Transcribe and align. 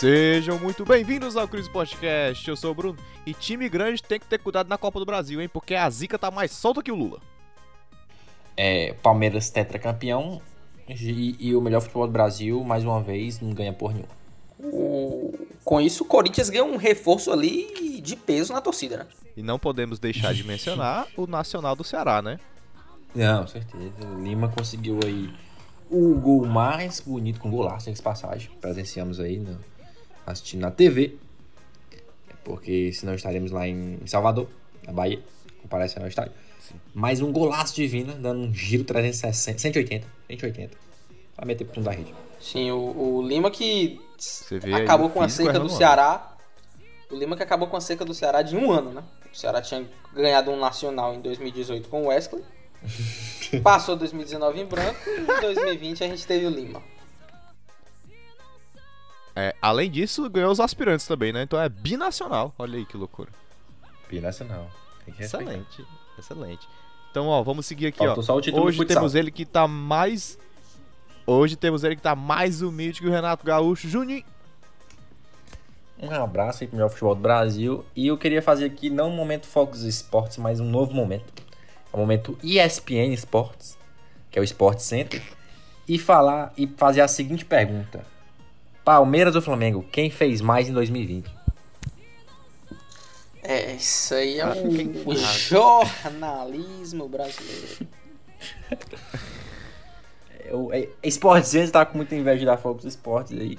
Sejam 0.00 0.58
muito 0.58 0.82
bem-vindos 0.82 1.36
ao 1.36 1.46
Cris 1.46 1.68
Podcast. 1.68 2.48
Eu 2.48 2.56
sou 2.56 2.70
o 2.70 2.74
Bruno. 2.74 2.98
E 3.26 3.34
time 3.34 3.68
grande 3.68 4.02
tem 4.02 4.18
que 4.18 4.26
ter 4.26 4.38
cuidado 4.38 4.66
na 4.66 4.78
Copa 4.78 4.98
do 4.98 5.04
Brasil, 5.04 5.42
hein? 5.42 5.48
Porque 5.52 5.74
a 5.74 5.90
zica 5.90 6.18
tá 6.18 6.30
mais 6.30 6.52
solta 6.52 6.82
que 6.82 6.90
o 6.90 6.94
Lula. 6.94 7.20
É, 8.56 8.94
Palmeiras 9.02 9.50
tetracampeão 9.50 10.40
e, 10.88 11.36
e 11.38 11.54
o 11.54 11.60
melhor 11.60 11.82
futebol 11.82 12.06
do 12.06 12.14
Brasil, 12.14 12.64
mais 12.64 12.82
uma 12.82 13.02
vez, 13.02 13.40
não 13.40 13.52
ganha 13.52 13.74
por 13.74 13.92
nenhum. 13.92 14.06
O... 14.72 15.34
Com 15.62 15.82
isso, 15.82 16.02
o 16.04 16.06
Corinthians 16.06 16.48
ganha 16.48 16.64
um 16.64 16.78
reforço 16.78 17.30
ali 17.30 18.00
de 18.00 18.16
peso 18.16 18.54
na 18.54 18.62
torcida, 18.62 18.96
né? 18.96 19.06
E 19.36 19.42
não 19.42 19.58
podemos 19.58 19.98
deixar 19.98 20.32
de 20.32 20.42
mencionar 20.44 21.08
o 21.14 21.26
Nacional 21.26 21.76
do 21.76 21.84
Ceará, 21.84 22.22
né? 22.22 22.40
Não, 23.14 23.46
certeza. 23.46 23.92
O 24.06 24.24
Lima 24.24 24.48
conseguiu 24.48 24.98
aí 25.04 25.30
o 25.90 26.14
gol 26.14 26.46
mais 26.46 27.00
bonito 27.00 27.38
com 27.38 27.50
golaço, 27.50 27.84
sem 27.84 27.94
passagem. 28.02 28.50
Presenciamos 28.62 29.20
aí 29.20 29.38
no, 29.38 29.58
assistindo 30.26 30.60
na 30.60 30.70
TV. 30.70 31.16
Porque 32.44 32.92
senão 32.92 33.14
estaremos 33.14 33.50
lá 33.50 33.68
em 33.68 33.98
Salvador, 34.06 34.48
na 34.86 34.92
Bahia. 34.92 35.20
Comparece 35.62 35.98
ao 35.98 36.08
estádio. 36.08 36.32
Mais 36.94 37.20
um 37.20 37.32
golaço 37.32 37.74
divino, 37.74 38.14
dando 38.14 38.40
um 38.40 38.54
giro 38.54 38.84
360, 38.84 39.58
180, 39.58 40.06
180. 40.28 40.76
Vai 41.36 41.46
meter 41.46 41.64
pro 41.64 41.74
fundo 41.74 41.84
da 41.84 41.92
rede. 41.92 42.14
Sim, 42.40 42.70
o, 42.70 43.16
o 43.18 43.22
Lima 43.22 43.50
que 43.50 44.00
Você 44.16 44.58
vê 44.58 44.74
acabou 44.74 45.08
aí 45.08 45.12
com 45.12 45.22
a 45.22 45.28
seca 45.28 45.52
do 45.52 45.58
errando 45.58 45.72
Ceará. 45.72 46.36
O 47.10 47.16
Lima 47.16 47.36
que 47.36 47.42
acabou 47.42 47.68
com 47.68 47.76
a 47.76 47.80
seca 47.80 48.04
do 48.04 48.14
Ceará 48.14 48.42
de 48.42 48.56
um 48.56 48.70
ano, 48.70 48.92
né? 48.92 49.02
O 49.32 49.36
Ceará 49.36 49.60
tinha 49.60 49.84
ganhado 50.14 50.50
um 50.50 50.58
nacional 50.58 51.14
em 51.14 51.20
2018 51.20 51.88
com 51.88 52.04
o 52.04 52.06
Wesley. 52.06 52.42
Passou 53.62 53.96
2019 53.96 54.60
em 54.60 54.64
branco 54.64 54.98
e 55.06 55.20
em 55.20 55.40
2020 55.40 56.04
a 56.04 56.08
gente 56.08 56.26
teve 56.26 56.46
o 56.46 56.50
Lima. 56.50 56.82
É, 59.34 59.54
além 59.60 59.90
disso, 59.90 60.28
ganhou 60.28 60.50
os 60.50 60.60
aspirantes 60.60 61.06
também, 61.06 61.32
né? 61.32 61.42
Então 61.42 61.60
é 61.60 61.68
binacional. 61.68 62.52
Olha 62.58 62.78
aí 62.78 62.84
que 62.84 62.96
loucura. 62.96 63.30
Binacional. 64.08 64.68
Excelente, 65.18 65.84
excelente. 66.18 66.68
Então, 67.10 67.26
ó, 67.26 67.42
vamos 67.42 67.66
seguir 67.66 67.88
aqui, 67.88 67.98
Faltou 67.98 68.22
ó. 68.22 68.22
só 68.22 68.36
o 68.36 68.40
título 68.40 68.64
Hoje 68.64 68.84
temos 68.84 69.14
ele 69.14 69.30
que 69.30 69.44
tá 69.44 69.66
mais. 69.66 70.38
Hoje 71.26 71.56
temos 71.56 71.84
ele 71.84 71.96
que 71.96 72.02
tá 72.02 72.14
mais 72.14 72.62
humilde 72.62 73.00
que 73.00 73.06
o 73.06 73.10
Renato 73.10 73.44
Gaúcho. 73.44 73.88
Juninho. 73.88 74.24
Um 76.02 76.10
abraço 76.10 76.62
aí 76.62 76.68
pro 76.68 76.76
melhor 76.76 76.88
futebol 76.88 77.14
do 77.14 77.20
Brasil. 77.20 77.84
E 77.94 78.06
eu 78.06 78.16
queria 78.16 78.40
fazer 78.40 78.64
aqui, 78.64 78.88
não 78.88 79.10
um 79.10 79.16
momento 79.16 79.46
Focus 79.46 79.82
Esportes, 79.82 80.38
mas 80.38 80.58
um 80.58 80.64
novo 80.64 80.94
momento. 80.94 81.32
É 81.92 81.96
o 81.96 81.98
momento 81.98 82.38
ESPN 82.42 83.12
Esportes, 83.12 83.76
que 84.30 84.38
é 84.38 84.42
o 84.42 84.44
Sport 84.44 84.78
Center. 84.78 85.22
E 85.86 85.98
falar 85.98 86.52
e 86.56 86.66
fazer 86.66 87.00
a 87.00 87.08
seguinte 87.08 87.44
pergunta: 87.44 88.04
Palmeiras 88.84 89.34
ou 89.34 89.42
Flamengo, 89.42 89.84
quem 89.90 90.10
fez 90.10 90.40
mais 90.40 90.68
em 90.68 90.72
2020? 90.72 91.30
É, 93.42 93.72
isso 93.74 94.14
aí 94.14 94.38
é 94.38 94.46
o 94.46 95.14
jornalismo 95.16 97.08
brasileiro. 97.08 97.88
É 100.42 100.54
O 100.54 100.72
é, 100.72 100.88
Sport 101.04 101.44
Center 101.44 101.70
tá 101.70 101.86
com 101.86 101.96
muita 101.96 102.16
inveja 102.16 102.44
da 102.44 102.56
Focus 102.56 102.84
Esportes 102.84 103.38
aí. 103.38 103.56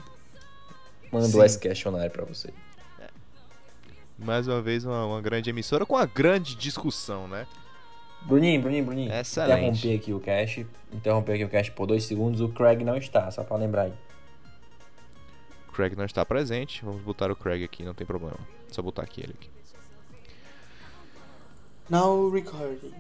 Mandou 1.12 1.30
Sim. 1.30 1.46
esse 1.46 1.60
questionário 1.60 2.12
pra 2.12 2.26
você. 2.26 2.50
Mais 4.18 4.48
uma 4.48 4.62
vez, 4.62 4.84
uma, 4.86 5.06
uma 5.06 5.22
grande 5.22 5.50
emissora 5.50 5.86
com 5.86 5.96
uma 5.96 6.06
grande 6.06 6.56
discussão, 6.56 7.28
né? 7.28 7.48
Bruninho, 8.24 8.62
Bruninho, 8.62 8.86
Bruninho. 8.86 9.14
Excelente. 9.14 9.54
Interromper 9.54 9.96
aqui 9.96 10.14
o 10.14 10.20
cash. 10.20 10.66
Interromper 10.94 11.34
aqui 11.34 11.44
o 11.46 11.50
cash 11.50 11.70
por 11.70 11.88
dois 11.88 12.04
segundos. 12.04 12.40
O 12.40 12.50
Craig 12.50 12.84
não 12.84 12.98
está, 12.98 13.30
só 13.32 13.44
pra 13.44 13.58
lembrar 13.58 13.84
aí. 13.84 13.94
Craig 15.72 15.96
não 15.96 16.06
está 16.06 16.26
presente. 16.26 16.84
Vamos 16.84 17.02
botar 17.02 17.32
o 17.32 17.36
Craig 17.36 17.64
aqui, 17.64 17.84
não 17.84 17.94
tem 17.94 18.06
problema. 18.06 18.38
Só 18.70 18.82
botar 18.82 19.04
aqui 19.04 19.22
ele 19.22 19.34
aqui. 19.34 19.50
Now 21.90 22.30
recording. 22.30 22.94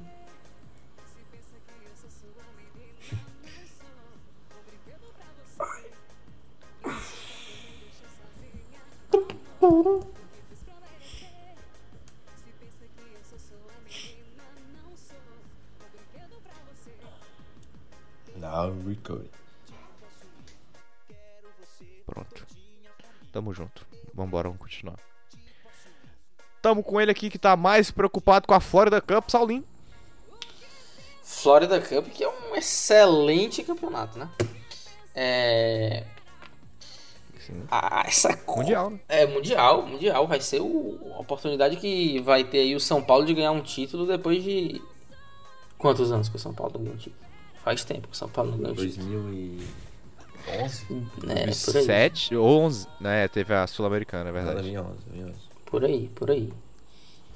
Não, 18.35 18.83
recording. 18.85 19.40
Tamo 23.31 23.53
junto. 23.53 23.85
Vambora, 24.13 24.49
vamos 24.49 24.61
continuar. 24.61 24.97
Tamo 26.61 26.83
com 26.83 27.01
ele 27.01 27.11
aqui 27.11 27.29
que 27.29 27.39
tá 27.39 27.55
mais 27.55 27.89
preocupado 27.89 28.47
com 28.47 28.53
a 28.53 28.59
Florida 28.59 29.01
Cup, 29.01 29.29
Saulinho. 29.29 29.65
Florida 31.23 31.79
Cup, 31.79 32.07
que 32.07 32.23
é 32.23 32.29
um 32.29 32.55
excelente 32.55 33.63
campeonato, 33.63 34.19
né? 34.19 34.29
É. 35.15 36.03
Ah, 37.69 38.03
essa 38.05 38.37
mundial, 38.47 38.91
né? 38.91 38.99
É 39.09 39.25
mundial, 39.25 39.85
mundial. 39.85 40.27
Vai 40.27 40.39
ser 40.39 40.59
a 40.59 41.19
oportunidade 41.19 41.77
que 41.77 42.19
vai 42.19 42.43
ter 42.43 42.59
aí 42.59 42.75
o 42.75 42.79
São 42.79 43.01
Paulo 43.01 43.25
de 43.25 43.33
ganhar 43.33 43.51
um 43.51 43.61
título 43.61 44.05
depois 44.05 44.43
de. 44.43 44.81
Quantos 45.77 46.11
anos 46.11 46.29
que 46.29 46.35
o 46.35 46.39
São 46.39 46.53
Paulo 46.53 46.73
não 46.75 46.81
ganhou 46.81 46.95
um 46.95 46.99
título? 46.99 47.21
Faz 47.63 47.83
tempo 47.83 48.07
que 48.07 48.13
o 48.13 48.17
São 48.17 48.29
Paulo 48.29 48.51
não 48.51 48.57
ganhou 48.59 48.73
um 48.73 48.75
título. 48.75 49.05
2000 49.05 49.33
e. 49.33 49.90
11? 50.63 50.85
É, 51.29 51.51
7 51.51 52.35
ou 52.35 52.47
11, 52.47 52.87
né? 52.99 53.27
Teve 53.27 53.53
a 53.53 53.67
Sul-Americana, 53.67 54.29
é 54.29 54.33
verdade. 54.33 54.77
11, 54.77 54.77
11. 54.77 55.33
Por 55.65 55.85
aí, 55.85 56.09
por 56.13 56.31
aí. 56.31 56.51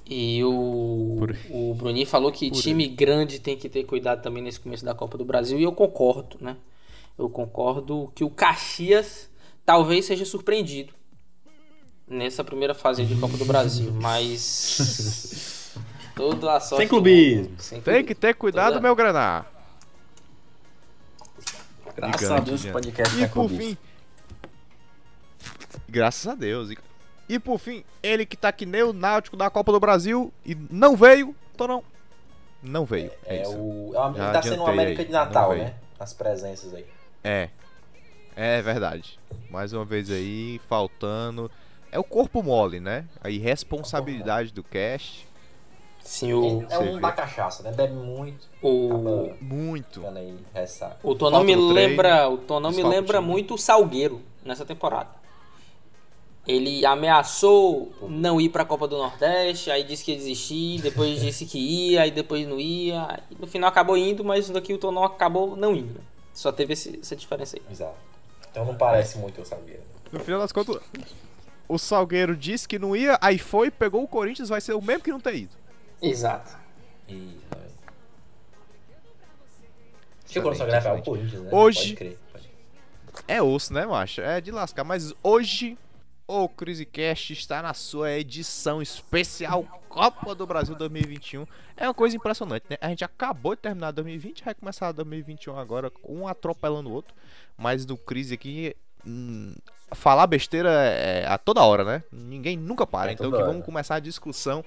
E 0.07 0.43
o, 0.43 1.15
por... 1.17 1.35
o 1.49 1.73
Bruninho 1.73 2.05
falou 2.05 2.31
que 2.31 2.49
por 2.49 2.61
time 2.61 2.83
aí. 2.83 2.89
grande 2.89 3.39
tem 3.39 3.57
que 3.57 3.67
ter 3.67 3.83
cuidado 3.85 4.21
também 4.21 4.43
nesse 4.43 4.59
começo 4.59 4.85
da 4.85 4.93
Copa 4.93 5.17
do 5.17 5.25
Brasil, 5.25 5.59
e 5.59 5.63
eu 5.63 5.71
concordo, 5.71 6.37
né? 6.39 6.55
Eu 7.17 7.29
concordo 7.29 8.11
que 8.13 8.23
o 8.23 8.29
Caxias 8.29 9.29
talvez 9.65 10.05
seja 10.05 10.25
surpreendido 10.25 10.93
nessa 12.07 12.43
primeira 12.43 12.75
fase 12.75 13.03
de 13.03 13.15
Copa 13.15 13.37
do 13.37 13.45
Brasil, 13.45 13.91
mas. 13.99 15.73
Todo 16.15 16.47
a 16.49 16.59
sorte. 16.59 16.81
Sem 16.81 16.87
clubismo. 16.87 17.55
Sem 17.57 17.81
clubismo. 17.81 17.83
Tem 17.83 18.05
que 18.05 18.15
ter 18.15 18.35
cuidado, 18.35 18.73
Toda... 18.73 18.81
meu 18.81 18.95
granar. 18.95 19.54
Graças 21.95 22.19
Gigante, 22.21 22.41
a 22.41 22.43
Deus 22.43 22.65
o 22.65 22.71
podcast 22.71 23.15
E 23.15 23.19
tá 23.21 23.27
por 23.27 23.33
clubista. 23.47 23.63
fim. 23.63 23.77
Graças 25.87 26.27
a 26.27 26.35
Deus. 26.35 26.71
E- 26.71 26.77
E 27.27 27.39
por 27.39 27.57
fim, 27.57 27.83
ele 28.03 28.23
que 28.25 28.37
tá 28.37 28.51
que 28.51 28.65
nem 28.67 28.83
o 28.83 28.93
Náutico 28.93 29.35
da 29.35 29.49
Copa 29.49 29.71
do 29.71 29.79
Brasil 29.79 30.31
e 30.45 30.55
não 30.69 30.95
veio, 30.95 31.35
então 31.53 31.67
não. 31.67 31.83
Não 32.61 32.85
veio. 32.85 33.11
É, 33.25 33.37
É 33.37 33.41
isso. 33.41 33.51
o. 33.57 33.91
É 33.95 33.99
uma, 33.99 34.13
Já 34.13 34.31
tá 34.31 34.41
sendo 34.43 34.61
uma 34.61 34.69
América 34.69 35.01
aí, 35.01 35.05
de 35.07 35.11
Natal, 35.11 35.55
né? 35.55 35.73
As 35.99 36.13
presenças 36.13 36.73
aí. 36.73 36.85
É. 37.23 37.49
É 38.35 38.61
verdade. 38.61 39.17
Mais 39.49 39.71
uma 39.73 39.83
vez 39.85 40.11
aí, 40.11 40.59
faltando. 40.67 41.49
É 41.91 41.97
o 41.97 42.03
corpo 42.03 42.43
mole, 42.43 42.79
né? 42.79 43.05
A 43.21 43.29
irresponsabilidade 43.29 44.51
do 44.51 44.63
cast. 44.63 45.27
Sim, 46.05 46.33
o, 46.33 46.61
é 46.69 46.77
você 46.77 46.83
um 46.83 47.01
da 47.01 47.11
cachaça, 47.11 47.63
né? 47.63 47.71
Bebe 47.71 47.95
muito, 47.95 48.47
o, 48.61 48.89
acaba 49.25 49.37
Muito. 49.41 50.05
aí 50.15 50.37
ressaca. 50.53 50.97
o 51.01 51.15
Tonão 51.15 51.43
me 51.43 51.55
lembra. 51.55 52.29
O 52.29 52.37
Tonão 52.37 52.71
me 52.71 52.83
lembra 52.83 53.19
muito 53.19 53.55
o 53.55 53.57
Salgueiro 53.57 54.21
nessa 54.43 54.63
temporada. 54.63 55.09
Ele 56.47 56.85
ameaçou 56.85 57.91
não 58.07 58.39
ir 58.39 58.49
pra 58.49 58.63
Copa 58.63 58.87
do 58.87 58.95
Nordeste, 58.97 59.71
aí 59.71 59.83
disse 59.83 60.05
que 60.05 60.11
ia 60.11 60.17
desistir, 60.17 60.79
depois 60.79 61.19
disse 61.21 61.43
que 61.47 61.57
ia, 61.57 62.03
aí 62.03 62.11
depois 62.11 62.47
não 62.47 62.59
ia. 62.59 63.19
E 63.31 63.35
no 63.39 63.47
final 63.47 63.67
acabou 63.67 63.97
indo, 63.97 64.23
mas 64.23 64.47
daqui 64.51 64.71
o 64.73 64.77
Tonão 64.77 65.03
acabou 65.03 65.55
não 65.55 65.75
indo. 65.75 65.95
né? 65.95 66.01
Só 66.33 66.51
teve 66.51 66.73
esse- 66.73 66.99
essa 67.01 67.15
diferença 67.15 67.57
aí. 67.57 67.63
Exato. 67.71 67.95
Então 68.51 68.63
não 68.63 68.75
parece 68.75 69.17
muito 69.17 69.41
o 69.41 69.45
Salgueiro. 69.45 69.81
No 70.11 70.19
final 70.19 70.39
das 70.39 70.51
contas, 70.51 70.79
o 71.67 71.79
Salgueiro 71.79 72.37
disse 72.37 72.67
que 72.67 72.77
não 72.77 72.95
ia, 72.95 73.17
aí 73.19 73.39
foi, 73.39 73.71
pegou 73.71 74.03
o 74.03 74.07
Corinthians, 74.07 74.49
vai 74.49 74.61
ser 74.61 74.73
o 74.73 74.81
mesmo 74.81 75.01
que 75.03 75.11
não 75.11 75.19
ter 75.19 75.35
ido. 75.35 75.64
Exato. 76.01 76.55
Isso, 77.07 77.39
velho. 77.49 77.65
Chegou 80.27 80.51
no 80.51 80.57
Salgueiro 80.57 80.77
é 80.77 80.79
o 80.79 80.81
Excelente, 80.95 81.05
Corinthians, 81.05 81.41
né? 81.43 81.49
Hoje- 81.51 81.79
Pode 81.79 81.95
crer. 81.95 82.19
Pode 82.31 82.47
crer. 82.47 83.25
É 83.27 83.41
osso, 83.41 83.73
né, 83.73 83.85
macho? 83.85 84.21
É 84.21 84.41
de 84.41 84.51
lascar. 84.51 84.83
Mas 84.83 85.13
hoje, 85.23 85.77
o 86.27 86.49
CriseCast 86.49 87.31
está 87.33 87.61
na 87.61 87.73
sua 87.73 88.11
edição 88.11 88.81
especial 88.81 89.63
Copa 89.87 90.35
do 90.35 90.45
Brasil 90.45 90.75
2021. 90.75 91.45
É 91.77 91.87
uma 91.87 91.93
coisa 91.93 92.15
impressionante, 92.17 92.65
né? 92.69 92.77
A 92.81 92.89
gente 92.89 93.05
acabou 93.05 93.55
de 93.55 93.61
terminar 93.61 93.91
2020, 93.91 94.43
vai 94.43 94.53
começar 94.53 94.91
2021 94.91 95.57
agora, 95.57 95.89
um 96.03 96.27
atropelando 96.27 96.89
o 96.89 96.93
outro. 96.93 97.13
Mas 97.57 97.85
no 97.85 97.95
Crise 97.95 98.33
aqui, 98.33 98.75
hum, 99.07 99.53
falar 99.93 100.27
besteira 100.27 100.69
é 100.69 101.25
a 101.27 101.37
toda 101.37 101.63
hora, 101.63 101.85
né? 101.85 102.03
Ninguém 102.11 102.57
nunca 102.57 102.85
para. 102.85 103.11
É 103.11 103.13
então 103.13 103.29
que 103.29 103.37
hora. 103.37 103.45
vamos 103.45 103.63
começar 103.65 103.95
a 103.95 103.99
discussão 103.99 104.65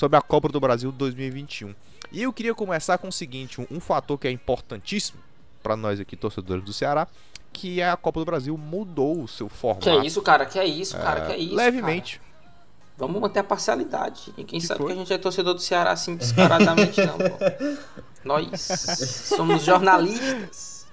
sobre 0.00 0.16
a 0.16 0.22
Copa 0.22 0.48
do 0.48 0.58
Brasil 0.58 0.90
2021. 0.90 1.74
E 2.10 2.22
eu 2.22 2.32
queria 2.32 2.54
começar 2.54 2.96
com 2.96 3.08
o 3.08 3.12
seguinte, 3.12 3.60
um, 3.60 3.66
um 3.70 3.78
fator 3.78 4.18
que 4.18 4.26
é 4.26 4.30
importantíssimo 4.30 5.20
para 5.62 5.76
nós 5.76 6.00
aqui 6.00 6.16
torcedores 6.16 6.64
do 6.64 6.72
Ceará, 6.72 7.06
que 7.52 7.82
a 7.82 7.94
Copa 7.98 8.18
do 8.18 8.24
Brasil 8.24 8.56
mudou 8.56 9.22
o 9.22 9.28
seu 9.28 9.46
formato. 9.50 9.82
Que 9.82 9.90
é 9.90 10.06
isso, 10.06 10.22
cara? 10.22 10.46
Que 10.46 10.58
é 10.58 10.64
isso, 10.64 10.96
cara? 10.96 11.26
Que 11.26 11.32
é 11.32 11.36
isso? 11.36 11.54
Levemente. 11.54 12.18
cara? 12.18 12.30
Vamos 12.96 13.20
manter 13.20 13.40
a 13.40 13.44
parcialidade. 13.44 14.32
Ninguém 14.38 14.58
Que 14.58 14.66
sabe 14.66 14.78
foi? 14.78 14.86
que 14.86 14.92
a 14.94 14.96
gente 14.96 15.12
é 15.12 15.18
torcedor 15.18 15.52
do 15.52 15.60
Ceará 15.60 15.90
assim 15.90 16.16
descaradamente, 16.16 16.98
não, 17.04 17.18
pô. 17.18 17.36
Nós 18.24 18.58
somos 18.58 19.62
jornalistas. 19.62 20.86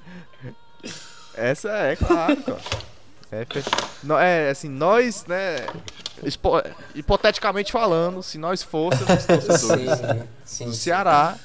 Essa 1.33 1.69
é, 1.69 1.95
claro, 1.95 2.35
cara. 2.43 2.61
É, 3.31 3.45
no- 4.03 4.17
é, 4.17 4.49
assim, 4.49 4.69
nós, 4.69 5.25
né, 5.25 5.57
expo- 6.23 6.61
hipoteticamente 6.95 7.71
falando, 7.71 8.23
se 8.23 8.37
nós 8.37 8.63
fôssemos 8.63 9.07
torcedores 9.27 9.99
Sim, 9.99 10.27
sim, 10.45 10.65
do. 10.65 10.73
Ceará, 10.73 11.37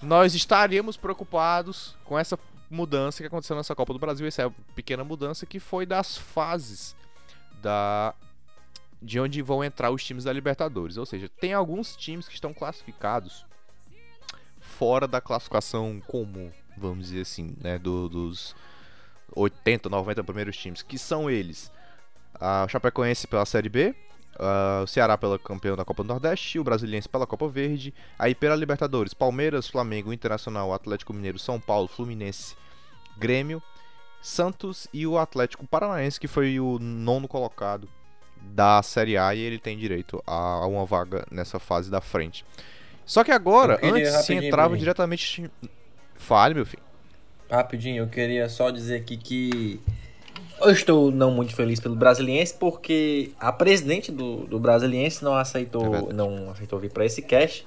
nós 0.00 0.34
estaríamos 0.34 0.96
preocupados 0.96 1.96
com 2.04 2.18
essa 2.18 2.38
mudança 2.70 3.18
que 3.22 3.26
aconteceu 3.26 3.56
nessa 3.56 3.74
Copa 3.74 3.92
do 3.92 3.98
Brasil, 3.98 4.26
essa 4.26 4.50
pequena 4.74 5.04
mudança 5.04 5.44
que 5.44 5.58
foi 5.60 5.84
das 5.84 6.16
fases 6.16 6.94
da 7.60 8.14
de 9.04 9.18
onde 9.18 9.42
vão 9.42 9.64
entrar 9.64 9.90
os 9.90 10.04
times 10.04 10.22
da 10.24 10.32
Libertadores. 10.32 10.96
Ou 10.96 11.04
seja, 11.04 11.28
tem 11.40 11.52
alguns 11.52 11.96
times 11.96 12.28
que 12.28 12.34
estão 12.34 12.54
classificados 12.54 13.44
fora 14.60 15.08
da 15.08 15.20
classificação 15.20 16.00
comum, 16.06 16.50
vamos 16.76 17.06
dizer 17.08 17.22
assim, 17.22 17.54
né, 17.60 17.78
do- 17.80 18.08
dos 18.08 18.54
80, 19.34 19.88
90 19.88 20.24
primeiros 20.24 20.56
times, 20.56 20.82
que 20.82 20.98
são 20.98 21.30
eles: 21.30 21.70
a 22.40 22.66
Chapecoense 22.68 23.26
pela 23.26 23.44
Série 23.44 23.68
B, 23.68 23.94
o 24.82 24.86
Ceará 24.86 25.16
pela 25.16 25.38
campeão 25.38 25.76
da 25.76 25.84
Copa 25.84 26.02
do 26.02 26.08
Nordeste, 26.08 26.58
o 26.58 26.64
Brasiliense 26.64 27.08
pela 27.08 27.26
Copa 27.26 27.48
Verde, 27.48 27.94
aí 28.18 28.34
pela 28.34 28.56
Libertadores, 28.56 29.14
Palmeiras, 29.14 29.68
Flamengo, 29.68 30.12
Internacional, 30.12 30.72
Atlético 30.72 31.12
Mineiro, 31.12 31.38
São 31.38 31.60
Paulo, 31.60 31.88
Fluminense, 31.88 32.56
Grêmio, 33.18 33.62
Santos 34.20 34.88
e 34.92 35.06
o 35.06 35.18
Atlético 35.18 35.66
Paranaense, 35.66 36.18
que 36.18 36.28
foi 36.28 36.58
o 36.60 36.78
nono 36.78 37.28
colocado 37.28 37.88
da 38.40 38.82
Série 38.82 39.16
A 39.16 39.34
e 39.34 39.40
ele 39.40 39.58
tem 39.58 39.78
direito 39.78 40.22
a 40.26 40.66
uma 40.66 40.84
vaga 40.84 41.24
nessa 41.30 41.58
fase 41.58 41.90
da 41.90 42.00
frente. 42.00 42.44
Só 43.04 43.22
que 43.24 43.30
agora, 43.30 43.78
antes 43.82 44.24
se 44.24 44.34
entrava 44.34 44.76
diretamente. 44.76 45.50
Fale, 46.14 46.54
meu 46.54 46.64
filho. 46.64 46.82
Rapidinho, 47.56 48.04
eu 48.04 48.08
queria 48.08 48.48
só 48.48 48.70
dizer 48.70 48.96
aqui 48.96 49.16
que 49.16 49.80
eu 50.60 50.70
estou 50.70 51.10
não 51.10 51.30
muito 51.30 51.54
feliz 51.54 51.78
pelo 51.80 51.94
Brasiliense 51.94 52.54
porque 52.54 53.30
a 53.38 53.52
presidente 53.52 54.10
do, 54.10 54.46
do 54.46 54.58
Brasiliense 54.58 55.22
não 55.22 55.36
É 55.36 55.40
aceitou, 55.42 55.90
verdade. 55.90 56.12
não 56.14 56.50
aceitou 56.50 56.78
vir 56.78 56.90
para 56.90 57.04
esse 57.04 57.20
cast. 57.22 57.66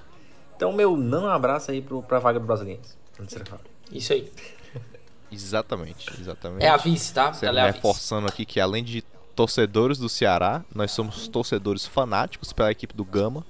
Então, 0.56 0.72
meu 0.72 0.96
não 0.98 1.28
abraço 1.28 1.70
aí 1.72 1.82
pro, 1.82 2.02
pra 2.02 2.18
vaga 2.20 2.40
do 2.40 2.46
Brasiliense. 2.46 2.96
Isso 3.92 4.14
aí. 4.14 4.32
Exatamente, 5.32 6.10
exatamente. 6.22 6.64
É 6.64 6.70
a 6.70 6.78
vice, 6.78 7.14
tá? 7.14 7.34
Você 7.34 7.46
Ela 7.46 7.60
é 7.60 7.64
a 7.64 7.68
vice. 7.68 7.78
reforçando 7.78 8.28
aqui 8.28 8.46
que 8.46 8.60
além 8.60 8.84
de 8.84 9.02
torcedores 9.36 9.98
do 9.98 10.08
Ceará, 10.08 10.64
nós 10.74 10.92
somos 10.92 11.28
torcedores 11.28 11.86
fanáticos 11.86 12.54
pela 12.54 12.72
equipe 12.72 12.96
do 12.96 13.04
Gama. 13.04 13.46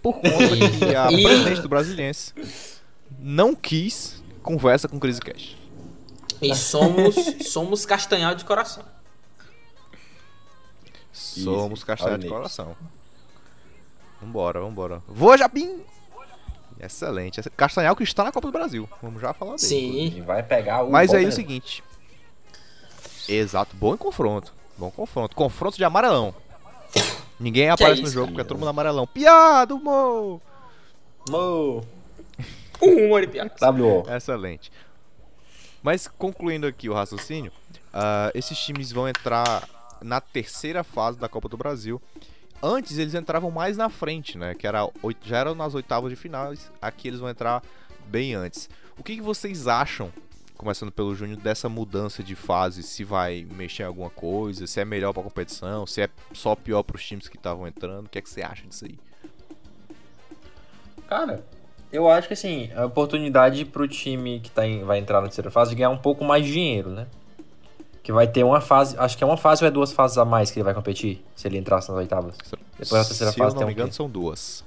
Por 0.00 0.14
conta 0.14 0.38
que 0.78 0.94
a 0.94 1.06
presidente 1.12 1.60
do 1.60 1.68
Brasiliense 1.68 2.32
não 3.18 3.54
quis 3.54 4.19
conversa 4.42 4.88
com 4.88 4.96
o 4.96 5.00
Crazy 5.00 5.20
Cash. 5.20 5.56
E 6.40 6.54
somos, 6.56 7.14
somos 7.46 7.84
castanhal 7.84 8.34
de 8.34 8.44
coração. 8.44 8.84
Somos 11.12 11.84
castanha 11.84 12.18
de 12.18 12.28
coração. 12.28 12.74
Vambora, 14.20 14.60
vambora. 14.60 15.02
Voa, 15.06 15.36
Japim! 15.36 15.82
Excelente. 16.80 17.42
Castanhal 17.50 17.94
que 17.94 18.02
está 18.02 18.24
na 18.24 18.32
Copa 18.32 18.48
do 18.48 18.52
Brasil. 18.52 18.88
Vamos 19.02 19.20
já 19.20 19.34
falar 19.34 19.56
dele. 19.56 19.66
Sim. 19.66 20.14
E 20.16 20.20
vai 20.22 20.42
pegar 20.42 20.82
o. 20.82 20.90
Mas 20.90 21.12
aí 21.12 21.24
é 21.24 21.28
o 21.28 21.32
seguinte. 21.32 21.84
Exato, 23.28 23.76
bom 23.76 23.96
confronto. 23.96 24.52
Bom 24.78 24.90
confronto. 24.90 25.36
Confronto 25.36 25.76
de 25.76 25.84
amarelão. 25.84 26.34
Ninguém 27.38 27.70
aparece 27.70 28.00
no 28.00 28.06
isso, 28.06 28.14
jogo 28.14 28.26
cara? 28.26 28.32
porque 28.32 28.40
é 28.40 28.48
todo 28.48 28.58
mundo 28.58 28.68
amarelão. 28.68 29.06
Piada, 29.06 29.74
humor! 29.74 30.40
Mo! 31.28 31.84
Um 32.82 33.06
humor 33.06 33.22
e 33.22 33.26
piada. 33.26 33.52
WO. 33.72 34.04
Excelente. 34.08 34.70
Mas 35.82 36.06
concluindo 36.06 36.66
aqui 36.66 36.88
o 36.88 36.94
raciocínio, 36.94 37.52
ah, 37.92 38.30
esses 38.34 38.58
times 38.58 38.92
vão 38.92 39.08
entrar 39.08 39.68
na 40.02 40.20
terceira 40.20 40.82
fase 40.82 41.18
da 41.18 41.28
Copa 41.28 41.48
do 41.48 41.56
Brasil. 41.56 42.00
Antes 42.62 42.98
eles 42.98 43.14
entravam 43.14 43.50
mais 43.50 43.76
na 43.76 43.88
frente, 43.88 44.36
né? 44.36 44.54
Que 44.54 44.66
era 44.66 44.88
já 45.22 45.38
eram 45.38 45.54
nas 45.54 45.74
oitavas 45.74 46.10
de 46.10 46.16
finais. 46.16 46.70
Aqui 46.80 47.08
eles 47.08 47.20
vão 47.20 47.30
entrar 47.30 47.62
bem 48.06 48.34
antes. 48.34 48.68
O 48.98 49.02
que, 49.02 49.16
que 49.16 49.22
vocês 49.22 49.66
acham, 49.66 50.12
começando 50.58 50.92
pelo 50.92 51.14
Júnior, 51.14 51.40
dessa 51.40 51.70
mudança 51.70 52.22
de 52.22 52.34
fase? 52.34 52.82
Se 52.82 53.02
vai 53.02 53.46
mexer 53.50 53.84
em 53.84 53.86
alguma 53.86 54.10
coisa? 54.10 54.66
Se 54.66 54.78
é 54.78 54.84
melhor 54.84 55.14
pra 55.14 55.22
competição? 55.22 55.86
Se 55.86 56.02
é 56.02 56.10
só 56.34 56.54
pior 56.54 56.82
pros 56.82 57.02
times 57.06 57.28
que 57.28 57.38
estavam 57.38 57.66
entrando? 57.66 58.06
O 58.06 58.08
que 58.10 58.18
é 58.18 58.22
que 58.22 58.28
você 58.28 58.42
acha 58.42 58.66
disso 58.66 58.84
aí? 58.84 58.98
Cara, 61.08 61.42
eu 61.92 62.08
acho 62.08 62.28
que 62.28 62.34
assim, 62.34 62.70
a 62.74 62.84
oportunidade 62.86 63.64
pro 63.64 63.86
time 63.88 64.40
que 64.40 64.50
tá 64.50 64.66
em- 64.66 64.84
vai 64.84 64.98
entrar 64.98 65.20
na 65.20 65.26
terceira 65.26 65.50
fase 65.50 65.70
de 65.70 65.76
ganhar 65.76 65.90
um 65.90 65.98
pouco 65.98 66.24
mais 66.24 66.44
de 66.44 66.52
dinheiro, 66.52 66.90
né? 66.90 67.06
Que 68.02 68.12
vai 68.12 68.26
ter 68.26 68.42
uma 68.44 68.60
fase, 68.60 68.96
acho 68.98 69.16
que 69.16 69.22
é 69.22 69.26
uma 69.26 69.36
fase 69.36 69.62
ou 69.62 69.68
é 69.68 69.70
duas 69.70 69.92
fases 69.92 70.16
a 70.18 70.24
mais 70.24 70.50
que 70.50 70.58
ele 70.58 70.64
vai 70.64 70.74
competir, 70.74 71.22
se 71.36 71.46
ele 71.46 71.58
entrasse 71.58 71.88
nas 71.90 71.98
oitavas. 71.98 72.34
Depois 72.78 73.02
da 73.02 73.04
terceira 73.04 73.32
Se 73.32 73.38
fase 73.38 73.54
eu 73.54 73.58
tem 73.58 73.60
não 73.60 73.66
me 73.66 73.72
um 73.72 73.74
engano, 73.74 73.88
quê? 73.90 73.94
são 73.94 74.08
duas. 74.08 74.64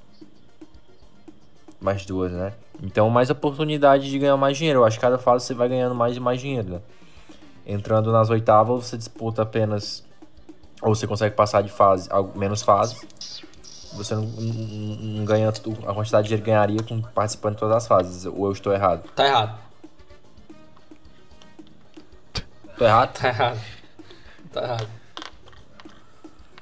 Mais 1.81 2.05
duas, 2.05 2.31
né? 2.31 2.53
Então, 2.81 3.09
mais 3.09 3.29
oportunidade 3.29 4.09
de 4.09 4.17
ganhar 4.19 4.37
mais 4.37 4.57
dinheiro. 4.57 4.79
Eu 4.79 4.85
acho 4.85 4.97
que 4.97 5.01
cada 5.01 5.17
fase 5.17 5.45
você 5.45 5.53
vai 5.53 5.67
ganhando 5.67 5.93
mais 5.95 6.15
e 6.15 6.19
mais 6.19 6.39
dinheiro, 6.39 6.69
né? 6.69 6.79
Entrando 7.65 8.11
nas 8.11 8.29
oitavas, 8.29 8.85
você 8.85 8.97
disputa 8.97 9.41
apenas. 9.41 10.03
Ou 10.81 10.93
você 10.95 11.07
consegue 11.07 11.35
passar 11.35 11.61
de 11.61 11.69
fase, 11.69 12.09
menos 12.35 12.61
fase. 12.61 13.05
Você 13.95 14.15
não, 14.15 14.23
não- 14.23 14.95
não 15.17 15.25
ganha 15.25 15.49
a 15.49 15.93
quantidade 15.93 16.23
de 16.23 16.29
dinheiro 16.29 16.43
que 16.43 16.49
ganharia 16.51 16.83
com 16.83 17.01
participando 17.01 17.53
de 17.55 17.59
todas 17.59 17.77
as 17.77 17.87
fases. 17.87 18.25
Ou 18.25 18.45
eu 18.47 18.51
estou 18.51 18.73
errado? 18.73 19.03
Tá 19.15 19.25
errado. 19.27 19.59
Estou 22.71 22.87
errado? 22.87 23.13
Tá 23.19 23.27
errado. 23.27 23.59
Tá 24.51 24.63
errado. 24.63 24.87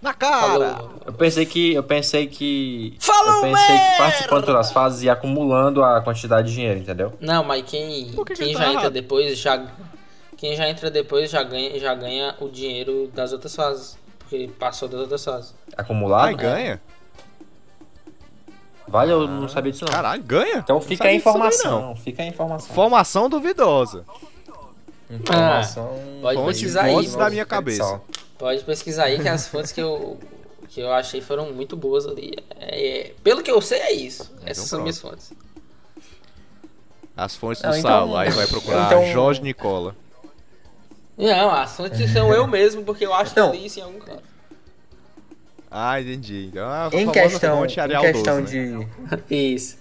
Na 0.01 0.13
cara! 0.13 0.41
Falou. 0.75 0.91
Eu 1.05 1.13
pensei 1.13 1.45
que. 1.45 1.73
Eu 1.73 1.83
pensei 1.83 2.27
que. 2.27 2.97
Falou, 3.00 3.35
eu 3.35 3.41
pensei 3.53 3.67
que 3.67 3.71
merda! 3.83 3.97
participando 3.97 4.39
de 4.41 4.45
todas 4.47 4.65
as 4.67 4.71
fases 4.73 5.03
e 5.03 5.09
acumulando 5.09 5.83
a 5.83 6.01
quantidade 6.01 6.47
de 6.47 6.55
dinheiro, 6.55 6.79
entendeu? 6.79 7.13
Não, 7.21 7.43
mas 7.43 7.63
quem, 7.69 8.05
que 8.11 8.23
que 8.25 8.33
quem 8.33 8.53
tá 8.53 8.59
já 8.59 8.65
entra 8.67 8.79
errado? 8.81 8.93
depois 8.93 9.38
já. 9.38 9.63
Quem 10.38 10.55
já 10.55 10.67
entra 10.67 10.89
depois 10.89 11.29
já 11.29 11.43
ganha, 11.43 11.79
já 11.79 11.93
ganha 11.93 12.35
o 12.39 12.50
dinheiro 12.50 13.11
das 13.13 13.31
outras 13.31 13.55
fases. 13.55 13.95
Porque 14.17 14.50
passou 14.59 14.89
das 14.89 15.01
outras 15.01 15.23
fases. 15.23 15.53
Acumulado? 15.77 16.25
Ai, 16.25 16.33
ganha? 16.35 16.81
Vale, 18.91 19.12
eu 19.12 19.27
não 19.27 19.48
sabia 19.48 19.71
disso 19.71 19.86
não. 19.86 19.91
Caralho, 19.93 20.21
ganha? 20.24 20.57
Então 20.57 20.81
fica 20.81 21.07
a 21.07 21.13
informação. 21.13 21.95
Fica 21.95 22.21
a 22.24 22.25
informação. 22.25 22.69
Informação 22.71 23.29
duvidosa. 23.29 24.05
Informação. 25.10 25.89
Pode 26.21 26.38
Fonte- 26.38 26.48
pesquisar 26.53 26.83
aí. 26.83 26.93
fontes 26.93 27.12
da 27.13 27.17
pode- 27.19 27.31
minha 27.36 27.45
cabeça. 27.45 28.01
Pode 28.38 28.63
pesquisar 28.63 29.03
aí 29.05 29.19
que 29.19 29.27
as 29.27 29.48
fontes 29.48 29.71
que 29.71 29.81
eu, 29.81 30.19
que 30.69 30.79
eu 30.81 30.91
achei 30.91 31.21
foram 31.21 31.51
muito 31.53 31.75
boas 31.75 32.05
ali. 32.07 32.33
É, 32.60 33.07
é- 33.10 33.13
pelo 33.24 33.41
que 33.43 33.51
eu 33.51 33.62
sei 33.62 33.79
é 33.79 33.93
isso. 33.93 34.31
Essas 34.45 34.65
são 34.65 34.79
pronto. 34.79 34.81
minhas 34.83 35.00
fontes. 35.00 35.33
As 37.15 37.36
fontes 37.36 37.62
Não, 37.62 37.71
do 37.71 37.77
então- 37.77 37.91
Saulo. 37.91 38.15
Aí 38.17 38.29
vai 38.31 38.48
procurar 38.48 38.86
então- 38.88 39.05
Jorge 39.12 39.41
Nicola. 39.41 39.95
Não, 41.17 41.51
as 41.51 41.75
fontes 41.75 42.12
são 42.12 42.33
eu 42.33 42.48
mesmo, 42.48 42.83
porque 42.83 43.05
eu 43.05 43.13
acho 43.13 43.33
que 43.33 43.39
Então- 43.39 43.53
eu 43.53 43.60
li 43.60 43.65
isso 43.65 43.79
em 43.79 43.83
algum 43.83 44.00
canto. 44.00 44.24
Ah, 45.71 45.99
entendi. 46.01 46.47
Então, 46.49 46.67
a 46.69 46.89
Em 46.93 47.09
questão, 47.11 47.65
em 47.65 47.67
questão 48.01 48.41
12, 48.43 48.53
né? 48.55 48.87
de 49.29 49.35
Isso. 49.55 49.77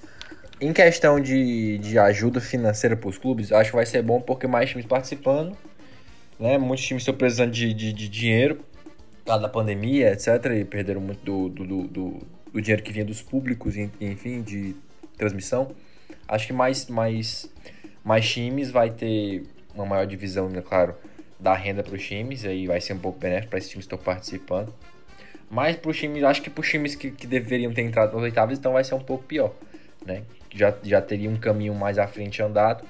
em 0.61 0.73
questão 0.73 1.19
de, 1.21 1.79
de 1.79 1.99
ajuda 1.99 2.41
financeira 2.41 2.97
para 2.97 3.09
os 3.09 3.19
clubes, 3.19 3.51
acho 3.51 3.71
que 3.71 3.77
vai 3.77 3.87
ser 3.87 4.03
bom 4.03 4.21
porque 4.21 4.47
mais 4.47 4.71
times 4.71 4.87
participando, 4.87 5.57
né? 6.39 6.59
Muitos 6.59 6.87
times 6.87 7.03
estão 7.03 7.15
precisando 7.15 7.51
de, 7.51 7.75
de, 7.75 7.93
de 7.93 8.09
dinheiro 8.09 8.57
por 8.57 9.25
causa 9.27 9.43
da 9.43 9.49
pandemia, 9.49 10.13
etc. 10.13 10.29
E 10.61 10.65
perderam 10.65 11.01
muito 11.01 11.21
do, 11.25 11.49
do, 11.49 11.67
do, 11.67 11.89
do- 11.89 12.27
do 12.53 12.61
dinheiro 12.61 12.83
que 12.83 12.93
vinha 12.93 13.05
dos 13.05 13.23
públicos, 13.23 13.77
e, 13.77 13.89
enfim, 14.01 14.43
de 14.43 14.75
transmissão. 15.17 15.71
Acho 16.29 16.47
que 16.49 16.53
mais, 16.53 16.87
mais, 16.89 17.49
mais 18.05 18.29
times 18.29 18.71
vai 18.71 18.91
ter 18.91 19.45
uma 19.75 19.87
maior 19.87 20.05
divisão, 20.07 20.49
né, 20.49 20.61
claro, 20.61 20.95
da 21.39 21.55
renda 21.55 21.83
para 21.83 21.95
os 21.95 22.05
times, 22.05 22.45
aí 22.45 22.67
vai 22.67 22.81
ser 22.81 22.93
um 22.93 22.99
pouco 22.99 23.19
benéfico 23.21 23.51
para 23.51 23.59
esses 23.59 23.71
times 23.71 23.87
que 23.87 23.95
estão 23.95 24.05
participando. 24.05 24.73
Mas 25.51 25.77
para 25.77 25.91
os 25.91 25.99
times, 25.99 26.23
acho 26.23 26.41
que 26.41 26.49
para 26.49 26.61
os 26.61 26.69
times 26.69 26.95
que, 26.95 27.11
que 27.11 27.27
deveriam 27.27 27.75
ter 27.75 27.83
entrado 27.83 28.15
nas 28.15 28.23
oitavas, 28.23 28.57
então 28.57 28.73
vai 28.73 28.85
ser 28.85 28.95
um 28.95 29.03
pouco 29.03 29.25
pior, 29.25 29.53
né? 30.07 30.23
Já, 30.55 30.73
já 30.83 31.03
teria 31.03 31.29
um 31.29 31.37
caminho 31.37 31.75
mais 31.75 31.99
à 31.99 32.07
frente 32.07 32.41
andado 32.41 32.85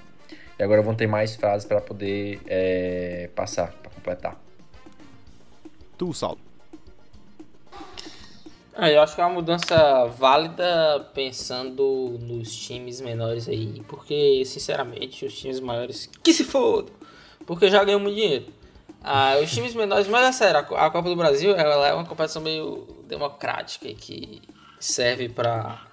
e 0.59 0.63
agora 0.63 0.83
vão 0.83 0.95
ter 0.95 1.07
mais 1.07 1.35
fases 1.37 1.67
para 1.67 1.81
poder 1.81 2.39
é, 2.47 3.31
passar, 3.35 3.73
para 3.73 3.91
completar. 3.91 4.39
Tu, 5.97 6.13
Saulo. 6.13 6.39
Ah, 8.75 8.91
eu 8.91 9.03
acho 9.03 9.15
que 9.15 9.21
é 9.21 9.25
uma 9.25 9.35
mudança 9.35 10.07
válida 10.07 11.07
pensando 11.13 12.19
nos 12.21 12.55
times 12.55 13.01
menores 13.01 13.49
aí. 13.49 13.83
Porque, 13.89 14.43
sinceramente, 14.47 15.25
os 15.27 15.39
times 15.39 15.61
maiores 15.61 16.07
que 16.23 16.33
se 16.33 16.45
fodam. 16.45 16.95
porque 17.47 17.69
já 17.69 17.85
muito 17.85 18.15
dinheiro. 18.15 18.60
Ah, 19.03 19.39
os 19.43 19.51
times 19.51 19.75
menores, 19.75 20.07
mas 20.07 20.27
é 20.27 20.33
sério, 20.33 20.61
a 20.77 20.91
Copa 20.91 21.09
do 21.09 21.17
Brasil 21.17 21.57
ela 21.57 21.89
é 21.89 21.95
uma 21.95 22.05
competição 22.05 22.43
meio 22.43 22.87
democrática 23.09 23.89
e 23.89 23.95
que 23.95 24.43
serve 24.79 25.29
pra, 25.29 25.87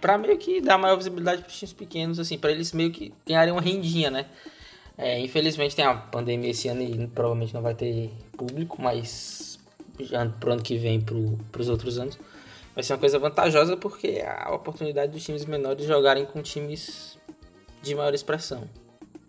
pra 0.00 0.16
meio 0.16 0.38
que 0.38 0.60
dar 0.62 0.78
maior 0.78 0.96
visibilidade 0.96 1.42
pros 1.42 1.58
times 1.58 1.74
pequenos, 1.74 2.18
assim, 2.18 2.38
pra 2.38 2.50
eles 2.50 2.72
meio 2.72 2.90
que 2.90 3.12
ganharem 3.26 3.52
uma 3.52 3.60
rendinha, 3.60 4.10
né? 4.10 4.26
É, 4.96 5.20
infelizmente 5.20 5.76
tem 5.76 5.84
a 5.84 5.94
pandemia 5.94 6.50
esse 6.50 6.68
ano 6.68 6.82
e 6.82 7.06
provavelmente 7.08 7.52
não 7.52 7.60
vai 7.60 7.74
ter 7.74 8.10
público, 8.36 8.80
mas 8.80 9.58
já 10.00 10.26
pro 10.26 10.52
ano 10.52 10.62
que 10.62 10.78
vem, 10.78 11.00
pro, 11.00 11.38
pros 11.52 11.68
outros 11.68 11.98
anos, 11.98 12.18
vai 12.74 12.82
ser 12.82 12.94
uma 12.94 12.98
coisa 12.98 13.18
vantajosa 13.18 13.76
porque 13.76 14.06
é 14.06 14.26
a 14.26 14.54
oportunidade 14.54 15.12
dos 15.12 15.22
times 15.22 15.44
menores 15.44 15.84
jogarem 15.84 16.24
com 16.24 16.40
times 16.40 17.18
de 17.82 17.94
maior 17.94 18.14
expressão. 18.14 18.66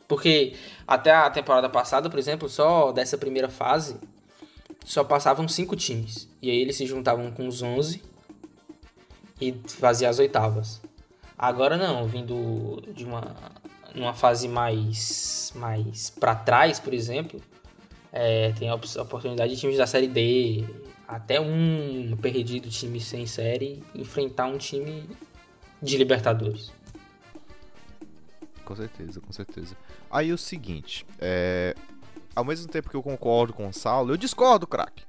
Porque 0.08 0.54
até 0.88 1.12
a 1.12 1.30
temporada 1.30 1.70
passada, 1.70 2.10
por 2.10 2.18
exemplo, 2.18 2.48
só 2.48 2.92
dessa 2.92 3.18
primeira 3.18 3.50
fase, 3.50 3.98
só 4.86 5.04
passavam 5.04 5.48
cinco 5.48 5.76
times. 5.76 6.30
E 6.42 6.50
aí 6.50 6.58
eles 6.62 6.78
se 6.78 6.86
juntavam 6.86 7.30
com 7.32 7.48
os 7.48 7.62
11 7.62 8.02
e 9.40 9.54
faziam 9.68 10.10
as 10.10 10.20
oitavas. 10.20 10.82
Agora 11.38 11.78
não, 11.78 12.08
vindo 12.08 12.82
de 12.94 13.04
uma 13.06 13.36
numa 13.94 14.14
fase 14.14 14.48
mais 14.48 15.52
mais 15.56 16.10
para 16.10 16.36
trás, 16.36 16.80
por 16.80 16.94
exemplo, 16.94 17.42
é, 18.12 18.52
tem 18.54 18.70
a 18.70 18.76
op- 18.76 18.98
a 18.98 19.02
oportunidade 19.02 19.54
de 19.56 19.60
times 19.60 19.78
da 19.78 19.88
série 19.88 20.08
D, 20.08 20.64
até 21.08 21.40
um 21.42 22.16
perdido 22.22 22.70
time 22.70 23.00
sem 23.00 23.26
série 23.26 23.84
enfrentar 23.96 24.46
um 24.48 24.58
time 24.58 25.08
de 25.82 25.98
Libertadores. 25.98 26.72
Com 28.66 28.76
certeza, 28.76 29.22
com 29.22 29.32
certeza. 29.32 29.76
Aí 30.10 30.32
o 30.32 30.38
seguinte, 30.38 31.06
é... 31.20 31.76
ao 32.36 32.46
mesmo 32.46 32.68
tempo 32.68 32.90
que 32.90 32.96
eu 32.96 33.04
concordo 33.04 33.54
com 33.54 33.68
o 33.68 33.74
Saulo, 33.74 34.14
eu 34.14 34.18
discordo, 34.18 34.66
craque. 34.68 35.04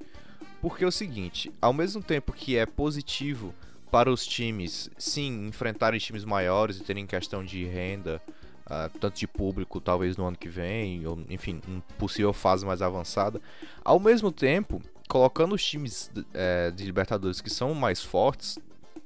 Porque 0.61 0.85
é 0.85 0.87
o 0.87 0.93
seguinte, 0.93 1.53
ao 1.61 1.73
mesmo 1.73 2.03
tempo 2.03 2.33
que 2.33 2.57
é 2.57 2.67
positivo 2.67 3.55
para 3.91 4.11
os 4.11 4.27
times, 4.27 4.91
sim, 4.99 5.47
enfrentarem 5.47 6.01
times 6.01 6.25
maiores 6.25 6.79
e 6.79 6.83
terem 6.83 7.07
questão 7.07 7.45
de 7.45 7.65
renda, 7.65 8.21
ah, 8.67 8.91
tanto 9.01 9.19
de 9.19 9.27
público, 9.27 9.81
talvez 9.81 10.17
no 10.17 10.27
ano 10.27 10.37
que 10.37 10.49
vem, 10.49 11.07
ou 11.07 11.19
enfim, 11.31 11.61
uma 11.67 11.81
possível 11.97 12.33
fase 12.33 12.67
mais 12.67 12.83
avançada. 12.83 13.41
Ao 13.83 13.99
mesmo 13.99 14.31
tempo, 14.31 14.83
colocando 15.09 15.55
os 15.55 15.65
times 15.65 16.11
eh, 16.35 16.71
de 16.73 16.85
Libertadores 16.85 17.41
que 17.41 17.49
são 17.49 17.73
mais 17.73 18.03
fortes, 18.03 18.59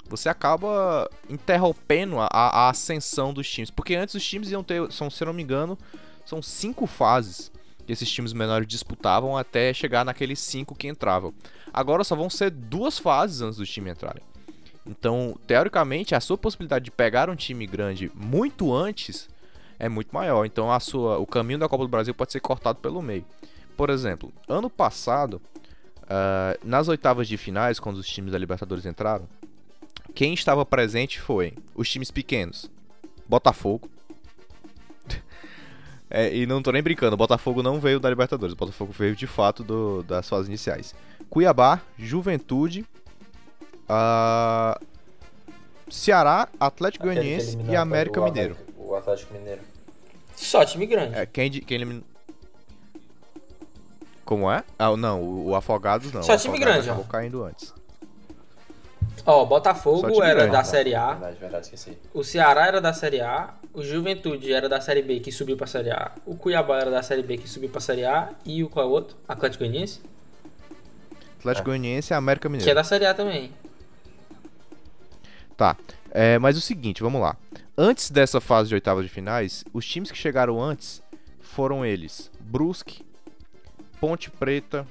você 0.09 0.29
acaba 0.29 1.11
interrompendo 1.29 2.19
a, 2.19 2.29
a 2.31 2.71
ascensão 2.71 3.33
dos 3.33 3.51
times. 3.51 3.71
Porque 3.71 3.95
antes 3.95 4.15
os 4.15 4.27
times 4.27 4.51
iam 4.51 4.63
ter, 4.63 4.91
são, 4.93 5.09
se 5.11 5.25
não 5.25 5.33
me 5.33 5.43
engano, 5.43 5.79
são 6.25 6.43
cinco 6.43 6.87
fases 6.87 7.51
que 7.87 7.93
esses 7.93 8.11
times 8.11 8.33
menores 8.33 8.67
disputavam 8.69 9.37
até 9.37 9.73
chegar 9.75 10.05
naqueles 10.05 10.39
cinco 10.39 10.75
que 10.75 10.89
entravam. 10.89 11.35
Agora 11.73 12.05
só 12.05 12.15
vão 12.15 12.31
ser 12.31 12.51
duas 12.51 12.99
fases 12.99 13.41
antes 13.41 13.59
dos 13.59 13.71
times 13.71 13.93
entrarem. 13.93 14.23
Então, 14.87 15.37
teoricamente, 15.47 16.15
a 16.15 16.21
sua 16.21 16.37
possibilidade 16.37 16.85
de 16.85 16.91
pegar 16.91 17.31
um 17.31 17.37
time 17.37 17.67
grande 17.67 18.11
muito 18.15 18.75
antes 18.75 19.29
é 19.79 19.89
muito 19.89 20.13
maior. 20.13 20.45
Então, 20.45 20.71
a 20.71 20.81
sua, 20.81 21.19
o 21.19 21.27
caminho 21.27 21.59
da 21.59 21.69
Copa 21.69 21.85
do 21.85 21.89
Brasil 21.89 22.15
pode 22.15 22.33
ser 22.33 22.41
cortado 22.41 22.79
pelo 22.81 23.01
meio. 23.01 23.25
Por 23.77 23.91
exemplo, 23.91 24.33
ano 24.49 24.69
passado, 24.69 25.41
ah, 26.09 26.57
nas 26.63 26.89
oitavas 26.89 27.27
de 27.27 27.37
finais, 27.37 27.81
quando 27.81 27.97
os 27.97 28.07
times 28.07 28.33
da 28.33 28.39
Libertadores 28.39 28.85
entraram, 28.85 29.27
quem 30.14 30.35
estava 30.35 30.64
presente 30.64 31.21
foi 31.21 31.54
os 31.75 31.88
times 31.90 32.11
pequenos, 32.11 32.71
Botafogo. 33.28 33.88
É, 36.14 36.35
e 36.37 36.45
não 36.45 36.61
tô 36.62 36.71
nem 36.71 36.83
brincando, 36.83 37.14
o 37.14 37.16
Botafogo 37.16 37.62
não 37.62 37.81
veio 37.81 37.99
da 37.99 38.11
Libertadores, 38.11 38.52
o 38.52 38.57
Botafogo 38.57 38.92
veio 38.92 39.16
de 39.16 39.26
fato 39.26 39.64
do- 39.64 40.02
das 40.02 40.28
fases 40.28 40.47
iniciais. 40.47 40.95
Cuiabá, 41.31 41.81
Juventude, 41.99 42.85
ah, 43.88 44.78
Ceará, 45.90 46.49
Atlético 46.61 47.04
Aquele 47.09 47.19
que 47.19 47.26
Goianiense 47.31 47.59
e 47.66 47.75
América 47.75 48.21
o 48.21 48.25
Mineiro. 48.25 48.52
Atlético- 48.52 48.83
O 48.85 48.95
Atlético 48.95 49.33
Mineiro. 49.33 49.62
Só 50.37 50.62
time 50.66 50.85
grande. 50.85 51.14
É, 51.16 51.25
quem, 51.25 51.50
quem 51.50 51.76
eliminou. 51.76 52.02
Como 54.23 54.50
é? 54.52 54.62
Ah, 54.78 54.95
não, 54.95 55.23
o, 55.23 55.47
o 55.49 55.54
Afogados 55.54 56.12
não. 56.12 56.23
Só 56.23 56.37
time 56.37 56.59
grande, 56.59 56.88
ó. 56.90 56.92
acabou 56.92 57.04
caindo 57.07 57.42
antes. 57.42 57.73
Ó, 59.25 59.41
Só 59.41 59.45
Botafogo 59.45 60.23
era 60.23 60.35
grande. 60.41 60.52
da 60.52 60.64
Série 60.64 60.95
A, 60.95 61.12
Verdade, 61.12 61.37
verdade, 61.38 61.64
esqueci. 61.67 61.99
o 62.12 62.25
Ceará 62.25 62.67
era 62.67 62.81
da 62.81 62.93
Série 62.93 63.21
A, 63.21 63.55
o 63.73 63.83
Juventude 63.83 64.52
era 64.52 64.69
da 64.69 64.81
Série 64.81 65.02
B 65.02 65.21
que 65.21 65.31
subiu 65.31 65.57
pra 65.57 65.67
Série 65.67 65.91
A, 65.91 66.11
o 66.26 66.35
Cuiabá 66.37 66.79
era 66.81 66.91
da 66.91 67.02
Série 67.02 67.23
B 67.23 67.38
que 67.38 67.49
subiu 67.49 67.69
pra 67.71 67.81
Série 67.81 68.05
A 68.05 68.31
e 68.45 68.64
o 68.64 68.69
qual 68.69 68.85
é 68.85 68.88
o 68.88 68.93
outro? 68.93 69.17
Atlético 69.29 69.62
Goianiense, 69.64 70.00
Atlético 71.38 71.67
Goianiense 71.67 72.12
e 72.12 72.14
América 72.14 72.49
Mineiro. 72.49 72.64
que 72.64 72.71
é 72.71 72.75
da 72.75 72.85
Série 72.85 73.07
A 73.07 73.14
também. 73.14 73.52
Tá. 75.57 75.76
É, 76.11 76.38
mas 76.38 76.57
o 76.57 76.61
seguinte, 76.61 77.02
vamos 77.02 77.21
lá. 77.21 77.37
Antes 77.76 78.11
dessa 78.11 78.41
fase 78.41 78.69
de 78.69 78.75
oitavas 78.75 79.05
de 79.05 79.09
finais, 79.11 79.64
os 79.73 79.87
times 79.87 80.11
que 80.11 80.19
chegaram 80.19 80.61
antes 80.62 81.02
foram 81.41 81.85
eles: 81.87 82.31
Brusque, 82.41 83.05
Ponte 84.00 84.31
Preta, 84.31 84.87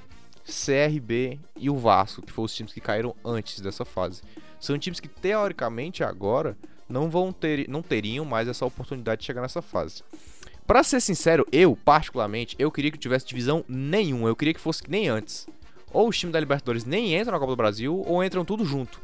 CRB 0.52 1.40
e 1.58 1.70
o 1.70 1.78
Vasco, 1.78 2.22
que 2.22 2.32
foram 2.32 2.46
os 2.46 2.54
times 2.54 2.74
que 2.74 2.82
caíram 2.82 3.16
antes 3.24 3.60
dessa 3.60 3.84
fase. 3.84 4.22
São 4.60 4.78
times 4.78 5.00
que 5.00 5.08
teoricamente 5.08 6.04
agora 6.04 6.58
não 6.88 7.10
vão 7.10 7.32
ter, 7.32 7.68
não 7.68 7.82
teriam 7.82 8.26
mais 8.26 8.48
essa 8.48 8.66
oportunidade 8.66 9.22
de 9.22 9.26
chegar 9.26 9.42
nessa 9.42 9.62
fase. 9.62 10.04
Pra 10.68 10.84
ser 10.84 11.02
sincero, 11.02 11.46
eu 11.52 11.76
particularmente, 11.76 12.56
eu 12.60 12.72
queria 12.72 12.92
que 12.92 12.98
tivesse 12.98 13.26
divisão 13.26 13.66
nenhuma. 13.68 14.30
Eu 14.30 14.36
queria 14.36 14.54
que 14.54 14.60
fosse 14.60 14.84
que 14.84 14.92
nem 14.92 15.10
antes. 15.10 15.48
Ou 15.92 16.08
os 16.08 16.18
times 16.18 16.32
da 16.32 16.40
Libertadores 16.40 16.86
nem 16.86 17.18
entram 17.18 17.34
na 17.34 17.40
Copa 17.40 17.52
do 17.52 17.58
Brasil, 17.58 18.04
ou 18.06 18.24
entram 18.24 18.46
tudo 18.46 18.64
junto. 18.64 19.02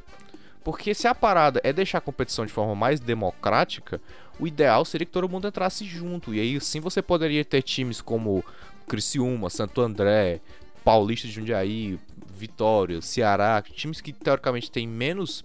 Porque 0.64 0.94
se 0.94 1.08
a 1.08 1.16
parada 1.16 1.60
é 1.64 1.74
deixar 1.74 1.98
a 1.98 2.02
competição 2.02 2.46
de 2.46 2.52
forma 2.52 2.76
mais 2.76 3.00
democrática, 3.00 4.02
o 4.40 4.48
ideal 4.48 4.86
seria 4.86 5.06
que 5.06 5.12
todo 5.12 5.28
mundo 5.28 5.48
entrasse 5.48 5.86
junto. 5.86 6.34
E 6.34 6.40
aí 6.40 6.62
sim 6.62 6.80
você 6.80 7.02
poderia 7.02 7.44
ter 7.44 7.62
times 7.62 8.02
como 8.02 8.44
Criciúma, 8.88 9.50
Santo 9.50 9.82
André, 9.82 10.40
Paulista 10.88 11.28
de 11.28 11.34
Jundiaí, 11.34 12.00
Vitória, 12.34 13.02
Ceará, 13.02 13.62
times 13.62 14.00
que 14.00 14.14
teoricamente 14.14 14.72
têm 14.72 14.88
menos 14.88 15.44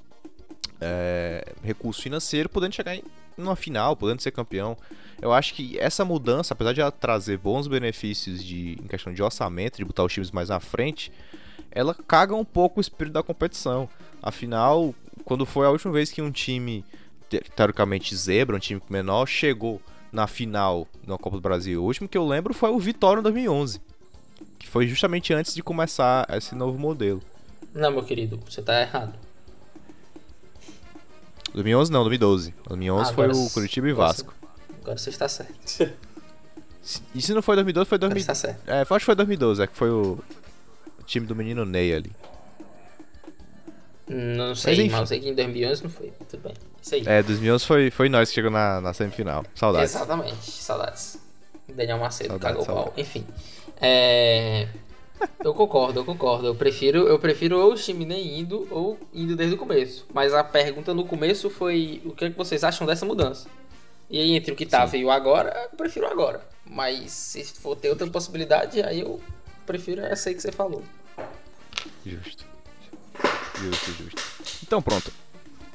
é, 0.81 1.45
recurso 1.65 2.01
financeiro, 2.01 2.49
podendo 2.49 2.77
chegar 2.77 2.95
em 2.95 3.03
uma 3.37 3.57
final, 3.57 3.97
podendo 3.97 4.23
ser 4.23 4.31
campeão. 4.31 4.77
Eu 5.21 5.33
acho 5.33 5.53
que 5.53 5.77
essa 5.81 6.05
mudança, 6.05 6.55
apesar 6.55 6.73
de 6.73 6.81
ela 6.81 6.93
trazer 6.93 7.39
bons 7.39 7.67
benefícios 7.67 8.45
de, 8.45 8.79
em 8.81 8.87
questão 8.87 9.13
de 9.13 9.21
orçamento, 9.21 9.79
de 9.79 9.85
botar 9.85 10.05
os 10.05 10.13
times 10.13 10.31
mais 10.31 10.49
na 10.49 10.61
frente, 10.61 11.11
ela 11.73 11.93
caga 11.93 12.37
um 12.37 12.45
pouco 12.45 12.79
o 12.79 12.81
espírito 12.81 13.15
da 13.15 13.23
competição. 13.25 13.89
Afinal, 14.23 14.95
quando 15.25 15.45
foi 15.45 15.67
a 15.67 15.71
última 15.71 15.93
vez 15.93 16.13
que 16.13 16.23
um 16.23 16.31
time, 16.31 16.85
te- 17.29 17.43
teoricamente 17.57 18.15
zebra, 18.15 18.55
um 18.55 18.61
time 18.61 18.81
menor, 18.89 19.27
chegou 19.27 19.83
na 20.13 20.29
final 20.29 20.87
na 21.05 21.19
Copa 21.19 21.35
do 21.35 21.43
Brasil? 21.43 21.83
O 21.83 21.87
último 21.87 22.09
que 22.09 22.17
eu 22.17 22.25
lembro 22.25 22.55
foi 22.55 22.71
o 22.71 22.79
Vitória 22.79 23.19
em 23.19 23.25
2011, 23.25 23.81
que 24.63 24.69
foi 24.69 24.87
justamente 24.87 25.35
antes 25.35 25.55
de 25.55 25.63
começar 25.63 26.27
esse 26.31 26.55
novo 26.55 26.79
modelo. 26.79 27.21
Não, 27.75 27.91
meu 27.91 28.03
querido, 28.03 28.41
você 28.49 28.63
tá 28.63 28.81
errado. 28.81 29.15
2011 31.53 31.93
não, 31.93 32.01
2012. 32.01 32.55
2011 32.69 33.11
Ah, 33.11 33.15
foi 33.15 33.29
o 33.29 33.51
Curitiba 33.51 33.89
e 33.89 33.93
Vasco. 33.93 34.35
Agora 34.81 34.97
você 34.97 35.11
está 35.11 35.29
certo. 35.29 35.93
E 37.15 37.23
se 37.23 37.33
não 37.35 37.43
foi 37.43 37.55
2012, 37.57 37.89
foi 37.89 37.97
Agora 37.97 38.15
2012. 38.15 38.21
está 38.21 38.35
certo. 38.35 38.69
É, 38.69 38.81
acho 38.81 38.99
que 38.99 39.05
foi 39.05 39.15
2012, 39.15 39.63
é 39.63 39.67
que 39.67 39.77
foi 39.77 39.91
o 39.91 40.19
o 41.03 41.05
time 41.05 41.27
do 41.27 41.35
menino 41.35 41.65
Ney 41.65 41.95
ali. 41.95 42.13
Não 44.09 44.55
sei, 44.55 44.77
mas, 44.77 44.85
enfim. 44.87 44.97
eu 44.97 45.07
sei 45.07 45.21
que 45.21 45.29
em 45.31 45.35
2011 45.35 45.83
não 45.85 45.91
foi. 45.91 46.13
Tudo 46.29 46.43
bem. 46.43 46.55
Isso 46.81 46.95
aí. 46.95 47.03
É, 47.07 47.23
2011 47.23 47.67
foi, 47.67 47.91
foi 47.91 48.09
nós 48.09 48.29
que 48.29 48.35
chegou 48.35 48.51
na, 48.51 48.81
na 48.81 48.93
semifinal. 48.93 49.45
Saudades. 49.55 49.95
Exatamente, 49.95 50.51
saudades. 50.51 51.19
Daniel 51.75 51.99
Macedo 51.99 52.31
Saudades, 52.31 52.67
cagou 52.67 52.85
pau. 52.85 52.95
Enfim. 52.97 53.27
É... 53.81 54.69
Eu 55.45 55.55
concordo, 55.55 56.01
eu 56.01 56.05
concordo. 56.05 56.47
Eu 56.47 56.55
prefiro, 56.55 57.07
eu 57.07 57.19
prefiro 57.19 57.59
ou 57.59 57.73
o 57.73 57.75
time 57.77 58.05
nem 58.05 58.41
indo 58.41 58.67
ou 58.71 58.99
indo 59.13 59.37
desde 59.37 59.55
o 59.55 59.59
começo. 59.59 60.07
Mas 60.13 60.35
a 60.35 60.43
pergunta 60.43 60.93
no 60.93 61.05
começo 61.05 61.49
foi 61.49 62.03
o 62.05 62.13
que, 62.13 62.25
é 62.25 62.31
que 62.31 62.37
vocês 62.37 62.65
acham 62.65 62.87
dessa 62.87 63.07
mudança? 63.07 63.49
E 64.11 64.19
aí, 64.19 64.33
entre 64.37 64.53
o 64.53 64.57
que 64.57 64.67
tava 64.67 64.97
e 64.97 65.05
o 65.05 65.11
agora, 65.11 65.69
eu 65.71 65.77
prefiro 65.77 66.07
agora. 66.07 66.47
Mas 66.67 67.11
se 67.13 67.45
for 67.45 67.77
ter 67.77 67.89
outra 67.89 68.07
possibilidade, 68.07 68.83
aí 68.83 69.01
eu 69.01 69.21
prefiro 69.65 70.03
essa 70.03 70.29
aí 70.29 70.35
que 70.35 70.43
você 70.43 70.53
falou. 70.53 70.83
Justo. 72.05 72.45
Justo, 73.59 73.93
justo. 73.93 74.23
Então 74.63 74.83
pronto. 74.83 75.13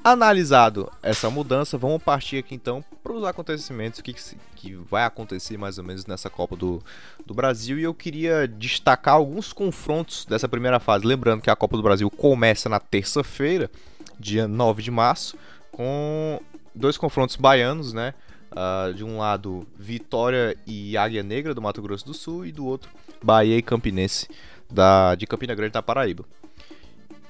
Analisado 0.07 0.89
essa 1.03 1.29
mudança, 1.29 1.77
vamos 1.77 2.01
partir 2.01 2.37
aqui 2.37 2.55
então 2.55 2.81
para 3.03 3.11
os 3.11 3.25
acontecimentos 3.25 3.99
que, 3.99 4.15
que 4.55 4.73
vai 4.73 5.03
acontecer 5.03 5.57
mais 5.57 5.77
ou 5.77 5.83
menos 5.83 6.05
nessa 6.05 6.29
Copa 6.29 6.55
do, 6.55 6.81
do 7.25 7.33
Brasil. 7.33 7.77
E 7.77 7.83
eu 7.83 7.93
queria 7.93 8.47
destacar 8.47 9.15
alguns 9.15 9.51
confrontos 9.51 10.23
dessa 10.23 10.47
primeira 10.47 10.79
fase. 10.79 11.05
Lembrando 11.05 11.41
que 11.41 11.49
a 11.49 11.57
Copa 11.57 11.75
do 11.75 11.83
Brasil 11.83 12.09
começa 12.09 12.69
na 12.69 12.79
terça-feira, 12.79 13.69
dia 14.17 14.47
9 14.47 14.81
de 14.81 14.91
março, 14.91 15.37
com 15.73 16.39
dois 16.73 16.97
confrontos 16.97 17.35
baianos, 17.35 17.91
né? 17.91 18.13
Ah, 18.49 18.93
de 18.95 19.03
um 19.03 19.17
lado, 19.17 19.67
Vitória 19.77 20.55
e 20.65 20.95
Águia 20.95 21.21
Negra 21.21 21.53
do 21.53 21.61
Mato 21.61 21.81
Grosso 21.81 22.05
do 22.05 22.13
Sul 22.13 22.45
e 22.45 22.53
do 22.53 22.65
outro, 22.65 22.89
Bahia 23.21 23.57
e 23.57 23.61
Campinense 23.61 24.29
da, 24.71 25.15
de 25.15 25.27
Campina 25.27 25.53
Grande 25.53 25.73
da 25.73 25.83
Paraíba. 25.83 26.23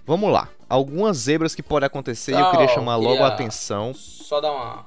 Vamos 0.05 0.31
lá. 0.31 0.47
Algumas 0.69 1.17
zebras 1.17 1.55
que 1.55 1.63
podem 1.63 1.87
acontecer 1.87 2.33
e 2.33 2.39
eu 2.39 2.51
queria 2.51 2.67
chamar 2.67 2.97
logo 2.97 3.11
queria- 3.11 3.25
a 3.25 3.27
atenção 3.29 3.93
Só 3.93 4.41
dar 4.41 4.51
uma, 4.51 4.85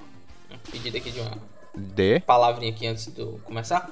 um 0.51 0.59
pedido 0.71 0.97
aqui 0.97 1.11
de 1.11 1.21
uma 1.21 1.39
de. 1.75 2.21
palavrinha 2.21 2.71
aqui 2.73 2.87
antes 2.87 3.07
de 3.07 3.21
eu 3.21 3.41
começar. 3.45 3.91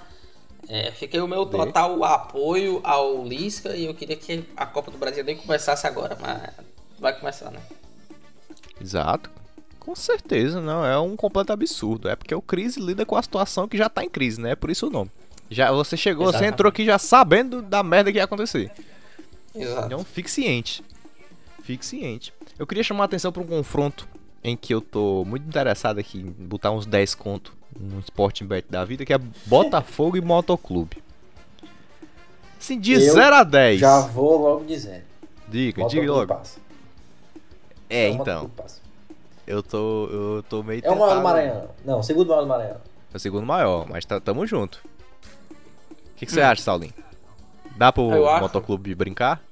É, 0.69 0.91
aí 1.17 1.23
o 1.23 1.27
meu 1.29 1.47
De? 1.47 1.53
total 1.53 2.05
apoio 2.05 2.81
ao 2.85 3.25
Lisca 3.25 3.75
e 3.75 3.87
eu 3.87 3.95
queria 3.95 4.17
que 4.17 4.45
a 4.55 4.67
Copa 4.67 4.91
do 4.91 4.99
Brasil 4.99 5.25
nem 5.25 5.35
começasse 5.37 5.87
agora, 5.87 6.17
mas 6.21 6.43
vai 6.99 7.19
começar, 7.19 7.51
né? 7.51 7.61
Exato. 8.81 9.31
Com 9.81 9.95
certeza, 9.97 10.61
não. 10.61 10.85
É 10.85 10.99
um 10.99 11.17
completo 11.17 11.53
absurdo. 11.53 12.09
É 12.09 12.15
porque 12.17 12.35
o 12.35 12.43
Crise 12.43 12.79
lida 12.79 13.07
com 13.07 13.17
a 13.17 13.23
situação 13.23 13.67
que 13.67 13.79
já 13.79 13.89
tá 13.89 14.05
em 14.05 14.11
crise, 14.11 14.39
né? 14.39 14.51
É 14.51 14.55
por 14.57 14.71
isso 14.71 14.87
o 14.89 14.91
nome. 14.91 15.11
Já, 15.51 15.73
você 15.73 15.97
chegou, 15.97 16.27
você 16.27 16.31
Exatamente. 16.33 16.53
entrou 16.53 16.69
aqui 16.69 16.85
já 16.85 16.99
sabendo 16.99 17.63
da 17.63 17.83
merda 17.83 18.13
que 18.13 18.19
ia 18.19 18.25
acontecer. 18.25 18.71
Exato. 19.55 19.87
Então 19.87 20.05
fique 20.05 20.31
ciente. 20.31 20.85
Fique 21.69 21.85
ciente. 21.85 22.33
Eu 22.59 22.67
queria 22.67 22.83
chamar 22.83 23.03
a 23.03 23.05
atenção 23.05 23.31
para 23.31 23.43
um 23.43 23.47
confronto 23.47 24.09
em 24.43 24.57
que 24.57 24.73
eu 24.73 24.81
tô 24.81 25.23
muito 25.27 25.47
interessado 25.47 25.99
aqui 25.99 26.19
em 26.19 26.31
botar 26.31 26.71
uns 26.71 26.87
10 26.87 27.15
conto 27.15 27.55
no 27.79 28.01
Sporting 28.01 28.47
Bet 28.47 28.67
da 28.71 28.87
vida, 28.87 29.05
que 29.05 29.13
é 29.13 29.19
Botafogo 29.45 30.17
e 30.17 30.21
Motoclube. 30.23 30.97
Assim, 32.59 32.81
de 32.81 32.95
Eu 32.95 33.13
0 33.13 33.35
a 33.35 33.45
10. 33.45 33.81
Já 33.81 34.01
vou 34.01 34.39
logo 34.39 34.65
dizendo. 34.65 35.03
Diga, 35.47 35.83
Bota 35.83 35.95
diga 35.95 36.11
logo. 36.11 36.27
passa. 36.29 36.59
É, 37.91 38.13
Bota 38.13 38.23
então. 38.23 38.51
Eu 39.47 39.63
tô, 39.63 40.07
eu 40.11 40.45
tô 40.49 40.63
meio 40.63 40.81
É 40.83 40.91
o 40.91 40.99
maior 40.99 41.17
do. 41.17 41.23
Maranhão. 41.23 41.69
Não, 41.85 41.99
o 41.99 42.03
segundo 42.03 42.29
maior 42.29 42.41
do 42.41 42.49
Maranhão. 42.49 42.81
É 43.13 43.17
o 43.19 43.21
segundo 43.21 43.45
maior, 43.45 43.87
mas 43.87 44.07
tá, 44.07 44.19
tamo 44.19 44.47
junto. 44.47 44.81
O 45.51 46.15
que, 46.17 46.25
que 46.25 46.33
você 46.33 46.41
acha, 46.41 46.63
Saulinho? 46.63 46.95
Dá 47.77 47.93
pro 47.93 48.05
Hum. 48.05 48.27
Acho. 48.27 48.41
Motoclube 48.41 48.95
brincar? 48.95 49.47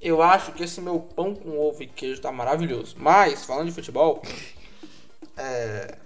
Eu 0.00 0.22
acho 0.22 0.52
que 0.52 0.62
esse 0.62 0.80
meu 0.80 1.00
pão 1.00 1.34
com 1.34 1.58
ovo 1.58 1.82
e 1.82 1.86
queijo 1.86 2.20
tá 2.20 2.30
maravilhoso. 2.30 2.94
Mas, 2.98 3.44
falando 3.44 3.66
de 3.66 3.72
futebol, 3.72 4.22
é, 5.36 5.96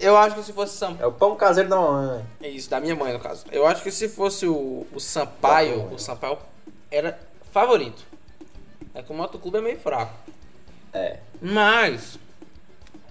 eu 0.00 0.16
acho 0.16 0.36
que 0.36 0.42
se 0.42 0.52
fosse 0.52 0.76
São 0.76 0.96
É 1.00 1.06
o 1.06 1.12
pão 1.12 1.34
caseiro 1.36 1.68
da 1.68 1.76
mamãe. 1.76 2.24
É 2.40 2.48
isso, 2.48 2.70
da 2.70 2.80
minha 2.80 2.94
mãe, 2.94 3.12
no 3.12 3.20
caso. 3.20 3.44
Eu 3.50 3.66
acho 3.66 3.82
que 3.82 3.90
se 3.90 4.08
fosse 4.08 4.46
o, 4.46 4.86
o 4.92 5.00
Sampaio, 5.00 5.92
o 5.92 5.98
Sampaio 5.98 6.38
era 6.90 7.18
favorito. 7.52 8.02
É 8.94 9.02
que 9.02 9.12
o 9.12 9.14
Motoclube 9.14 9.58
é 9.58 9.60
meio 9.60 9.78
fraco. 9.78 10.12
É. 10.92 11.18
Mas. 11.40 12.18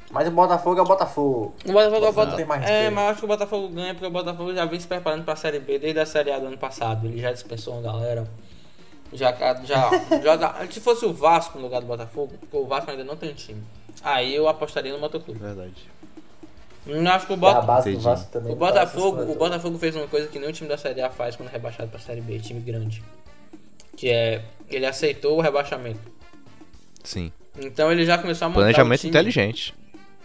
Mas 0.09 0.27
o 0.27 0.31
Botafogo 0.31 0.79
é 0.79 0.81
o 0.81 0.85
Botafogo. 0.85 1.53
O 1.65 1.71
Botafogo 1.71 1.95
é 1.95 1.99
o 1.99 2.01
Não 2.01 2.13
Botafogo. 2.13 2.37
tem 2.37 2.45
mais 2.45 2.69
É, 2.69 2.89
mas 2.89 3.03
eu 3.03 3.09
acho 3.09 3.19
que 3.19 3.25
o 3.25 3.27
Botafogo 3.27 3.67
ganha 3.69 3.93
porque 3.93 4.07
o 4.07 4.11
Botafogo 4.11 4.53
já 4.53 4.65
vem 4.65 4.79
se 4.79 4.87
preparando 4.87 5.25
pra 5.25 5.35
Série 5.35 5.59
B 5.59 5.77
desde 5.77 5.99
a 5.99 6.05
Série 6.05 6.31
A 6.31 6.39
do 6.39 6.47
ano 6.47 6.57
passado. 6.57 7.05
Ele 7.07 7.19
já 7.19 7.31
dispensou 7.31 7.73
uma 7.73 7.81
galera. 7.81 8.27
Já, 9.13 9.33
já, 9.63 9.89
já 10.21 10.67
Se 10.69 10.79
fosse 10.81 11.05
o 11.05 11.13
Vasco 11.13 11.57
no 11.57 11.65
lugar 11.65 11.81
do 11.81 11.87
Botafogo, 11.87 12.33
porque 12.39 12.57
o 12.57 12.65
Vasco 12.65 12.91
ainda 12.91 13.03
não 13.03 13.15
tem 13.15 13.33
time. 13.33 13.63
Aí 14.03 14.35
eu 14.35 14.47
apostaria 14.47 14.91
no 14.91 14.99
Motoclube. 14.99 15.39
Verdade. 15.39 15.89
Não 16.85 17.11
acho 17.11 17.25
que 17.25 17.33
o 17.33 17.35
a 17.35 17.37
Botafogo. 17.37 17.67
base 17.67 17.89
Entendi. 17.89 18.03
do 18.03 18.09
Vasco 18.09 18.31
também. 18.31 18.53
O 18.53 18.55
tá 18.55 18.65
Botafogo, 18.65 19.21
o 19.31 19.35
Botafogo 19.35 19.77
fez 19.77 19.95
uma 19.95 20.07
coisa 20.07 20.27
que 20.27 20.39
nem 20.39 20.49
o 20.49 20.53
time 20.53 20.69
da 20.69 20.77
Série 20.77 21.01
A 21.01 21.09
faz 21.09 21.35
quando 21.35 21.49
é 21.49 21.51
rebaixado 21.51 21.89
pra 21.89 21.99
Série 21.99 22.21
B, 22.21 22.39
time 22.39 22.61
grande. 22.61 23.03
Que 23.95 24.09
é, 24.09 24.43
ele 24.69 24.85
aceitou 24.85 25.37
o 25.37 25.41
rebaixamento. 25.41 25.99
Sim. 27.03 27.31
Então 27.59 27.91
ele 27.91 28.05
já 28.05 28.17
começou 28.17 28.45
a 28.45 28.49
montar 28.49 28.59
o 28.59 28.63
Planejamento 28.63 28.99
time. 29.01 29.09
inteligente. 29.09 29.73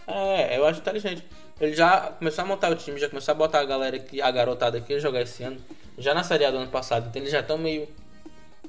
É, 0.07 0.57
eu 0.57 0.65
acho 0.65 0.79
inteligente. 0.79 1.25
Ele 1.59 1.73
já 1.75 2.11
começou 2.17 2.43
a 2.43 2.47
montar 2.47 2.71
o 2.71 2.75
time, 2.75 2.99
já 2.99 3.09
começou 3.09 3.31
a 3.31 3.35
botar 3.35 3.59
a 3.59 3.65
galera 3.65 3.97
que 3.99 4.21
a 4.21 4.29
garotada 4.31 4.79
que 4.79 4.93
ia 4.93 4.99
jogar 4.99 5.21
esse 5.21 5.43
ano, 5.43 5.57
já 5.97 6.13
na 6.13 6.23
Série 6.23 6.45
A 6.45 6.51
do 6.51 6.57
ano 6.57 6.67
passado. 6.69 7.07
Então 7.09 7.21
eles 7.21 7.31
já 7.31 7.39
estão 7.39 7.57
meio 7.57 7.87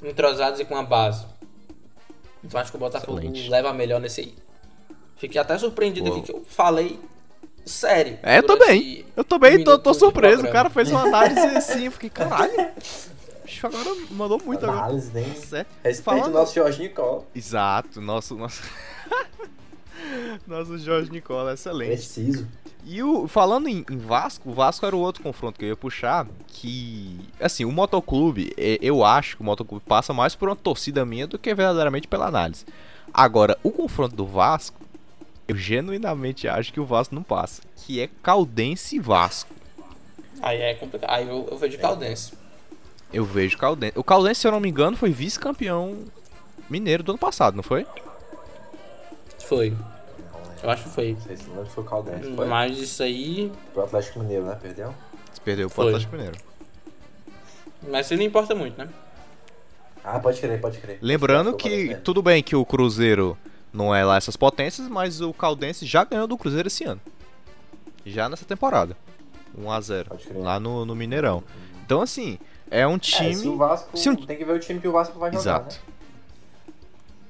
entrosados 0.09 0.61
e 0.61 0.65
com 0.65 0.77
a 0.77 0.83
base. 0.83 1.25
Então 2.43 2.61
acho 2.61 2.71
que 2.71 2.77
o 2.77 2.81
Botafogo 2.81 3.19
Excelente. 3.19 3.49
leva 3.49 3.73
melhor 3.73 4.01
nesse 4.01 4.21
aí. 4.21 4.35
Fiquei 5.17 5.41
até 5.41 5.57
surpreendido 5.57 6.09
Uou. 6.11 6.19
aqui 6.19 6.27
que 6.27 6.37
eu 6.39 6.45
falei 6.45 6.99
sério. 7.65 8.19
É, 8.23 8.39
eu 8.39 8.43
também. 8.47 9.05
Eu 9.17 9.25
também, 9.25 9.65
tô, 9.65 9.79
tô 9.79 9.95
surpreso. 9.95 10.45
O 10.45 10.51
cara 10.53 10.69
fez 10.69 10.91
uma 10.91 11.03
análise 11.03 11.41
assim, 11.57 11.85
eu 11.87 11.93
fiquei, 11.93 12.11
caralho. 12.11 12.53
Bicho, 13.45 13.67
agora 13.67 13.91
mandou 14.11 14.41
muito 14.45 14.65
agora. 14.65 14.81
Análise, 14.85 15.11
nem. 15.15 15.35
Certo. 15.35 15.69
Respeito 15.83 16.01
o 16.01 16.03
Falando- 16.21 16.33
nosso 16.35 16.55
Jorginho 16.55 16.93
Cola. 16.93 17.25
Exato, 17.35 18.01
nosso. 18.01 18.35
Nosso, 18.37 18.63
nosso 20.47 20.79
Jorge 20.79 21.11
Nicola 21.11 21.53
é 21.53 21.55
excelente. 21.55 21.91
Preciso. 21.93 22.47
E 22.87 23.03
o, 23.03 23.27
falando 23.27 23.67
em, 23.67 23.85
em 23.91 23.97
Vasco, 23.97 24.51
o 24.51 24.53
Vasco 24.53 24.85
era 24.85 24.95
o 24.95 25.01
outro 25.01 25.23
confronto 25.23 25.59
que 25.59 25.65
eu 25.65 25.71
ia 25.71 25.77
puxar. 25.77 26.27
Que. 26.49 27.19
Assim, 27.41 27.65
o 27.65 27.73
Motoclube, 27.73 28.53
é, 28.59 28.79
eu 28.83 29.05
acho 29.05 29.37
que 29.37 29.43
o 29.43 29.45
Motoclube 29.45 29.85
passa 29.87 30.13
mais 30.13 30.35
por 30.35 30.49
uma 30.49 30.57
torcida 30.57 31.05
minha 31.05 31.27
do 31.27 31.39
que 31.39 31.55
verdadeiramente 31.55 32.07
pela 32.07 32.27
análise. 32.27 32.67
Agora, 33.13 33.57
o 33.63 33.71
confronto 33.71 34.15
do 34.15 34.27
Vasco, 34.27 34.79
eu 35.49 35.57
genuinamente 35.57 36.47
acho 36.47 36.73
que 36.73 36.81
o 36.81 36.85
Vasco 36.85 37.15
não 37.15 37.23
passa. 37.23 37.63
Que 37.77 38.01
é 38.01 38.09
Caldense 38.23 38.97
e 38.97 39.01
Vasco. 39.01 39.55
Aí 40.43 40.61
é 40.61 40.75
complicado. 40.75 41.11
Aí 41.11 41.27
eu, 41.27 41.49
eu 41.51 41.57
vejo 41.57 41.73
de 41.73 41.79
Caldense. 41.79 42.33
Eu 43.13 43.25
vejo 43.25 43.57
Caldense. 43.57 43.99
O 43.99 44.05
Caldense, 44.05 44.41
se 44.43 44.47
eu 44.47 44.53
não 44.53 44.61
me 44.61 44.69
engano, 44.69 44.97
foi 44.97 45.11
vice-campeão 45.11 46.05
mineiro 46.69 47.03
do 47.03 47.13
ano 47.13 47.19
passado, 47.19 47.55
não 47.55 47.63
foi? 47.63 47.87
Foi. 49.39 49.75
Eu 50.65 50.71
acho 50.71 50.85
que 50.85 50.89
foi. 50.89 51.13
Não 51.13 51.21
sei 51.21 51.37
se 51.37 51.45
se 51.45 51.51
foi 51.75 51.85
o 51.85 51.87
Caldense. 51.87 52.35
Foi? 52.35 52.47
Mas 52.47 52.79
isso 52.79 53.03
aí. 53.03 53.53
Pro 53.75 53.83
Atlético 53.85 54.19
Mineiro, 54.21 54.45
né? 54.47 54.59
Perdeu? 54.61 54.95
Se 55.35 55.41
perdeu 55.43 55.69
pro 55.69 55.77
Foi. 55.77 55.87
Atlético 55.89 56.17
Mineiro. 56.17 56.39
Mas 57.89 58.07
isso 58.07 58.17
não 58.17 58.23
importa 58.23 58.55
muito, 58.55 58.79
né? 58.79 58.89
Ah, 60.03 60.19
pode 60.19 60.41
crer, 60.41 60.61
pode 60.61 60.79
crer. 60.79 60.99
Lembrando 61.03 61.51
Foi 61.51 61.55
o 61.55 61.57
que 61.57 61.95
tudo 61.97 62.23
bem 62.23 62.43
que 62.43 62.57
o 62.57 62.65
Cruzeiro 62.65 63.37
não 63.73 63.95
é 63.95 64.03
lá 64.05 64.17
essas 64.17 64.37
potências, 64.37 64.89
mas 64.89 65.21
o 65.21 65.33
Caldense 65.35 65.85
já 65.85 66.03
ganhou 66.05 66.27
do 66.27 66.37
Cruzeiro 66.39 66.67
esse 66.69 66.85
ano. 66.85 67.01
Já 68.07 68.29
nessa 68.29 68.45
temporada. 68.47 68.97
1x0. 69.59 70.07
Pode 70.09 70.27
crer. 70.27 70.43
Lá 70.43 70.59
no, 70.59 70.85
no 70.87 70.95
Mineirão. 70.95 71.45
Então, 71.85 72.01
assim, 72.01 72.39
é 72.71 72.87
um 72.87 72.97
É, 72.97 72.99
time. 72.99 73.35
se 73.35 73.49
o 73.49 73.57
Vasco. 73.57 73.97
se 73.97 74.09
um- 74.11 74.17
Tem 74.17 74.37
que 74.37 74.45
ver 74.45 74.53
o 74.53 74.59
time 74.59 74.81
que 74.81 74.89
o 74.89 74.93
Vasco 74.93 75.19
vai 75.19 75.31
jogar. 75.31 75.41
Exato. 75.43 75.77
Né? 75.87 75.94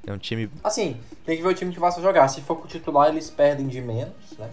É 0.06 0.12
um 0.12 0.18
time. 0.18 0.50
Assim, 0.62 0.96
tem 1.24 1.36
que 1.36 1.42
ver 1.42 1.48
o 1.48 1.54
time 1.54 1.72
que 1.72 1.78
o 1.78 1.80
Vasco 1.80 2.00
vai 2.00 2.10
jogar. 2.10 2.28
Se 2.28 2.40
for 2.42 2.56
com 2.56 2.64
o 2.64 2.68
titular, 2.68 3.08
eles 3.08 3.30
perdem 3.30 3.66
de 3.66 3.80
menos, 3.80 4.14
né? 4.38 4.50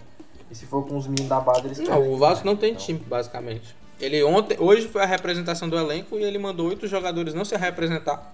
E 0.50 0.54
se 0.54 0.66
for 0.66 0.86
com 0.86 0.96
os 0.96 1.06
meninos 1.06 1.28
da 1.28 1.40
base, 1.40 1.66
eles 1.66 1.78
perdem. 1.78 1.94
Não, 1.94 2.12
o 2.12 2.16
Vasco 2.16 2.46
não 2.46 2.56
tem 2.56 2.72
Então, 2.72 2.84
time, 2.84 2.98
basicamente. 3.00 3.74
Ele 4.00 4.22
ontem, 4.24 4.56
hoje 4.58 4.88
foi 4.88 5.02
a 5.02 5.06
representação 5.06 5.68
do 5.68 5.78
elenco 5.78 6.18
e 6.18 6.24
ele 6.24 6.38
mandou 6.38 6.68
oito 6.68 6.88
jogadores 6.88 7.34
não 7.34 7.44
se 7.44 7.56
representar. 7.56 8.32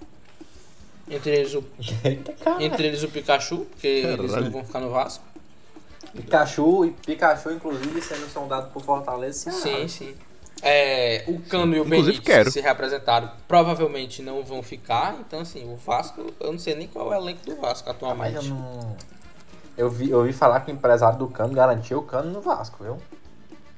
Entre 1.10 1.30
eles 1.30 1.54
o, 1.54 1.64
Eita, 2.04 2.34
entre 2.60 2.86
eles 2.86 3.02
o 3.02 3.08
Pikachu, 3.08 3.66
porque 3.70 3.86
eles 3.86 4.32
não 4.32 4.50
vão 4.50 4.64
ficar 4.64 4.80
no 4.80 4.90
Vasco. 4.90 5.24
Pikachu, 6.14 6.86
e 6.86 6.90
Pikachu, 6.90 7.50
inclusive, 7.50 8.00
sendo 8.00 8.28
sondado 8.30 8.70
por 8.70 8.82
Fortaleza. 8.82 9.50
Sim, 9.50 9.86
sim. 9.88 10.14
É, 10.62 11.24
o 11.28 11.38
Cano 11.40 11.74
e 11.76 11.80
o 11.80 11.84
Inclusive, 11.84 12.06
Benítez 12.12 12.24
quero. 12.36 12.50
se 12.50 12.60
representaram, 12.60 13.30
provavelmente 13.46 14.22
não 14.22 14.42
vão 14.42 14.62
ficar. 14.62 15.16
Então, 15.20 15.40
assim, 15.40 15.70
o 15.72 15.76
Vasco, 15.76 16.32
eu 16.40 16.52
não 16.52 16.58
sei 16.58 16.74
nem 16.74 16.88
qual 16.88 17.12
é 17.12 17.18
o 17.18 17.22
elenco 17.22 17.44
do 17.46 17.56
Vasco 17.56 17.86
Mas 17.88 17.96
atualmente. 17.96 18.34
eu 18.36 18.42
não. 18.42 18.96
Eu 19.76 19.88
vi, 19.88 20.10
eu 20.10 20.18
ouvi 20.18 20.32
falar 20.32 20.60
que 20.60 20.72
o 20.72 20.74
empresário 20.74 21.18
do 21.18 21.28
Cano 21.28 21.54
garantiu 21.54 21.98
o 21.98 22.02
Cano 22.02 22.30
no 22.32 22.40
Vasco, 22.40 22.82
viu? 22.82 22.96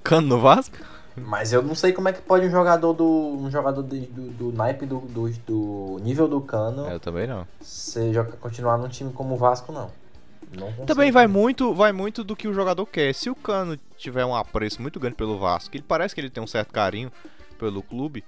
Cano 0.02 0.26
no 0.28 0.40
Vasco? 0.40 0.76
Mas 1.16 1.52
eu 1.52 1.60
não 1.62 1.74
sei 1.74 1.92
como 1.92 2.08
é 2.08 2.12
que 2.14 2.22
pode 2.22 2.46
um 2.46 2.50
jogador 2.50 2.94
do. 2.94 3.04
um 3.04 3.50
jogador 3.50 3.82
de- 3.82 4.06
do, 4.06 4.30
do 4.30 4.52
naipe 4.56 4.86
do, 4.86 5.00
do, 5.00 5.28
do 5.46 5.98
nível 6.02 6.26
do 6.26 6.40
Cano 6.40 6.88
Eu 6.88 6.98
também 6.98 7.26
não. 7.26 7.46
você 7.60 8.10
joga, 8.14 8.32
continuar 8.40 8.78
num 8.78 8.88
time 8.88 9.12
como 9.12 9.34
o 9.34 9.36
Vasco, 9.36 9.70
não. 9.72 9.90
Também 10.86 11.10
vai 11.10 11.26
muito, 11.26 11.74
vai 11.74 11.92
muito 11.92 12.24
do 12.24 12.34
que 12.34 12.48
o 12.48 12.54
jogador 12.54 12.84
quer. 12.86 13.14
Se 13.14 13.30
o 13.30 13.34
Cano 13.34 13.78
tiver 13.96 14.24
um 14.24 14.34
apreço 14.34 14.82
muito 14.82 14.98
grande 14.98 15.16
pelo 15.16 15.38
Vasco, 15.38 15.76
ele 15.76 15.84
parece 15.86 16.14
que 16.14 16.20
ele 16.20 16.30
tem 16.30 16.42
um 16.42 16.46
certo 16.46 16.72
carinho 16.72 17.12
pelo 17.58 17.82
clube, 17.82 18.24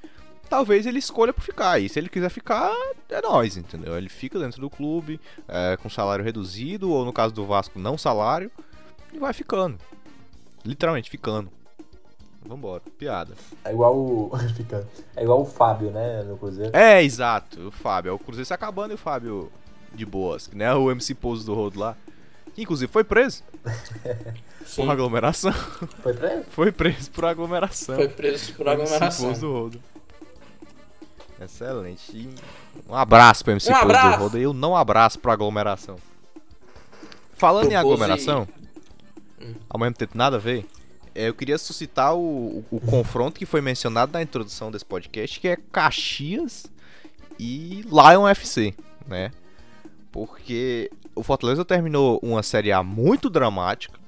talvez 0.49 0.87
ele 0.87 0.99
escolha 0.99 1.33
por 1.33 1.43
ficar. 1.43 1.81
E 1.81 1.89
se 1.89 1.99
ele 1.99 2.09
quiser 2.09 2.29
ficar, 2.29 2.71
é 3.09 3.21
nóis, 3.23 3.57
entendeu? 3.57 3.97
Ele 3.97 4.09
fica 4.09 4.39
dentro 4.39 4.61
do 4.61 4.69
clube, 4.69 5.21
é, 5.49 5.77
com 5.77 5.89
salário 5.89 6.25
reduzido, 6.25 6.91
ou 6.91 7.05
no 7.05 7.13
caso 7.13 7.35
do 7.35 7.47
Vasco, 7.47 7.79
não 7.79 7.97
salário, 7.97 8.51
e 9.13 9.19
vai 9.19 9.33
ficando. 9.33 9.79
Literalmente 10.65 11.11
ficando. 11.11 11.51
Vambora, 12.45 12.83
piada. 12.99 13.35
É 13.65 13.73
igual 13.73 13.97
o. 13.97 14.31
É 15.17 15.23
igual 15.23 15.43
o 15.43 15.45
Fábio, 15.45 15.91
né? 15.91 16.23
No 16.23 16.37
Cruzeiro. 16.37 16.77
É, 16.77 17.03
exato, 17.03 17.69
o 17.69 17.71
Fábio. 17.71 18.11
É 18.11 18.13
o 18.13 18.19
Cruzeiro 18.19 18.47
se 18.47 18.55
acabando 18.55 18.91
e 18.91 18.95
o 18.95 18.99
Fábio 18.99 19.51
de 19.95 20.05
boas, 20.05 20.51
né? 20.53 20.75
O 20.75 20.91
MC 20.91 21.15
Pouso 21.15 21.47
do 21.47 21.55
Rodo 21.55 21.79
lá. 21.79 21.97
Que 22.55 22.62
inclusive 22.62 22.91
foi 22.93 23.03
preso 23.05 23.43
Sim, 24.67 24.83
por 24.85 24.91
aglomeração. 24.91 25.53
Foi 26.03 26.12
pra 26.15 26.33
ele? 26.35 26.45
Foi 26.51 26.73
preso 26.73 27.11
por 27.11 27.25
aglomeração. 27.25 27.95
foi 27.97 28.09
preso 28.09 28.53
por 28.55 28.69
MC 28.69 28.69
aglomeração. 28.69 29.27
Pouso 29.27 29.41
do 29.41 29.53
Rodo. 29.53 29.81
Excelente. 31.41 32.29
Um 32.88 32.95
abraço 32.95 33.43
pro 33.45 33.53
MC 33.53 33.69
Um 33.71 33.73
Pouso 33.75 33.87
do 33.87 33.91
abraço. 33.97 34.19
Rodo. 34.23 34.38
Eu 34.38 34.53
não 34.53 34.77
abraço 34.77 35.19
pro 35.19 35.31
aglomeração. 35.33 35.97
Falando 37.37 37.65
Pro 37.65 37.73
em 37.73 37.77
aglomeração, 37.77 38.47
Hum. 39.41 39.55
ao 39.69 39.81
mesmo 39.81 39.97
tempo 39.97 40.17
nada 40.17 40.37
a 40.37 40.38
ver, 40.38 40.65
é, 41.15 41.29
eu 41.29 41.35
queria 41.35 41.59
suscitar 41.59 42.15
o, 42.15 42.65
o, 42.71 42.77
o 42.77 42.81
confronto 42.81 43.37
que 43.41 43.45
foi 43.45 43.61
mencionado 43.61 44.12
na 44.12 44.23
introdução 44.23 44.71
desse 44.71 44.85
podcast, 44.85 45.41
que 45.41 45.49
é 45.49 45.57
Caxias 45.73 46.67
e 47.41 47.83
Lion 47.91 48.29
FC, 48.29 48.73
né? 49.09 49.33
Porque 50.12 50.93
o 51.14 51.22
Fortaleza 51.22 51.64
terminou 51.64 52.18
uma 52.22 52.42
Série 52.42 52.72
A 52.72 52.83
muito 52.83 53.29
dramática, 53.31 53.98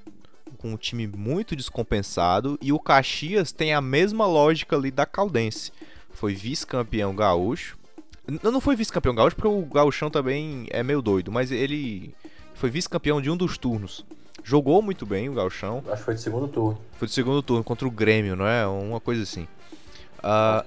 com 0.59 0.73
um 0.73 0.77
time 0.77 1.07
muito 1.07 1.55
descompensado, 1.55 2.59
e 2.63 2.73
o 2.73 2.79
Caxias 2.79 3.53
tem 3.53 3.75
a 3.75 3.81
mesma 3.81 4.27
lógica 4.27 4.77
ali 4.77 4.91
da 4.91 5.05
Caldense. 5.05 5.73
Foi 6.13 6.35
vice-campeão 6.35 7.15
gaúcho. 7.15 7.77
N- 8.27 8.41
Não 8.43 8.61
foi 8.61 8.75
vice-campeão 8.77 9.15
gaúcho 9.15 9.37
porque 9.37 9.49
o 9.49 9.63
gauchão 9.63 10.09
também 10.11 10.67
é 10.71 10.83
meio 10.83 11.03
doido, 11.03 11.31
mas 11.31 11.51
ele 11.53 12.15
foi 12.55 12.71
vice-campeão 12.71 13.21
de 13.21 13.31
um 13.31 13.37
dos 13.37 13.59
turnos. 13.59 14.05
Jogou 14.43 14.81
muito 14.81 15.05
bem 15.05 15.29
o 15.29 15.35
gauchão. 15.35 15.83
Acho 15.89 15.97
que 15.99 16.03
foi 16.05 16.15
de 16.15 16.21
segundo 16.21 16.49
turno. 16.49 16.79
Foi 16.99 17.09
do 17.09 17.13
segundo 17.13 17.43
turno 17.43 17.65
contra 17.65 17.87
o 17.87 17.91
Grêmio, 17.91 18.37
não 18.37 18.47
é? 18.47 18.67
Uma 18.67 19.01
coisa 19.01 19.23
assim. 19.23 19.47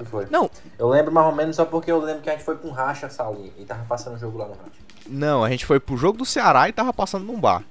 Foi. 0.06 0.28
não, 0.30 0.50
Eu 0.78 0.88
lembro 0.90 1.12
mais 1.12 1.26
ou 1.28 1.34
menos 1.34 1.56
só 1.56 1.66
porque 1.66 1.92
eu 1.92 2.00
lembro 2.00 2.22
que 2.22 2.30
a 2.30 2.34
gente 2.34 2.44
foi 2.44 2.58
com 2.58 2.70
racha, 2.70 3.10
Saulinho, 3.10 3.54
e 3.58 3.66
tava 3.66 3.84
passando 3.86 4.16
o 4.16 4.20
jogo 4.20 4.38
lá 4.38 4.46
no 4.48 4.54
racha. 4.54 4.87
Não, 5.10 5.44
a 5.44 5.50
gente 5.50 5.66
foi 5.66 5.80
pro 5.80 5.98
jogo 5.98 6.18
do 6.18 6.26
Ceará 6.26 6.68
e 6.70 6.74
tava 6.74 6.94
passando 6.94 7.26
num 7.26 7.40
bar. 7.40 7.64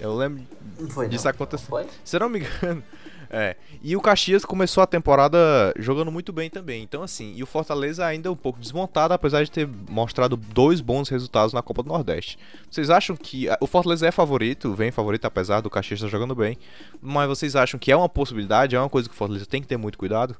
Eu 0.00 0.16
lembro 0.16 0.42
Não 0.78 0.90
foi, 0.90 1.06
Isso 1.08 1.24
não. 1.24 1.30
aconteceu. 1.30 1.68
Foi? 1.68 1.86
Se 2.04 2.18
não 2.18 2.28
me 2.28 2.40
engano. 2.40 2.82
É. 3.34 3.56
E 3.82 3.96
o 3.96 4.00
Caxias 4.02 4.44
começou 4.44 4.82
a 4.82 4.86
temporada 4.86 5.72
jogando 5.78 6.12
muito 6.12 6.34
bem 6.34 6.50
também. 6.50 6.82
Então, 6.82 7.02
assim, 7.02 7.32
e 7.34 7.42
o 7.42 7.46
Fortaleza 7.46 8.04
ainda 8.04 8.30
um 8.30 8.36
pouco 8.36 8.60
desmontado, 8.60 9.14
apesar 9.14 9.42
de 9.42 9.50
ter 9.50 9.66
mostrado 9.88 10.36
dois 10.36 10.82
bons 10.82 11.08
resultados 11.08 11.54
na 11.54 11.62
Copa 11.62 11.82
do 11.82 11.88
Nordeste. 11.88 12.38
Vocês 12.70 12.90
acham 12.90 13.16
que. 13.16 13.48
O 13.58 13.66
Fortaleza 13.66 14.06
é 14.06 14.10
favorito, 14.10 14.74
vem 14.74 14.90
favorito, 14.90 15.24
apesar 15.24 15.62
do 15.62 15.70
Caxias 15.70 16.00
estar 16.00 16.10
jogando 16.10 16.34
bem. 16.34 16.58
Mas 17.00 17.26
vocês 17.26 17.56
acham 17.56 17.80
que 17.80 17.90
é 17.90 17.96
uma 17.96 18.06
possibilidade, 18.08 18.76
é 18.76 18.78
uma 18.78 18.90
coisa 18.90 19.08
que 19.08 19.14
o 19.14 19.18
Fortaleza 19.18 19.46
tem 19.46 19.62
que 19.62 19.66
ter 19.68 19.78
muito 19.78 19.96
cuidado? 19.96 20.36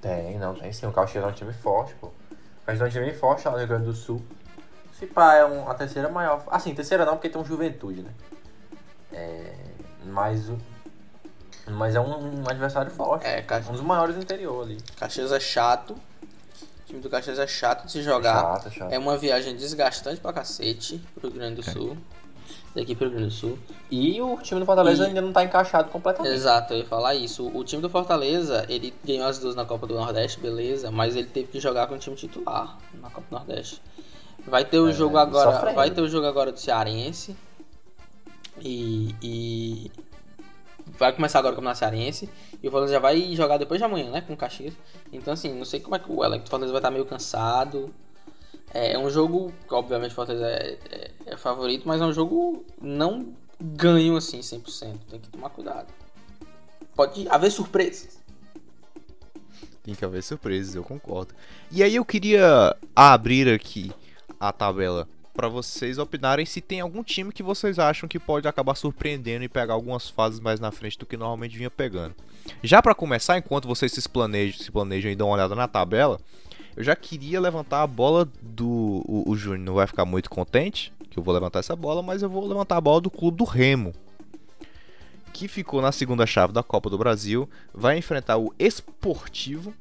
Tem, 0.00 0.38
não, 0.38 0.54
tem 0.54 0.72
sim. 0.72 0.86
O 0.86 0.92
Caxias 0.92 1.24
é 1.24 1.26
um 1.26 1.32
time 1.32 1.52
forte, 1.52 1.96
pô. 2.00 2.06
O 2.06 2.66
Caxias 2.66 2.80
é 2.80 2.84
um 2.84 2.92
time 2.92 3.06
bem 3.06 3.14
forte 3.18 3.44
lá 3.44 3.50
no 3.50 3.58
Rio 3.58 3.66
Grande 3.66 3.86
do 3.86 3.92
Sul. 3.92 4.22
Se 4.98 5.06
pá, 5.06 5.34
é 5.34 5.44
um, 5.44 5.68
a 5.68 5.74
terceira 5.74 6.08
maior. 6.08 6.42
Assim, 6.50 6.74
terceira 6.74 7.04
não, 7.04 7.14
porque 7.14 7.28
tem 7.28 7.40
um 7.40 7.44
Juventude, 7.44 8.02
né? 8.02 8.10
É. 9.12 9.52
Mas 10.06 10.48
o. 10.48 10.58
Mas 11.66 11.94
é 11.94 12.00
um, 12.00 12.42
um 12.42 12.48
adversário 12.48 12.90
forte. 12.90 13.26
É, 13.26 13.40
Ca- 13.42 13.62
Um 13.68 13.72
dos 13.72 13.80
maiores 13.80 14.14
do 14.14 14.22
interior 14.22 14.64
ali. 14.64 14.78
Caxias 14.98 15.32
é 15.32 15.40
chato. 15.40 15.92
O 15.92 16.86
time 16.86 17.00
do 17.00 17.08
Caxias 17.08 17.38
é 17.38 17.46
chato 17.46 17.86
de 17.86 17.92
se 17.92 18.02
jogar. 18.02 18.34
Chato, 18.60 18.70
chato. 18.70 18.92
É 18.92 18.98
uma 18.98 19.16
viagem 19.16 19.56
desgastante 19.56 20.20
pra 20.20 20.32
cacete 20.32 21.02
pro 21.14 21.28
Rio 21.28 21.38
Grande 21.38 21.56
do 21.56 21.62
Sul. 21.70 21.96
Daqui 22.76 22.94
pro 22.94 23.06
Rio 23.06 23.16
Grande 23.16 23.32
do 23.34 23.38
Sul. 23.38 23.58
E 23.90 24.20
o 24.20 24.36
time 24.38 24.60
do 24.60 24.66
Fortaleza 24.66 25.04
E- 25.04 25.06
ainda 25.08 25.22
não 25.22 25.32
tá 25.32 25.42
encaixado 25.42 25.88
completamente. 25.90 26.34
Exato, 26.34 26.74
eu 26.74 26.80
ia 26.80 26.84
falar 26.84 27.14
isso. 27.14 27.48
O 27.56 27.64
time 27.64 27.80
do 27.80 27.88
Fortaleza, 27.88 28.66
ele 28.68 28.92
ganhou 29.04 29.26
as 29.26 29.38
duas 29.38 29.54
na 29.56 29.64
Copa 29.64 29.86
do 29.86 29.94
Nordeste, 29.94 30.38
beleza, 30.38 30.90
mas 30.90 31.16
ele 31.16 31.28
teve 31.28 31.48
que 31.48 31.60
jogar 31.60 31.86
com 31.86 31.94
o 31.94 31.98
time 31.98 32.14
titular 32.14 32.76
na 33.00 33.08
Copa 33.08 33.26
do 33.30 33.36
Nordeste. 33.36 33.80
Vai 34.46 34.64
ter 34.64 34.78
o 34.78 34.88
É, 34.88 34.92
jogo 34.92 35.16
agora, 35.16 35.52
sofrendo. 35.52 35.74
vai 35.76 35.90
ter 35.90 36.00
o 36.00 36.08
jogo 36.08 36.26
agora 36.26 36.52
do 36.52 36.58
Cearense. 36.60 37.36
E, 38.60 39.14
e 39.22 39.90
vai 40.98 41.12
começar 41.12 41.40
agora 41.40 41.56
com 41.56 41.62
o 41.66 41.74
Cearense 41.74 42.30
e 42.62 42.68
o 42.68 42.70
Fortaleza 42.70 42.92
já 42.94 43.00
vai 43.00 43.34
jogar 43.34 43.58
depois 43.58 43.78
de 43.80 43.84
amanhã, 43.84 44.10
né, 44.10 44.20
com 44.20 44.32
o 44.32 44.36
Caxias. 44.36 44.74
Então 45.12 45.32
assim, 45.34 45.52
não 45.52 45.64
sei 45.64 45.80
como 45.80 45.96
é 45.96 45.98
que 45.98 46.10
o 46.10 46.24
elenco 46.24 46.44
do 46.44 46.50
Fortaleza 46.50 46.72
vai 46.72 46.78
estar 46.78 46.90
meio 46.90 47.04
cansado. 47.04 47.92
É 48.72 48.96
um 48.98 49.10
jogo, 49.10 49.52
que, 49.68 49.74
obviamente 49.74 50.12
o 50.12 50.14
Fortaleza 50.14 50.46
é, 50.46 50.78
é- 50.90 51.10
é 51.26 51.36
favorito, 51.36 51.86
mas 51.86 52.00
é 52.00 52.04
um 52.04 52.12
jogo 52.12 52.64
não 52.80 53.34
ganho 53.60 54.16
assim 54.16 54.40
100%, 54.40 54.98
tem 55.10 55.20
que 55.20 55.28
tomar 55.28 55.50
cuidado. 55.50 55.86
Pode 56.94 57.28
haver 57.28 57.50
surpresas. 57.50 58.18
Tem 59.82 59.94
que 59.94 60.04
haver 60.04 60.22
surpresas, 60.22 60.74
eu 60.74 60.82
concordo. 60.84 61.34
E 61.70 61.82
aí 61.82 61.96
eu 61.96 62.04
queria 62.04 62.74
abrir 62.96 63.48
aqui 63.52 63.92
a 64.48 64.52
tabela 64.52 65.08
para 65.32 65.48
vocês 65.48 65.98
opinarem 65.98 66.46
se 66.46 66.60
tem 66.60 66.80
algum 66.80 67.02
time 67.02 67.32
que 67.32 67.42
vocês 67.42 67.78
acham 67.78 68.08
que 68.08 68.20
pode 68.20 68.46
acabar 68.46 68.76
surpreendendo 68.76 69.44
e 69.44 69.48
pegar 69.48 69.74
algumas 69.74 70.08
fases 70.08 70.38
mais 70.38 70.60
na 70.60 70.70
frente 70.70 70.98
do 70.98 71.06
que 71.06 71.16
normalmente 71.16 71.58
vinha 71.58 71.70
pegando. 71.70 72.14
Já 72.62 72.80
para 72.80 72.94
começar, 72.94 73.36
enquanto 73.36 73.66
vocês 73.66 73.92
se 73.92 74.08
planejam, 74.08 74.60
se 74.60 74.70
planejam 74.70 75.10
e 75.10 75.16
dão 75.16 75.28
uma 75.28 75.34
olhada 75.34 75.54
na 75.56 75.66
tabela, 75.66 76.20
eu 76.76 76.84
já 76.84 76.94
queria 76.94 77.40
levantar 77.40 77.82
a 77.82 77.86
bola 77.86 78.28
do 78.40 79.02
o, 79.06 79.24
o 79.26 79.36
Júnior 79.36 79.64
não 79.64 79.74
vai 79.74 79.86
ficar 79.86 80.04
muito 80.04 80.30
contente 80.30 80.92
que 81.10 81.18
eu 81.18 81.22
vou 81.22 81.34
levantar 81.34 81.60
essa 81.60 81.76
bola, 81.76 82.02
mas 82.02 82.22
eu 82.22 82.28
vou 82.28 82.46
levantar 82.46 82.76
a 82.76 82.80
bola 82.80 83.00
do 83.00 83.10
clube 83.10 83.38
do 83.38 83.44
Remo 83.44 83.92
que 85.34 85.48
ficou 85.48 85.82
na 85.82 85.90
segunda 85.90 86.24
chave 86.26 86.52
da 86.52 86.62
Copa 86.62 86.88
do 86.88 86.96
Brasil, 86.96 87.50
vai 87.74 87.98
enfrentar 87.98 88.38
o 88.38 88.54
Esportivo. 88.56 89.74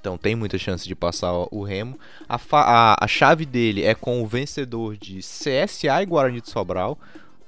Então 0.00 0.16
tem 0.16 0.34
muita 0.34 0.56
chance 0.58 0.86
de 0.88 0.94
passar 0.94 1.32
o 1.50 1.62
Remo. 1.62 1.98
A, 2.28 2.38
a- 2.52 2.96
a 3.04 3.06
chave 3.06 3.44
dele 3.44 3.84
é 3.84 3.94
com 3.94 4.22
o 4.22 4.26
vencedor 4.26 4.96
de 4.96 5.18
CSA 5.18 6.02
e 6.02 6.06
Guarani 6.06 6.40
de 6.40 6.48
Sobral. 6.48 6.98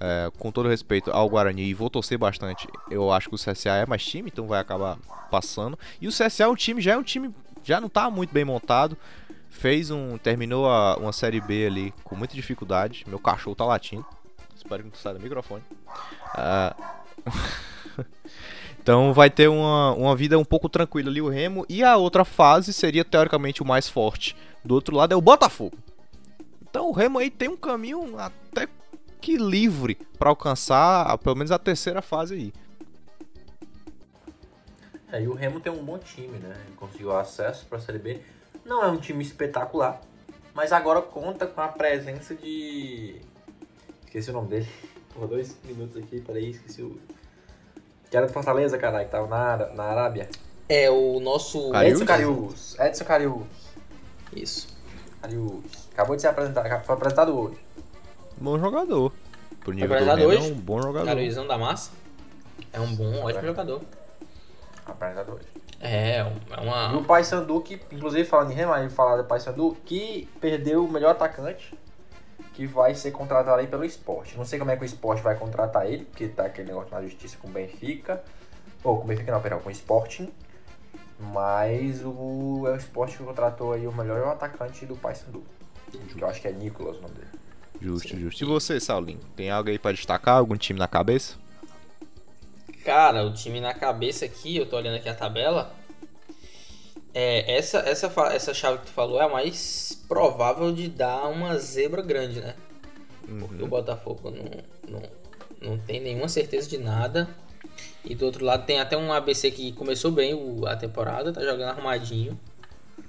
É, 0.04 0.30
com 0.36 0.50
todo 0.50 0.68
respeito 0.68 1.12
ao 1.12 1.28
Guarani, 1.28 1.62
e 1.62 1.72
vou 1.74 1.88
torcer 1.88 2.18
bastante. 2.18 2.66
Eu 2.90 3.12
acho 3.12 3.28
que 3.28 3.36
o 3.36 3.38
CSA 3.38 3.70
é 3.76 3.86
mais 3.86 4.04
time, 4.04 4.28
então 4.32 4.48
vai 4.48 4.58
acabar 4.60 4.98
passando. 5.30 5.78
E 6.00 6.08
o 6.08 6.10
CSA 6.10 6.42
é 6.42 6.48
um 6.48 6.56
time, 6.56 6.80
já 6.82 6.94
é 6.94 6.96
um 6.96 7.04
time, 7.04 7.32
já 7.62 7.80
não 7.80 7.88
tá 7.88 8.10
muito 8.10 8.34
bem 8.34 8.44
montado. 8.44 8.96
Fez 9.48 9.92
um. 9.92 10.18
Terminou 10.18 10.68
a- 10.68 10.96
uma 10.96 11.12
série 11.12 11.40
B 11.40 11.66
ali 11.66 11.94
com 12.02 12.16
muita 12.16 12.34
dificuldade. 12.34 13.04
Meu 13.06 13.20
cachorro 13.20 13.54
tá 13.54 13.64
latindo. 13.64 14.04
Espero 14.56 14.82
que 14.82 14.88
não 14.88 14.96
saia 14.96 15.14
do 15.14 15.22
microfone. 15.22 15.62
Ah, 16.34 16.74
então 18.82 19.12
vai 19.12 19.30
ter 19.30 19.48
uma, 19.48 19.94
uma 19.94 20.16
vida 20.16 20.36
um 20.36 20.44
pouco 20.44 20.68
tranquila 20.68 21.08
ali 21.08 21.22
o 21.22 21.28
Remo. 21.28 21.64
E 21.68 21.84
a 21.84 21.96
outra 21.96 22.24
fase 22.24 22.72
seria 22.72 23.04
teoricamente 23.04 23.62
o 23.62 23.64
mais 23.64 23.88
forte. 23.88 24.36
Do 24.64 24.74
outro 24.74 24.96
lado 24.96 25.12
é 25.12 25.16
o 25.16 25.20
Botafogo. 25.20 25.76
Então 26.68 26.88
o 26.88 26.92
Remo 26.92 27.20
aí 27.20 27.30
tem 27.30 27.48
um 27.48 27.56
caminho 27.56 28.18
até 28.18 28.66
que 29.20 29.36
livre 29.36 29.94
para 30.18 30.30
alcançar 30.30 31.16
pelo 31.18 31.36
menos 31.36 31.52
a 31.52 31.58
terceira 31.58 32.02
fase 32.02 32.34
aí. 32.34 32.52
É, 35.12 35.22
e 35.22 35.28
o 35.28 35.34
Remo 35.34 35.60
tem 35.60 35.72
um 35.72 35.84
bom 35.84 35.98
time, 35.98 36.38
né? 36.38 36.56
Ele 36.66 36.74
conseguiu 36.74 37.16
acesso 37.16 37.66
para 37.66 37.78
a 37.78 37.80
Série 37.80 37.98
B. 37.98 38.20
Não 38.64 38.82
é 38.82 38.88
um 38.88 38.96
time 38.96 39.22
espetacular, 39.22 40.00
mas 40.54 40.72
agora 40.72 41.00
conta 41.00 41.46
com 41.46 41.60
a 41.60 41.68
presença 41.68 42.34
de. 42.34 43.20
Esqueci 44.06 44.30
o 44.30 44.32
nome 44.32 44.48
dele. 44.48 44.68
Por 45.12 45.28
dois 45.28 45.56
minutos 45.64 45.96
aqui, 45.98 46.20
peraí, 46.20 46.50
esqueci 46.50 46.82
o. 46.82 46.98
Que 48.12 48.18
era 48.18 48.26
do 48.26 48.32
Fortaleza, 48.34 48.76
caralho, 48.76 49.06
que 49.06 49.10
tava 49.10 49.26
na, 49.26 49.68
na 49.68 49.84
Arábia. 49.84 50.28
É 50.68 50.90
o 50.90 51.18
nosso 51.18 51.70
Cariús? 51.70 51.92
Edson 51.94 52.04
Cariús. 52.04 52.76
Edson 52.78 53.04
Cariús. 53.06 53.46
isso. 54.36 54.68
Cariús. 55.22 55.88
Acabou 55.94 56.14
de 56.14 56.20
ser 56.20 56.28
apresentado, 56.28 56.84
foi 56.84 56.94
apresentado 56.94 57.34
hoje. 57.34 57.56
Bom 58.36 58.58
jogador. 58.58 59.10
Pro 59.60 59.72
nível 59.72 59.88
do 59.88 59.94
apresentado 59.94 60.20
é 60.20 60.26
hoje? 60.26 60.52
um 60.52 60.54
bom 60.56 60.82
jogador. 60.82 61.06
Caruizão 61.06 61.46
da 61.46 61.56
massa. 61.56 61.90
É 62.70 62.78
um 62.78 62.94
bom, 62.94 63.24
ótimo 63.24 63.46
jogador. 63.46 63.80
Apresentado 64.84 65.32
hoje. 65.32 65.46
É, 65.80 66.18
é 66.18 66.20
E 66.20 66.94
o 66.94 66.98
uma 66.98 67.02
Paysandu, 67.04 67.62
que, 67.62 67.80
inclusive 67.90 68.26
falando 68.26 68.50
em 68.50 68.54
Remo, 68.54 68.74
aí 68.74 68.90
falar 68.90 69.16
do 69.16 69.24
Paysandu, 69.24 69.74
que 69.86 70.28
perdeu 70.38 70.84
o 70.84 70.92
melhor 70.92 71.12
atacante, 71.12 71.72
que 72.52 72.66
vai 72.66 72.94
ser 72.94 73.10
contratado 73.12 73.60
aí 73.60 73.66
pelo 73.66 73.84
esporte. 73.84 74.36
Não 74.36 74.44
sei 74.44 74.58
como 74.58 74.70
é 74.70 74.76
que 74.76 74.82
o 74.82 74.84
esporte 74.84 75.22
vai 75.22 75.36
contratar 75.36 75.86
ele, 75.86 76.04
porque 76.04 76.28
tá 76.28 76.44
aquele 76.44 76.68
negócio 76.68 76.90
na 76.90 77.02
justiça 77.02 77.36
com 77.40 77.48
o 77.48 77.50
Benfica. 77.50 78.22
Ou 78.84 78.98
com 78.98 79.04
o 79.04 79.06
Benfica 79.06 79.32
não, 79.32 79.40
perdão, 79.40 79.60
com 79.60 79.68
o 79.68 79.72
Sporting. 79.72 80.30
Mas 81.18 82.02
o, 82.04 82.64
é 82.66 82.72
o 82.72 82.76
esporte 82.76 83.16
que 83.16 83.24
contratou 83.24 83.72
aí 83.72 83.86
o 83.86 83.92
melhor 83.92 84.26
atacante 84.28 84.84
do 84.84 84.96
Paysandu. 84.96 85.42
Que 85.90 86.20
eu 86.20 86.28
acho 86.28 86.40
que 86.40 86.48
é 86.48 86.52
Nicolas 86.52 86.96
o 86.98 87.02
nome 87.02 87.14
dele. 87.14 87.28
Justo, 87.80 88.16
justo. 88.18 88.42
E 88.42 88.46
você, 88.46 88.80
Saulinho? 88.80 89.20
Tem 89.36 89.50
algo 89.50 89.70
aí 89.70 89.78
pra 89.78 89.92
destacar? 89.92 90.36
Algum 90.36 90.56
time 90.56 90.78
na 90.78 90.88
cabeça? 90.88 91.36
Cara, 92.84 93.24
o 93.24 93.32
time 93.32 93.60
na 93.60 93.72
cabeça 93.72 94.24
aqui, 94.24 94.56
eu 94.56 94.66
tô 94.66 94.76
olhando 94.76 94.96
aqui 94.96 95.08
a 95.08 95.14
tabela. 95.14 95.72
É, 97.14 97.56
essa, 97.56 97.78
essa, 97.80 98.06
essa 98.32 98.54
chave 98.54 98.78
que 98.78 98.86
tu 98.86 98.92
falou 98.92 99.20
é 99.20 99.24
a 99.24 99.28
mais 99.28 100.02
provável 100.08 100.72
de 100.72 100.88
dar 100.88 101.28
uma 101.28 101.58
zebra 101.58 102.00
grande, 102.02 102.40
né? 102.40 102.54
Porque 103.38 103.62
o 103.62 103.66
Botafogo 103.66 104.30
não, 104.30 105.00
não, 105.00 105.02
não 105.60 105.78
tem 105.78 106.00
nenhuma 106.00 106.28
certeza 106.28 106.68
de 106.68 106.78
nada. 106.78 107.28
E 108.04 108.14
do 108.14 108.24
outro 108.26 108.44
lado 108.44 108.64
tem 108.66 108.80
até 108.80 108.96
um 108.96 109.12
ABC 109.12 109.50
que 109.50 109.72
começou 109.72 110.10
bem 110.10 110.34
o- 110.34 110.66
a 110.66 110.74
temporada, 110.76 111.32
tá 111.32 111.40
jogando 111.42 111.70
arrumadinho. 111.70 112.38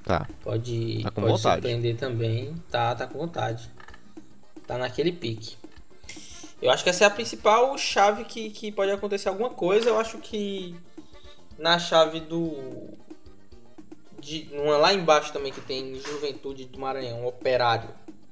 Tá. 0.04 0.28
Pode, 0.44 1.02
Tá 1.04 1.12
pode 1.12 1.28
vontade. 1.28 1.42
surpreender 1.56 1.96
também. 1.98 2.54
Tá, 2.70 2.94
tá 2.94 3.08
com 3.08 3.18
vontade. 3.18 3.70
Tá 4.68 4.78
naquele 4.78 5.12
pique. 5.12 5.56
Eu 6.62 6.70
acho 6.72 6.84
que 6.84 6.90
essa 6.90 7.04
é 7.06 7.08
a 7.08 7.10
principal 7.10 7.78
chave 7.78 8.24
que, 8.26 8.50
que 8.50 8.72
pode 8.72 8.92
acontecer 8.92 9.30
alguma 9.30 9.50
coisa. 9.50 9.90
Eu 9.90 10.00
acho 10.00 10.18
que 10.20 10.76
na 11.58 11.80
chave 11.80 12.20
do. 12.20 12.94
De, 14.24 14.46
numa 14.54 14.78
lá 14.78 14.94
embaixo 14.94 15.34
também 15.34 15.52
que 15.52 15.62
tem 15.62 15.96
Juventude 15.96 16.66
do 16.66 16.80
Maranhão, 16.80 17.26
Operário, 17.26 17.90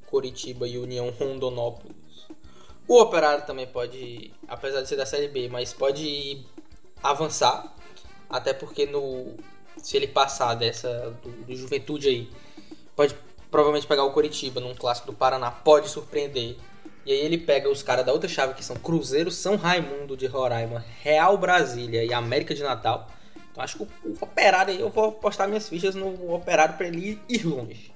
Coritiba 0.08 0.68
e 0.68 0.78
União 0.78 1.10
Rondonópolis. 1.10 1.96
O 2.88 3.00
Operário 3.00 3.46
também 3.46 3.68
pode, 3.68 4.32
apesar 4.48 4.82
de 4.82 4.88
ser 4.88 4.96
da 4.96 5.06
Série 5.06 5.28
B, 5.28 5.50
mas 5.50 5.74
pode 5.74 6.46
avançar. 7.04 7.76
Até 8.30 8.54
porque 8.54 8.86
no 8.86 9.36
se 9.78 9.98
ele 9.98 10.08
passar 10.08 10.56
dessa 10.56 11.14
do, 11.22 11.32
do 11.46 11.56
Juventude 11.56 12.08
aí, 12.08 12.30
pode 12.96 13.16
provavelmente 13.50 13.88
pegar 13.88 14.04
o 14.04 14.12
Coritiba 14.12 14.62
num 14.62 14.74
clássico 14.76 15.08
do 15.08 15.14
Paraná, 15.14 15.52
pode 15.52 15.90
surpreender. 15.90 16.56
E 17.06 17.12
aí 17.12 17.20
ele 17.20 17.38
pega 17.38 17.70
os 17.70 17.82
caras 17.82 18.06
da 18.06 18.14
outra 18.14 18.30
chave 18.30 18.54
que 18.54 18.64
são 18.64 18.76
Cruzeiro, 18.76 19.32
São 19.32 19.56
Raimundo 19.56 20.16
de 20.16 20.28
Roraima, 20.28 20.86
Real 21.02 21.38
Brasília 21.38 22.04
e 22.04 22.14
América 22.14 22.54
de 22.54 22.62
Natal. 22.62 23.10
Acho 23.62 23.78
que 23.78 23.84
o, 23.84 23.88
o 24.06 24.18
Operário 24.22 24.74
aí 24.74 24.80
eu 24.80 24.90
vou 24.90 25.12
postar 25.12 25.48
minhas 25.48 25.68
fichas 25.68 25.96
no 25.96 26.34
Operário 26.34 26.76
pra 26.76 26.88
ele 26.88 27.20
ir 27.30 27.46
longe. 27.46 27.92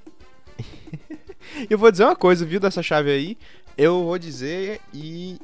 eu 1.69 1.77
vou 1.77 1.91
dizer 1.91 2.03
uma 2.05 2.15
coisa, 2.15 2.45
viu, 2.45 2.59
dessa 2.59 2.83
chave 2.83 3.11
aí. 3.11 3.37
Eu 3.77 4.05
vou 4.05 4.17
dizer 4.17 4.79
e 4.93 5.39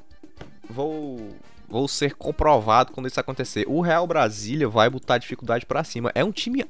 vou 0.70 1.30
vou 1.68 1.88
ser 1.88 2.16
comprovado 2.16 2.92
quando 2.92 3.08
isso 3.08 3.20
acontecer. 3.20 3.66
O 3.68 3.80
Real 3.80 4.06
Brasília 4.06 4.68
vai 4.68 4.90
botar 4.90 5.18
dificuldade 5.18 5.66
para 5.66 5.84
cima. 5.84 6.12
É 6.14 6.24
um 6.24 6.32
time 6.32 6.66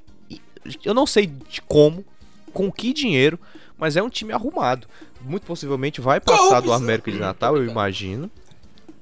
eu 0.84 0.94
não 0.94 1.08
sei 1.08 1.26
de 1.26 1.62
como, 1.62 2.06
com 2.54 2.72
que 2.72 2.94
dinheiro, 2.94 3.40
mas 3.78 3.96
é 3.96 4.04
um 4.04 4.10
time 4.10 4.32
arrumado. 4.32 4.88
Muito 5.22 5.46
possivelmente 5.46 6.02
vai 6.02 6.20
passar 6.20 6.62
do 6.62 6.72
América 6.72 7.12
de 7.12 7.20
Natal, 7.20 7.58
eu 7.58 7.66
imagino. 7.66 8.30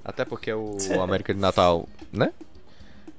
Até 0.03 0.23
porque 0.23 0.51
o 0.53 0.77
América 1.01 1.33
de 1.33 1.39
Natal, 1.39 1.87
né? 2.11 2.31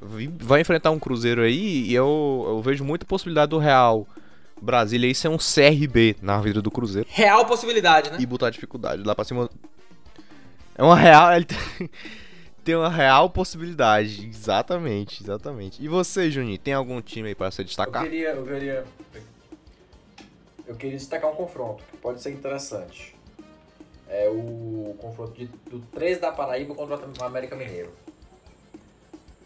Vai 0.00 0.60
enfrentar 0.60 0.90
um 0.90 0.98
Cruzeiro 0.98 1.42
aí 1.42 1.84
e 1.86 1.94
eu, 1.94 2.44
eu 2.48 2.62
vejo 2.62 2.84
muita 2.84 3.04
possibilidade 3.04 3.50
do 3.50 3.58
Real 3.58 4.06
Brasília 4.60 5.08
aí 5.08 5.14
ser 5.14 5.28
um 5.28 5.38
CRB 5.38 6.16
na 6.20 6.40
vida 6.40 6.60
do 6.60 6.70
Cruzeiro. 6.70 7.08
Real 7.10 7.44
possibilidade, 7.46 8.10
né? 8.10 8.18
E 8.20 8.26
botar 8.26 8.50
dificuldade 8.50 9.02
lá 9.02 9.14
pra 9.14 9.24
cima. 9.24 9.48
É 10.76 10.82
uma 10.82 10.96
real. 10.96 11.32
Ele 11.32 11.46
tem 12.64 12.74
uma 12.74 12.90
real 12.90 13.30
possibilidade. 13.30 14.26
Exatamente, 14.26 15.22
exatamente. 15.22 15.82
E 15.82 15.88
você, 15.88 16.30
Juninho, 16.30 16.58
tem 16.58 16.74
algum 16.74 17.00
time 17.00 17.28
aí 17.28 17.34
pra 17.34 17.50
se 17.50 17.64
destacar? 17.64 18.04
Eu 18.04 18.10
queria, 18.10 18.30
eu 18.30 18.44
queria. 18.44 18.84
Eu 20.66 20.76
queria 20.76 20.96
destacar 20.96 21.30
um 21.30 21.34
confronto 21.34 21.82
que 21.90 21.96
pode 21.96 22.22
ser 22.22 22.30
interessante. 22.30 23.14
É 24.08 24.28
o 24.28 24.94
confronto 24.98 25.32
de, 25.32 25.46
do 25.70 25.80
3 25.92 26.20
da 26.20 26.32
Paraíba 26.32 26.74
contra 26.74 26.96
o 26.96 27.24
América 27.24 27.56
Mineiro. 27.56 27.92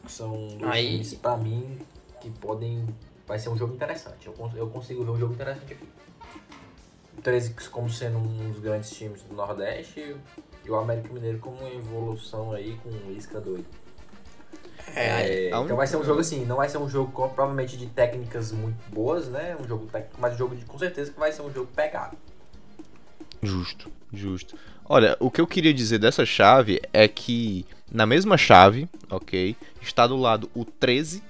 São 0.09 0.49
dois 0.59 0.73
aí... 0.73 0.91
times, 0.93 1.15
pra 1.15 1.37
mim, 1.37 1.79
que 2.21 2.31
podem 2.31 2.87
vai 3.27 3.39
ser 3.39 3.49
um 3.49 3.57
jogo 3.57 3.75
interessante. 3.75 4.27
Eu, 4.27 4.51
eu 4.55 4.69
consigo 4.69 5.05
ver 5.05 5.11
um 5.11 5.19
jogo 5.19 5.35
interessante 5.35 5.73
aqui. 5.73 5.89
O 7.17 7.23
13 7.23 7.55
como 7.71 7.89
sendo 7.89 8.19
um 8.19 8.51
dos 8.51 8.61
grandes 8.61 8.91
times 8.91 9.23
do 9.23 9.35
Nordeste 9.35 10.17
e 10.65 10.71
o 10.71 10.77
América 10.77 11.13
Mineiro 11.13 11.39
como 11.39 11.57
uma 11.57 11.71
evolução 11.71 12.53
aí 12.53 12.79
com 12.83 12.91
o 12.91 13.13
Isca 13.13 13.41
doido. 13.41 13.67
É, 14.95 15.47
é, 15.47 15.49
então 15.49 15.77
vai 15.77 15.87
ser 15.87 15.97
um 15.97 16.05
jogo 16.05 16.21
assim, 16.21 16.45
não 16.45 16.57
vai 16.57 16.69
ser 16.69 16.79
um 16.79 16.89
jogo 16.89 17.11
com, 17.11 17.29
provavelmente 17.29 17.77
de 17.77 17.87
técnicas 17.87 18.53
muito 18.53 18.77
boas, 18.91 19.29
né? 19.29 19.57
Um 19.59 19.67
jogo 19.67 19.87
técnico, 19.87 20.17
mas 20.21 20.35
um 20.35 20.37
jogo 20.37 20.55
de, 20.55 20.65
com 20.65 20.79
certeza 20.79 21.11
que 21.11 21.19
vai 21.19 21.33
ser 21.33 21.43
um 21.43 21.53
jogo 21.53 21.71
pegado. 21.75 22.17
Justo, 23.43 23.91
justo. 24.13 24.57
Olha, 24.87 25.17
o 25.19 25.31
que 25.31 25.41
eu 25.41 25.47
queria 25.47 25.73
dizer 25.73 25.99
dessa 25.99 26.27
chave 26.27 26.81
é 26.93 27.09
que 27.09 27.67
na 27.91 28.05
mesma 28.05 28.37
chave, 28.37 28.89
ok, 29.09 29.57
está 29.81 30.07
do 30.07 30.17
lado 30.17 30.51
o 30.55 30.65
13 30.65 31.23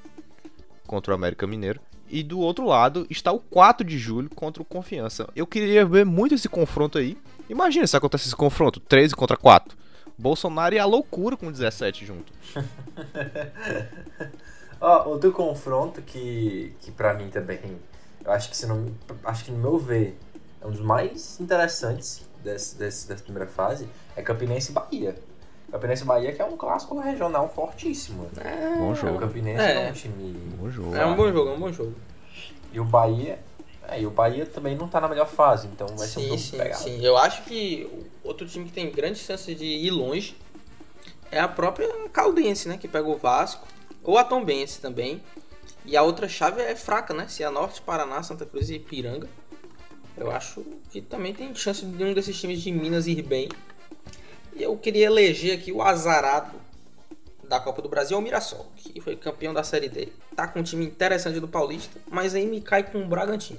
contra 0.87 1.13
o 1.13 1.15
América 1.15 1.47
Mineiro. 1.47 1.81
E 2.09 2.23
do 2.23 2.41
outro 2.41 2.67
lado 2.67 3.07
está 3.09 3.33
o 3.33 3.39
4 3.39 3.87
de 3.87 3.99
julho 3.99 4.29
contra 4.31 4.63
o 4.63 4.65
Confiança. 4.65 5.29
Eu 5.37 5.47
queria 5.47 5.85
ver 5.85 6.05
muito 6.05 6.35
esse 6.35 6.49
confronto 6.49 6.99
aí. 6.99 7.17
Imagina 7.49 7.87
se 7.87 7.97
acontece 7.97 8.27
esse 8.27 8.37
confronto, 8.37 8.81
13 8.81 9.15
contra 9.15 9.37
4. 9.37 9.77
Bolsonaro 10.19 10.75
e 10.75 10.79
a 10.79 10.85
loucura 10.85 11.37
com 11.37 11.51
17 11.51 12.07
junto. 12.07 12.33
Ó, 14.81 15.05
oh, 15.05 15.11
outro 15.11 15.33
confronto 15.33 16.03
que, 16.03 16.75
que 16.81 16.91
pra 16.91 17.15
mim 17.15 17.31
também, 17.31 17.59
eu 18.25 18.33
acho 18.33 18.51
que 18.51 18.57
se 18.57 18.67
não, 18.67 18.93
acho 19.25 19.45
que 19.45 19.51
no 19.51 19.59
meu 19.59 19.79
ver, 19.79 20.19
é 20.61 20.67
um 20.67 20.71
dos 20.71 20.81
mais 20.81 21.41
interessantes 21.41 22.27
desse, 22.45 22.77
desse, 22.77 23.09
dessa 23.09 23.23
primeira 23.23 23.49
fase, 23.49 23.89
é 24.15 24.23
Campinense 24.23 24.71
e 24.71 24.75
Bahia. 24.75 25.17
Campinense 25.73 26.05
Bahia 26.05 26.33
que 26.33 26.41
é 26.41 26.45
um 26.45 26.57
clássico 26.57 26.99
regional 27.01 27.49
fortíssimo. 27.49 28.31
É, 28.39 28.77
bom 28.77 28.95
jogo. 28.95 29.17
O 29.17 29.21
Campinense 29.21 29.61
é. 29.61 29.89
é 29.89 29.91
um 29.91 29.93
time. 29.93 30.33
Bom 30.57 30.71
jogo. 30.71 30.95
É 30.95 31.07
um 31.07 31.17
bom 31.17 31.33
jogo, 31.33 31.51
é 31.51 31.53
um 31.53 31.59
bom 31.59 31.73
jogo. 31.73 31.95
E 32.73 32.79
o 32.79 32.85
Bahia. 32.85 33.39
É, 33.89 34.01
e 34.01 34.07
o 34.07 34.11
Bahia 34.11 34.47
também 34.47 34.77
não 34.77 34.89
tá 34.89 35.01
na 35.01 35.09
melhor 35.09 35.27
fase, 35.27 35.67
então 35.67 35.87
vai 35.89 36.07
ser 36.07 36.21
sim, 36.21 36.25
um 36.25 36.29
jogo 36.29 36.39
sim, 36.39 36.57
pegado. 36.57 36.83
Sim, 36.83 37.05
eu 37.05 37.19
acho 37.19 37.43
que 37.43 38.07
outro 38.23 38.47
time 38.47 38.65
que 38.65 38.73
tem 38.73 38.91
grandes 38.91 39.23
chances 39.23 39.59
de 39.59 39.65
ir 39.65 39.91
longe 39.91 40.37
é 41.31 41.41
a 41.41 41.49
própria 41.49 41.89
Caldense, 42.13 42.69
né? 42.69 42.79
Que 42.79 42.89
pega 42.89 43.09
o 43.09 43.17
Vasco. 43.17 43.67
Ou 44.03 44.17
a 44.17 44.25
Tombense 44.25 44.81
também. 44.81 45.21
E 45.85 45.97
a 45.97 46.03
outra 46.03 46.29
chave 46.29 46.63
é 46.63 46.75
fraca, 46.75 47.13
né? 47.13 47.27
Cianorte, 47.29 47.83
Paraná, 47.83 48.23
Santa 48.23 48.47
Cruz 48.47 48.71
e 48.71 48.77
Ipiranga. 48.77 49.29
Eu 50.17 50.31
acho 50.31 50.65
que 50.91 51.01
também 51.01 51.35
tem 51.35 51.55
chance 51.55 51.85
de 51.85 52.05
um 52.05 52.15
desses 52.15 52.39
times 52.41 52.61
de 52.61 52.71
Minas 52.71 53.07
ir 53.07 53.23
bem. 53.23 53.49
E 54.55 54.63
eu 54.63 54.77
queria 54.77 55.07
eleger 55.07 55.59
aqui 55.59 55.73
o 55.73 55.83
azarado 55.83 56.57
da 57.49 57.59
Copa 57.59 57.83
do 57.83 57.89
Brasil, 57.89 58.17
o 58.17 58.23
Mirassol, 58.23 58.71
que 58.77 59.01
foi 59.01 59.17
campeão 59.17 59.53
da 59.53 59.65
Série 59.65 59.89
D. 59.89 60.09
Tá 60.37 60.47
com 60.47 60.61
um 60.61 60.63
time 60.63 60.87
interessante 60.87 61.41
do 61.41 61.49
Paulista, 61.49 62.01
mas 62.11 62.35
aí 62.35 62.47
me 62.47 62.61
cai 62.61 62.85
com 62.85 63.03
o 63.03 63.07
Bragantino. 63.07 63.59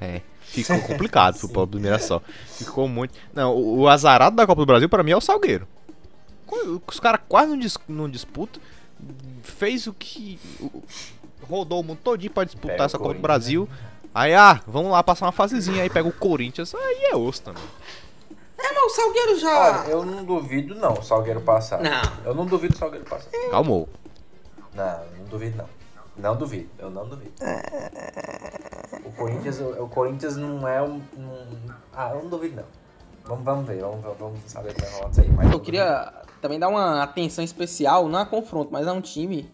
É, 0.00 0.20
ficou 0.40 0.80
complicado 0.82 1.38
pro 1.38 1.48
povo 1.48 1.66
do 1.66 1.80
Mirassol. 1.80 2.22
Ficou 2.46 2.86
muito. 2.88 3.14
Não, 3.34 3.54
o, 3.54 3.80
o 3.80 3.88
azarado 3.88 4.36
da 4.36 4.46
Copa 4.46 4.62
do 4.62 4.66
Brasil 4.66 4.88
para 4.88 5.02
mim 5.02 5.10
é 5.10 5.16
o 5.16 5.20
Salgueiro. 5.20 5.66
Os 6.86 7.00
caras 7.00 7.20
quase 7.28 7.50
não, 7.50 7.58
dis, 7.58 7.78
não 7.88 8.08
disputam. 8.08 8.62
Fez 9.42 9.86
o 9.86 9.92
que. 9.92 10.38
Rodou 11.42 11.80
o 11.80 11.82
mundo 11.82 11.98
todinho 12.02 12.32
pra 12.32 12.44
disputar 12.44 12.76
pega 12.76 12.84
essa 12.84 12.98
Copa 12.98 13.14
do 13.14 13.20
Brasil. 13.20 13.68
Né? 13.70 13.91
Aí, 14.14 14.34
ah, 14.34 14.60
vamos 14.66 14.92
lá 14.92 15.02
passar 15.02 15.26
uma 15.26 15.32
fasezinha. 15.32 15.82
Aí 15.82 15.90
pega 15.90 16.08
o 16.08 16.12
Corinthians. 16.12 16.74
Aí 16.74 17.04
é 17.10 17.16
osso 17.16 17.42
também. 17.42 17.62
É, 18.58 18.72
mas 18.72 18.84
o 18.84 18.90
Salgueiro 18.90 19.38
já. 19.38 19.82
Olha, 19.82 19.90
eu 19.90 20.04
não 20.04 20.24
duvido 20.24 20.74
não 20.74 20.92
o 20.94 21.02
Salgueiro 21.02 21.40
passar. 21.40 21.80
Não. 21.80 22.02
Eu 22.24 22.34
não 22.34 22.46
duvido 22.46 22.74
o 22.74 22.78
Salgueiro 22.78 23.04
passar. 23.04 23.30
Calmou. 23.50 23.88
Não, 24.74 25.00
não 25.18 25.24
duvido 25.26 25.58
não. 25.58 25.82
Não 26.16 26.36
duvido, 26.36 26.68
eu 26.78 26.90
não 26.90 27.08
duvido. 27.08 27.32
O 29.04 29.12
Corinthians, 29.12 29.60
o, 29.60 29.84
o 29.84 29.88
Corinthians 29.88 30.36
não 30.36 30.68
é 30.68 30.82
um, 30.82 31.00
um, 31.16 31.70
Ah, 31.92 32.10
eu 32.10 32.22
não 32.22 32.28
duvido 32.28 32.56
não. 32.56 32.64
Vamos, 33.24 33.44
vamos 33.44 33.66
ver, 33.66 33.80
vamos, 33.80 34.18
vamos 34.18 34.40
saber 34.46 34.72
o 34.72 34.74
que 34.74 34.80
vai 34.82 34.90
rolar 34.90 35.10
aí. 35.16 35.30
Mas 35.30 35.52
eu 35.52 35.60
queria 35.60 36.12
também 36.40 36.58
dar 36.58 36.68
uma 36.68 37.02
atenção 37.02 37.42
especial, 37.42 38.08
não 38.08 38.18
a 38.18 38.26
confronto, 38.26 38.70
mas 38.70 38.86
a 38.86 38.92
um 38.92 39.00
time 39.00 39.50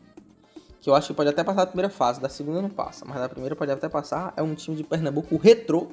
que 0.80 0.88
eu 0.88 0.94
acho 0.94 1.08
que 1.08 1.14
pode 1.14 1.28
até 1.28 1.42
passar 1.42 1.64
da 1.64 1.66
primeira 1.66 1.90
fase, 1.90 2.20
da 2.20 2.28
segunda 2.28 2.62
não 2.62 2.70
passa, 2.70 3.04
mas 3.04 3.18
da 3.18 3.28
primeira 3.28 3.56
pode 3.56 3.70
até 3.70 3.88
passar, 3.88 4.32
é 4.36 4.42
um 4.42 4.54
time 4.54 4.76
de 4.76 4.84
Pernambuco, 4.84 5.36
Retrô, 5.36 5.88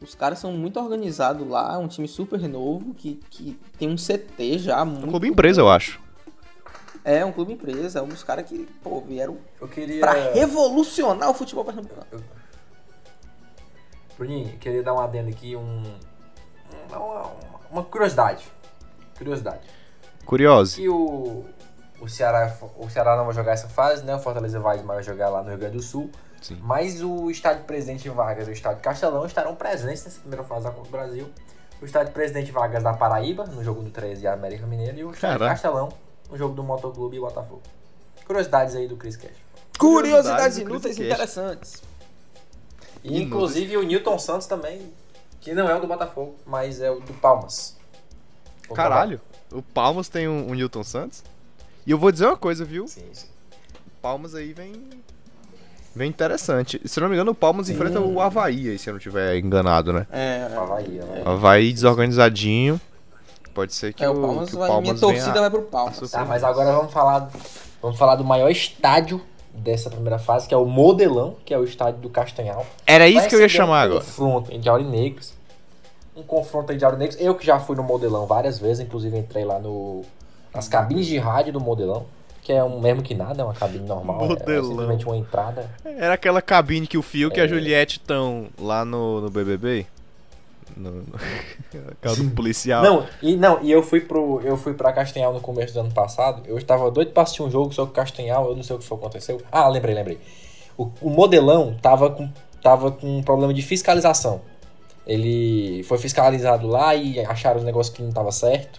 os 0.00 0.14
caras 0.14 0.38
são 0.38 0.52
muito 0.52 0.78
organizados 0.78 1.46
lá, 1.46 1.74
é 1.74 1.78
um 1.78 1.88
time 1.88 2.06
super 2.06 2.40
novo, 2.48 2.94
que, 2.94 3.20
que 3.30 3.58
tem 3.78 3.88
um 3.88 3.96
CT 3.96 4.58
já 4.58 4.84
muito. 4.84 5.06
Um 5.06 5.10
clube 5.10 5.28
empresa, 5.28 5.60
eu 5.60 5.68
acho. 5.68 6.00
É, 7.04 7.24
um 7.24 7.32
clube 7.32 7.52
empresa, 7.52 7.98
é 7.98 8.02
um 8.02 8.08
dos 8.08 8.22
caras 8.22 8.48
que, 8.48 8.68
pô, 8.82 9.00
vieram 9.00 9.38
eu 9.60 9.66
queria... 9.66 10.00
pra 10.00 10.12
revolucionar 10.32 11.30
o 11.30 11.34
futebol 11.34 11.64
pernambucano. 11.64 12.06
Eu... 12.12 12.22
Bruninho, 14.16 14.56
queria 14.58 14.82
dar 14.82 14.94
um 14.94 15.00
adendo 15.00 15.30
aqui, 15.30 15.56
um, 15.56 15.82
uma, 16.90 17.30
uma 17.70 17.84
curiosidade. 17.84 18.44
Curiosidade. 19.16 19.62
Curioso. 20.24 20.80
E 20.80 20.88
o, 20.88 21.44
o, 22.00 22.08
Ceará, 22.08 22.54
o 22.76 22.88
Ceará 22.88 23.16
não 23.16 23.24
vai 23.24 23.34
jogar 23.34 23.52
essa 23.52 23.68
fase, 23.68 24.04
né? 24.04 24.14
O 24.14 24.18
Fortaleza 24.18 24.58
vai, 24.60 24.78
vai 24.78 25.02
jogar 25.02 25.28
lá 25.28 25.42
no 25.42 25.48
Rio 25.48 25.58
Grande 25.58 25.76
do 25.76 25.82
Sul. 25.82 26.10
Sim. 26.40 26.58
Mas 26.62 27.02
o 27.02 27.30
estádio 27.30 27.64
Presidente 27.64 28.08
Vargas 28.08 28.46
e 28.46 28.50
o 28.50 28.52
estádio 28.52 28.80
Castelão 28.80 29.26
estarão 29.26 29.54
presentes 29.56 30.04
nessa 30.04 30.20
primeira 30.20 30.44
fase 30.44 30.64
da 30.64 30.70
Copa 30.70 30.84
do 30.84 30.90
Brasil. 30.90 31.30
O 31.80 31.84
estádio 31.84 32.12
Presidente 32.12 32.52
Vargas 32.52 32.82
da 32.82 32.92
Paraíba, 32.92 33.44
no 33.44 33.62
jogo 33.62 33.82
do 33.82 33.90
13 33.90 34.24
e 34.24 34.26
América 34.26 34.66
Mineiro, 34.66 34.98
e 34.98 35.04
o 35.04 35.10
estádio 35.10 35.38
Caraca. 35.38 35.54
Castelão, 35.54 35.88
no 36.30 36.36
jogo 36.36 36.54
do 36.54 36.62
Motoclube 36.62 37.16
e 37.16 37.20
Botafogo. 37.20 37.62
Curiosidades 38.26 38.74
aí 38.74 38.86
do 38.86 38.96
Chris 38.96 39.16
Cash. 39.16 39.30
Curiosidades 39.78 40.58
inúteis 40.58 40.98
e 40.98 41.04
interessantes. 41.04 41.82
E 43.02 43.22
inclusive 43.22 43.76
o 43.76 43.82
Newton 43.82 44.18
Santos 44.18 44.46
também, 44.46 44.92
que 45.40 45.54
não 45.54 45.68
é 45.68 45.74
o 45.74 45.80
do 45.80 45.86
Botafogo, 45.86 46.36
mas 46.44 46.80
é 46.80 46.90
o 46.90 47.00
do 47.00 47.14
Palmas. 47.14 47.76
Caralho, 48.74 49.20
o 49.52 49.62
Palmas 49.62 50.08
tem 50.08 50.28
um, 50.28 50.50
um 50.50 50.54
Newton 50.54 50.84
Santos? 50.84 51.22
E 51.88 51.90
eu 51.90 51.96
vou 51.96 52.12
dizer 52.12 52.26
uma 52.26 52.36
coisa, 52.36 52.66
viu? 52.66 52.86
Sim, 52.86 53.00
sim. 53.14 53.28
Palmas 54.02 54.34
aí 54.34 54.52
vem 54.52 54.74
Bem 55.94 56.10
interessante. 56.10 56.78
Se 56.84 57.00
não 57.00 57.08
me 57.08 57.14
engano, 57.14 57.30
o 57.30 57.34
Palmas 57.34 57.66
Sim. 57.66 57.72
enfrenta 57.72 57.98
o 57.98 58.20
Havaí, 58.20 58.78
se 58.78 58.90
eu 58.90 58.92
não 58.92 58.98
estiver 58.98 59.38
enganado, 59.38 59.90
né? 59.90 60.06
É, 60.12 60.46
o 60.54 60.60
Havaí, 60.60 60.88
né? 60.88 61.22
Havaí 61.24 61.72
desorganizadinho. 61.72 62.78
Pode 63.54 63.72
ser 63.74 63.94
que, 63.94 64.04
é, 64.04 64.10
o, 64.10 64.20
Palmas, 64.20 64.50
que 64.50 64.56
o 64.56 64.58
Palmas 64.58 64.82
minha 64.82 64.94
torcida 64.94 65.40
vai 65.40 65.48
pro 65.48 65.62
Palmas. 65.62 65.98
Tá, 66.10 66.26
mas 66.26 66.44
agora 66.44 66.72
vamos 66.72 66.92
falar, 66.92 67.30
vamos 67.80 67.98
falar 67.98 68.16
do 68.16 68.24
maior 68.24 68.50
estádio 68.50 69.22
dessa 69.54 69.88
primeira 69.88 70.18
fase, 70.18 70.46
que 70.46 70.52
é 70.52 70.58
o 70.58 70.66
Modelão, 70.66 71.36
que 71.42 71.54
é 71.54 71.58
o 71.58 71.64
estádio 71.64 72.02
do 72.02 72.10
Castanhal. 72.10 72.66
Era 72.86 73.08
isso 73.08 73.20
vai 73.20 73.28
que 73.30 73.34
eu 73.34 73.40
ia 73.40 73.48
chamar 73.48 73.88
um 73.88 73.92
agora. 73.92 74.04
Confronto 74.04 74.52
entre 74.52 74.68
Aurinegros 74.68 75.38
um 76.14 76.22
confronto 76.22 76.72
aí 76.72 76.78
de 76.78 76.84
Auronegros. 76.84 77.18
Eu 77.20 77.34
que 77.34 77.46
já 77.46 77.60
fui 77.60 77.76
no 77.76 77.82
Modelão 77.82 78.26
várias 78.26 78.58
vezes, 78.58 78.80
inclusive 78.80 79.16
entrei 79.16 79.44
lá 79.44 79.58
no, 79.58 80.04
nas 80.54 80.68
cabines 80.68 81.06
de 81.06 81.18
rádio 81.18 81.52
do 81.52 81.60
Modelão, 81.60 82.06
que 82.42 82.52
é 82.52 82.62
um 82.64 82.80
mesmo 82.80 83.02
que 83.02 83.14
nada, 83.14 83.42
é 83.42 83.44
uma 83.44 83.54
cabine 83.54 83.86
normal. 83.86 84.24
É, 84.24 84.28
Modelão. 84.28 84.58
é 84.64 84.68
simplesmente 84.68 85.04
uma 85.06 85.16
entrada. 85.16 85.70
Era 85.84 86.14
aquela 86.14 86.40
cabine 86.42 86.86
que 86.86 86.96
o 86.98 87.02
Fio 87.02 87.30
e 87.34 87.40
a 87.40 87.44
É. 87.44 87.48
Juliette 87.48 87.98
estão 87.98 88.46
lá 88.58 88.84
no, 88.84 89.20
no 89.20 89.30
BBB? 89.30 89.86
No, 90.76 90.90
no... 90.92 91.04
Do 92.16 92.30
policial. 92.34 92.82
Não, 92.82 93.06
e 93.22 93.36
não, 93.36 93.62
e 93.62 93.70
eu 93.70 93.82
fui 93.82 94.00
pro. 94.00 94.40
Eu 94.42 94.56
fui 94.56 94.74
pra 94.74 94.92
Castanhal 94.92 95.32
no 95.32 95.40
começo 95.40 95.74
do 95.74 95.80
ano 95.80 95.90
passado. 95.92 96.42
Eu 96.46 96.56
estava 96.56 96.90
doido 96.90 97.10
pra 97.12 97.22
assistir 97.24 97.42
um 97.42 97.50
jogo, 97.50 97.72
só 97.72 97.84
que 97.86 97.92
Castanhal, 97.92 98.48
eu 98.50 98.56
não 98.56 98.62
sei 98.62 98.76
o 98.76 98.78
que 98.78 98.84
foi 98.84 98.96
que 98.96 99.04
aconteceu. 99.04 99.40
Ah, 99.50 99.68
lembrei, 99.68 99.94
lembrei. 99.94 100.18
O, 100.76 100.88
o 101.00 101.10
modelão 101.10 101.76
tava 101.82 102.08
com, 102.10 102.30
tava 102.62 102.92
com 102.92 103.18
um 103.18 103.22
problema 103.22 103.52
de 103.52 103.60
fiscalização. 103.62 104.40
Ele 105.06 105.82
foi 105.84 105.98
fiscalizado 105.98 106.66
lá 106.66 106.94
e 106.94 107.18
acharam 107.20 107.58
os 107.58 107.64
negócios 107.64 107.94
que 107.96 108.02
não 108.02 108.12
tava 108.12 108.30
certo. 108.30 108.78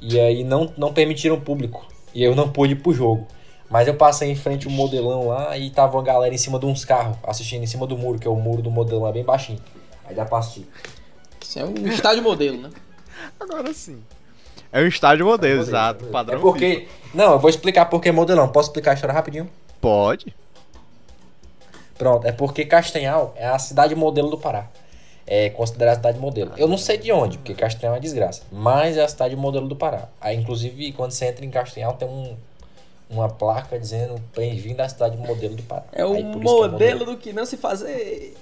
E 0.00 0.18
aí 0.18 0.44
não, 0.44 0.72
não 0.76 0.92
permitiram 0.92 1.36
o 1.36 1.40
público. 1.40 1.86
E 2.14 2.22
eu 2.22 2.34
não 2.34 2.48
pude 2.48 2.72
ir 2.72 2.76
pro 2.76 2.92
jogo. 2.92 3.26
Mas 3.70 3.86
eu 3.86 3.94
passei 3.94 4.30
em 4.30 4.36
frente 4.36 4.66
ao 4.66 4.72
modelão 4.72 5.28
lá 5.28 5.56
e 5.58 5.68
tava 5.70 5.96
uma 5.96 6.02
galera 6.02 6.34
em 6.34 6.38
cima 6.38 6.58
de 6.58 6.64
uns 6.66 6.84
carros, 6.84 7.18
assistindo 7.22 7.62
em 7.62 7.66
cima 7.66 7.86
do 7.86 7.98
muro, 7.98 8.18
que 8.18 8.26
é 8.26 8.30
o 8.30 8.36
muro 8.36 8.62
do 8.62 8.70
modelão, 8.70 9.06
é 9.06 9.12
bem 9.12 9.24
baixinho. 9.24 9.60
Aí 10.06 10.14
dá 10.14 10.24
pra 10.24 10.38
assistir. 10.38 10.66
Isso 11.40 11.58
é 11.58 11.64
um 11.64 11.86
estádio 11.86 12.22
modelo, 12.22 12.56
né? 12.62 12.70
Agora 13.38 13.72
sim. 13.74 14.02
É 14.72 14.80
um 14.80 14.86
estádio 14.86 15.26
modelo, 15.26 15.58
Modelo, 15.58 15.68
exato. 15.70 16.04
modelo. 16.04 16.12
Padrão 16.12 16.38
É 16.38 16.40
porque. 16.40 16.88
Não, 17.12 17.32
eu 17.32 17.38
vou 17.38 17.50
explicar 17.50 17.86
porque 17.86 18.10
modelão. 18.12 18.48
Posso 18.48 18.68
explicar 18.68 18.92
a 18.92 18.94
história 18.94 19.14
rapidinho? 19.14 19.48
Pode. 19.80 20.34
Pronto, 21.96 22.26
é 22.26 22.32
porque 22.32 22.64
Castanhal 22.64 23.34
é 23.36 23.48
a 23.48 23.58
cidade 23.58 23.94
modelo 23.94 24.30
do 24.30 24.38
Pará. 24.38 24.66
É 25.30 25.50
considerada 25.50 25.92
a 25.92 25.96
cidade 25.96 26.18
modelo. 26.18 26.52
Eu 26.56 26.66
não 26.66 26.78
sei 26.78 26.96
de 26.96 27.12
onde, 27.12 27.36
porque 27.36 27.52
Castanhal 27.52 27.92
é 27.92 27.96
uma 27.96 28.00
desgraça. 28.00 28.42
Mas 28.50 28.96
é 28.96 29.04
a 29.04 29.08
cidade 29.08 29.36
modelo 29.36 29.68
do 29.68 29.76
Pará. 29.76 30.08
Aí, 30.18 30.34
inclusive, 30.34 30.90
quando 30.92 31.10
você 31.10 31.26
entra 31.26 31.44
em 31.44 31.50
Castanhal, 31.50 31.92
tem 31.94 32.08
um, 32.08 32.34
uma 33.10 33.28
placa 33.28 33.78
dizendo 33.78 34.18
bem-vindo 34.34 34.80
à 34.80 34.88
cidade 34.88 35.18
modelo 35.18 35.54
do 35.54 35.62
Pará. 35.64 35.84
É 35.92 36.02
o 36.02 36.14
Aí, 36.14 36.22
que 36.22 36.28
é 36.30 36.32
modelo 36.32 37.04
do 37.04 37.16
que 37.18 37.34
não 37.34 37.44
se 37.44 37.58
fazer. 37.58 38.34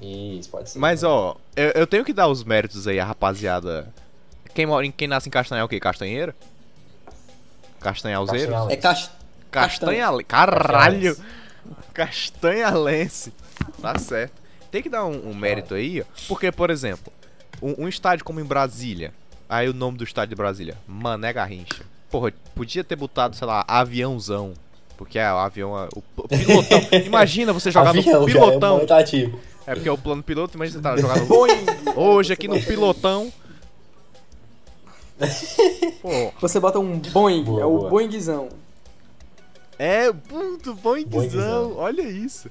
Isso, 0.00 0.48
pode 0.48 0.70
ser. 0.70 0.78
Mas, 0.78 1.02
ó, 1.04 1.36
eu, 1.54 1.70
eu 1.72 1.86
tenho 1.86 2.02
que 2.02 2.14
dar 2.14 2.28
os 2.28 2.42
méritos 2.44 2.88
aí, 2.88 2.98
a 2.98 3.04
rapaziada. 3.04 3.86
Quem, 4.54 4.64
mora, 4.64 4.86
em- 4.86 4.90
quem 4.90 5.06
nasce 5.06 5.28
em 5.28 5.32
Castanhal 5.32 5.62
é 5.62 5.64
o 5.66 5.68
quê? 5.68 5.78
Castanheiro? 5.78 6.32
Castanhalzeiro? 7.80 8.52
Castanhal. 8.52 8.70
É 8.70 8.76
caixa. 8.76 9.10
Castanha... 9.50 10.08
Caralho! 10.26 11.14
Castanhalense. 11.92 13.34
Tá 13.82 13.98
certo. 13.98 14.43
Tem 14.74 14.82
que 14.82 14.88
dar 14.88 15.04
um, 15.06 15.30
um 15.30 15.34
mérito 15.34 15.72
aí, 15.74 16.00
ó. 16.00 16.04
Porque, 16.26 16.50
por 16.50 16.68
exemplo, 16.68 17.12
um, 17.62 17.84
um 17.84 17.88
estádio 17.88 18.24
como 18.24 18.40
em 18.40 18.44
Brasília. 18.44 19.14
Aí 19.48 19.68
o 19.68 19.72
nome 19.72 19.96
do 19.96 20.02
estádio 20.02 20.30
de 20.30 20.34
Brasília, 20.34 20.76
Mané 20.84 21.32
Garrincha. 21.32 21.84
Porra, 22.10 22.32
podia 22.56 22.82
ter 22.82 22.96
botado, 22.96 23.36
sei 23.36 23.46
lá, 23.46 23.64
aviãozão. 23.68 24.52
Porque 24.96 25.16
é 25.16 25.32
o 25.32 25.36
avião. 25.36 25.78
é- 25.80 25.88
O, 25.94 26.02
o 26.16 26.26
pilotão. 26.28 26.80
Imagina 27.06 27.52
você 27.52 27.70
jogar 27.70 27.90
Avião, 27.90 28.22
no 28.22 28.28
já 28.28 28.40
é 28.40 28.42
um 28.42 28.46
pilotão. 28.48 28.74
momentativo. 28.74 29.38
É 29.64 29.74
porque 29.76 29.88
é 29.88 29.92
o 29.92 29.96
plano 29.98 30.24
piloto, 30.24 30.56
imagina 30.56 30.78
você 30.78 30.82
tá 30.82 30.96
jogando 30.96 31.28
hoje 31.96 32.32
aqui 32.32 32.48
no 32.48 32.60
pilotão. 32.60 33.32
Pô, 36.02 36.32
Você 36.40 36.58
bota 36.58 36.80
um 36.80 36.98
Boeing, 36.98 37.44
Boa, 37.44 37.62
é 37.62 37.64
o 37.64 37.78
boa. 37.78 37.90
Boeingzão. 37.90 38.48
é 39.78 40.10
muito 40.30 40.74
boingzão. 40.74 41.10
Boingzão. 41.10 41.76
Olha 41.76 42.02
isso. 42.02 42.50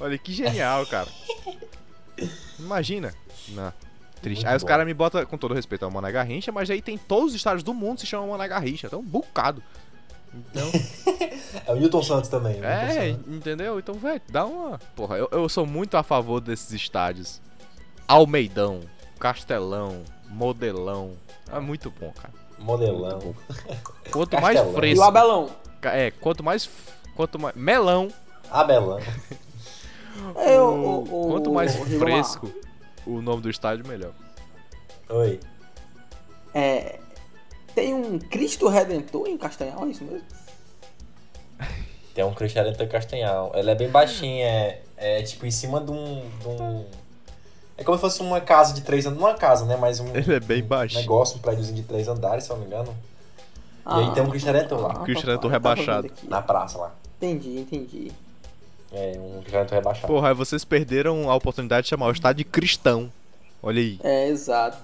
Olha 0.00 0.16
que 0.18 0.32
genial, 0.32 0.86
cara. 0.86 1.08
Imagina. 2.58 3.12
Não. 3.48 3.72
Triste. 4.20 4.40
Muito 4.42 4.48
aí 4.50 4.56
os 4.56 4.62
bom. 4.62 4.68
caras 4.68 4.86
me 4.86 4.94
botam, 4.94 5.24
com 5.26 5.38
todo 5.38 5.54
respeito 5.54 5.84
ao 5.84 5.90
Mané 5.90 6.10
Garrincha, 6.10 6.50
mas 6.50 6.68
aí 6.70 6.82
tem 6.82 6.98
todos 6.98 7.28
os 7.30 7.34
estádios 7.34 7.62
do 7.62 7.72
mundo 7.72 7.94
que 7.96 8.00
se 8.02 8.06
chamam 8.06 8.28
Mané 8.28 8.48
Garrincha. 8.48 8.86
Então, 8.88 9.00
um 9.00 9.04
bocado. 9.04 9.62
Então, 10.34 10.70
É 11.66 11.72
o 11.72 11.76
Newton 11.76 12.02
Santos 12.02 12.28
também. 12.28 12.58
é, 12.62 13.12
Santos. 13.12 13.34
entendeu? 13.34 13.78
Então, 13.78 13.94
velho, 13.94 14.20
dá 14.28 14.44
uma. 14.44 14.78
Porra, 14.94 15.16
eu, 15.16 15.28
eu 15.32 15.48
sou 15.48 15.64
muito 15.66 15.96
a 15.96 16.02
favor 16.02 16.40
desses 16.40 16.70
estádios. 16.72 17.40
Almeidão, 18.06 18.80
Castelão, 19.18 20.02
Modelão. 20.28 21.12
É 21.52 21.58
muito 21.60 21.90
bom, 21.90 22.12
cara. 22.12 22.34
Modelão. 22.58 23.20
Muito 23.20 23.36
Quanto 24.10 24.40
mais 24.40 24.56
Castelão. 24.56 24.72
E 24.72 24.76
fresco. 24.76 25.00
o 25.00 25.06
Abelão. 25.06 25.50
É, 25.82 26.10
quanto 26.10 26.42
mais. 26.42 26.68
Quanto 27.14 27.38
mais. 27.38 27.54
Melão. 27.54 28.08
Abelão. 28.50 28.98
É, 30.36 30.60
o, 30.60 30.64
o- 30.64 31.04
o, 31.10 31.26
o, 31.28 31.32
quanto 31.32 31.52
mais 31.52 31.74
fresco 31.76 32.50
o 33.06 33.20
nome 33.22 33.40
do 33.42 33.48
estádio, 33.50 33.86
melhor. 33.86 34.12
Oi. 35.08 35.40
É, 36.54 36.98
tem 37.74 37.94
um 37.94 38.18
Cristo 38.18 38.68
Redentor 38.68 39.26
em 39.28 39.36
Castanhal, 39.38 39.84
é 39.86 39.88
isso 39.88 40.04
mesmo? 40.04 40.26
Tem 42.14 42.24
um 42.24 42.34
Cristo 42.34 42.56
Redentor 42.56 42.88
Castanhal. 42.88 43.52
Ela 43.54 43.70
é 43.70 43.74
bem 43.74 43.88
baixinha, 43.88 44.44
é, 44.46 44.82
é 44.96 45.22
tipo 45.22 45.46
em 45.46 45.50
cima 45.50 45.80
de 45.80 45.90
um, 45.92 46.28
de 46.40 46.48
um- 46.48 46.84
É 47.76 47.84
como 47.84 47.96
se 47.96 48.00
fosse 48.00 48.20
uma 48.22 48.40
casa 48.40 48.74
de 48.74 48.80
três 48.80 49.06
andares. 49.06 49.22
Não 49.22 49.28
uma 49.30 49.36
casa, 49.38 49.64
né? 49.66 49.76
Mas 49.76 50.00
um, 50.00 50.08
Ele 50.16 50.34
é 50.34 50.40
bem 50.40 50.62
um 50.62 50.94
negócio, 50.94 51.36
um 51.36 51.40
prédiozinho 51.40 51.76
de 51.76 51.84
três 51.84 52.08
andares, 52.08 52.42
se 52.44 52.50
eu 52.50 52.56
não 52.56 52.62
me 52.64 52.68
engano. 52.68 52.94
E 53.86 53.90
aí 54.00 54.12
tem 54.14 54.22
um 54.22 54.28
Cristo 54.30 54.46
Redentor 54.46 54.80
lá. 54.80 54.94
Cristo 55.04 55.20
papai, 55.20 55.30
Redentor 55.30 55.50
rebaixado. 55.50 56.06
aqui. 56.08 56.28
Na 56.28 56.42
praça 56.42 56.76
lá. 56.78 56.94
Entendi, 57.18 57.60
entendi. 57.60 58.12
É, 58.92 59.18
um 59.18 59.40
Redentor 59.40 59.74
rebaixado. 59.74 60.06
Porra, 60.06 60.28
aí 60.28 60.34
vocês 60.34 60.64
perderam 60.64 61.30
a 61.30 61.34
oportunidade 61.34 61.84
de 61.84 61.90
chamar 61.90 62.06
o 62.06 62.12
estádio 62.12 62.38
de 62.38 62.44
cristão. 62.44 63.12
Olha 63.62 63.80
aí. 63.80 63.98
É, 64.02 64.28
exato. 64.28 64.78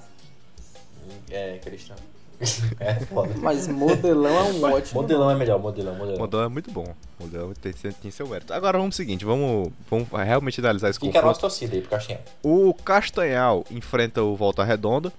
É, 1.31 1.59
cristão. 1.59 1.97
é 2.81 2.95
foda. 3.07 3.35
Mas 3.39 3.69
modelão 3.69 4.37
é 4.37 4.43
um 4.43 4.65
ótimo. 4.65 5.01
Modelão 5.01 5.31
é 5.31 5.35
melhor, 5.35 5.59
modelão, 5.59 5.95
modelão. 5.95 6.19
Modelão 6.19 6.45
é 6.45 6.49
muito 6.49 6.71
bom. 6.71 6.95
Modelão 7.19 7.53
tem, 7.55 7.73
tem, 7.73 8.11
seu 8.11 8.27
mérito. 8.27 8.53
Agora 8.53 8.79
vamos 8.79 8.97
pro 8.97 9.05
seguinte, 9.05 9.25
vamos, 9.25 9.73
vamos 9.89 10.09
realmente 10.11 10.61
analisar 10.61 10.91
esse 10.91 10.99
Fica 10.99 11.19
a 11.19 11.23
nossa 11.23 11.41
confronto. 11.41 11.41
torcida 11.41 11.75
aí 11.75 11.81
pro 11.81 11.91
Castanhal. 11.91 12.23
O 12.43 12.75
Castanhal 12.75 13.65
enfrenta 13.71 14.23
o 14.23 14.37
Volta 14.37 14.65
Redonda. 14.65 15.13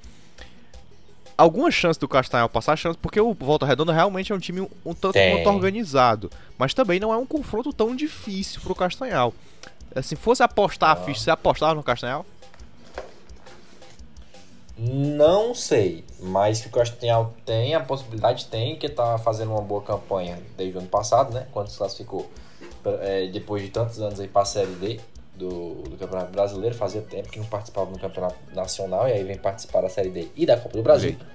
Alguma 1.37 1.69
chance 1.69 1.99
do 1.99 2.07
Castanhal 2.07 2.47
passar 2.47 2.77
chance, 2.77 2.97
porque 2.97 3.19
o 3.19 3.33
Volta 3.33 3.65
Redonda 3.65 3.91
realmente 3.91 4.31
é 4.31 4.35
um 4.35 4.39
time 4.39 4.61
um, 4.61 4.93
tanto 4.93 5.13
Tem. 5.13 5.35
quanto 5.35 5.53
organizado. 5.53 6.31
Mas 6.57 6.73
também 6.73 6.99
não 6.99 7.13
é 7.13 7.17
um 7.17 7.25
confronto 7.25 7.73
tão 7.73 7.95
difícil 7.95 8.61
pro 8.61 8.73
Castanhal. 8.73 9.33
Se 10.01 10.15
fosse 10.15 10.43
apostar 10.43 10.91
a 10.91 10.95
ficha, 10.95 11.19
você 11.19 11.31
apostava 11.31 11.73
no 11.73 11.83
Castanhal? 11.83 12.25
Não 14.77 15.55
sei, 15.55 16.03
mas 16.19 16.59
que 16.59 16.67
o 16.67 16.71
Castanhal 16.71 17.33
tem, 17.45 17.75
a 17.75 17.79
possibilidade 17.79 18.45
tem, 18.47 18.75
que 18.75 18.89
tá 18.89 19.17
fazendo 19.17 19.51
uma 19.51 19.61
boa 19.61 19.81
campanha 19.81 20.37
desde 20.57 20.75
o 20.75 20.79
ano 20.79 20.89
passado, 20.89 21.33
né? 21.33 21.47
Quando 21.53 21.69
se 21.69 21.77
classificou 21.77 22.29
é, 23.01 23.27
depois 23.27 23.63
de 23.63 23.69
tantos 23.69 24.01
anos 24.01 24.19
aí 24.19 24.27
pra 24.27 24.43
Série 24.43 24.73
D 24.73 24.99
do, 25.33 25.75
do 25.83 25.97
Campeonato 25.97 26.31
Brasileiro, 26.31 26.75
fazia 26.75 27.01
tempo 27.01 27.29
que 27.29 27.39
não 27.39 27.45
participava 27.45 27.89
do 27.89 27.97
Campeonato 27.97 28.35
Nacional 28.53 29.07
e 29.07 29.13
aí 29.13 29.23
vem 29.23 29.37
participar 29.37 29.81
da 29.81 29.89
Série 29.89 30.09
D 30.09 30.27
e 30.35 30.45
da 30.45 30.57
Copa 30.57 30.75
do 30.75 30.83
Brasil. 30.83 31.11
Jeito. 31.11 31.25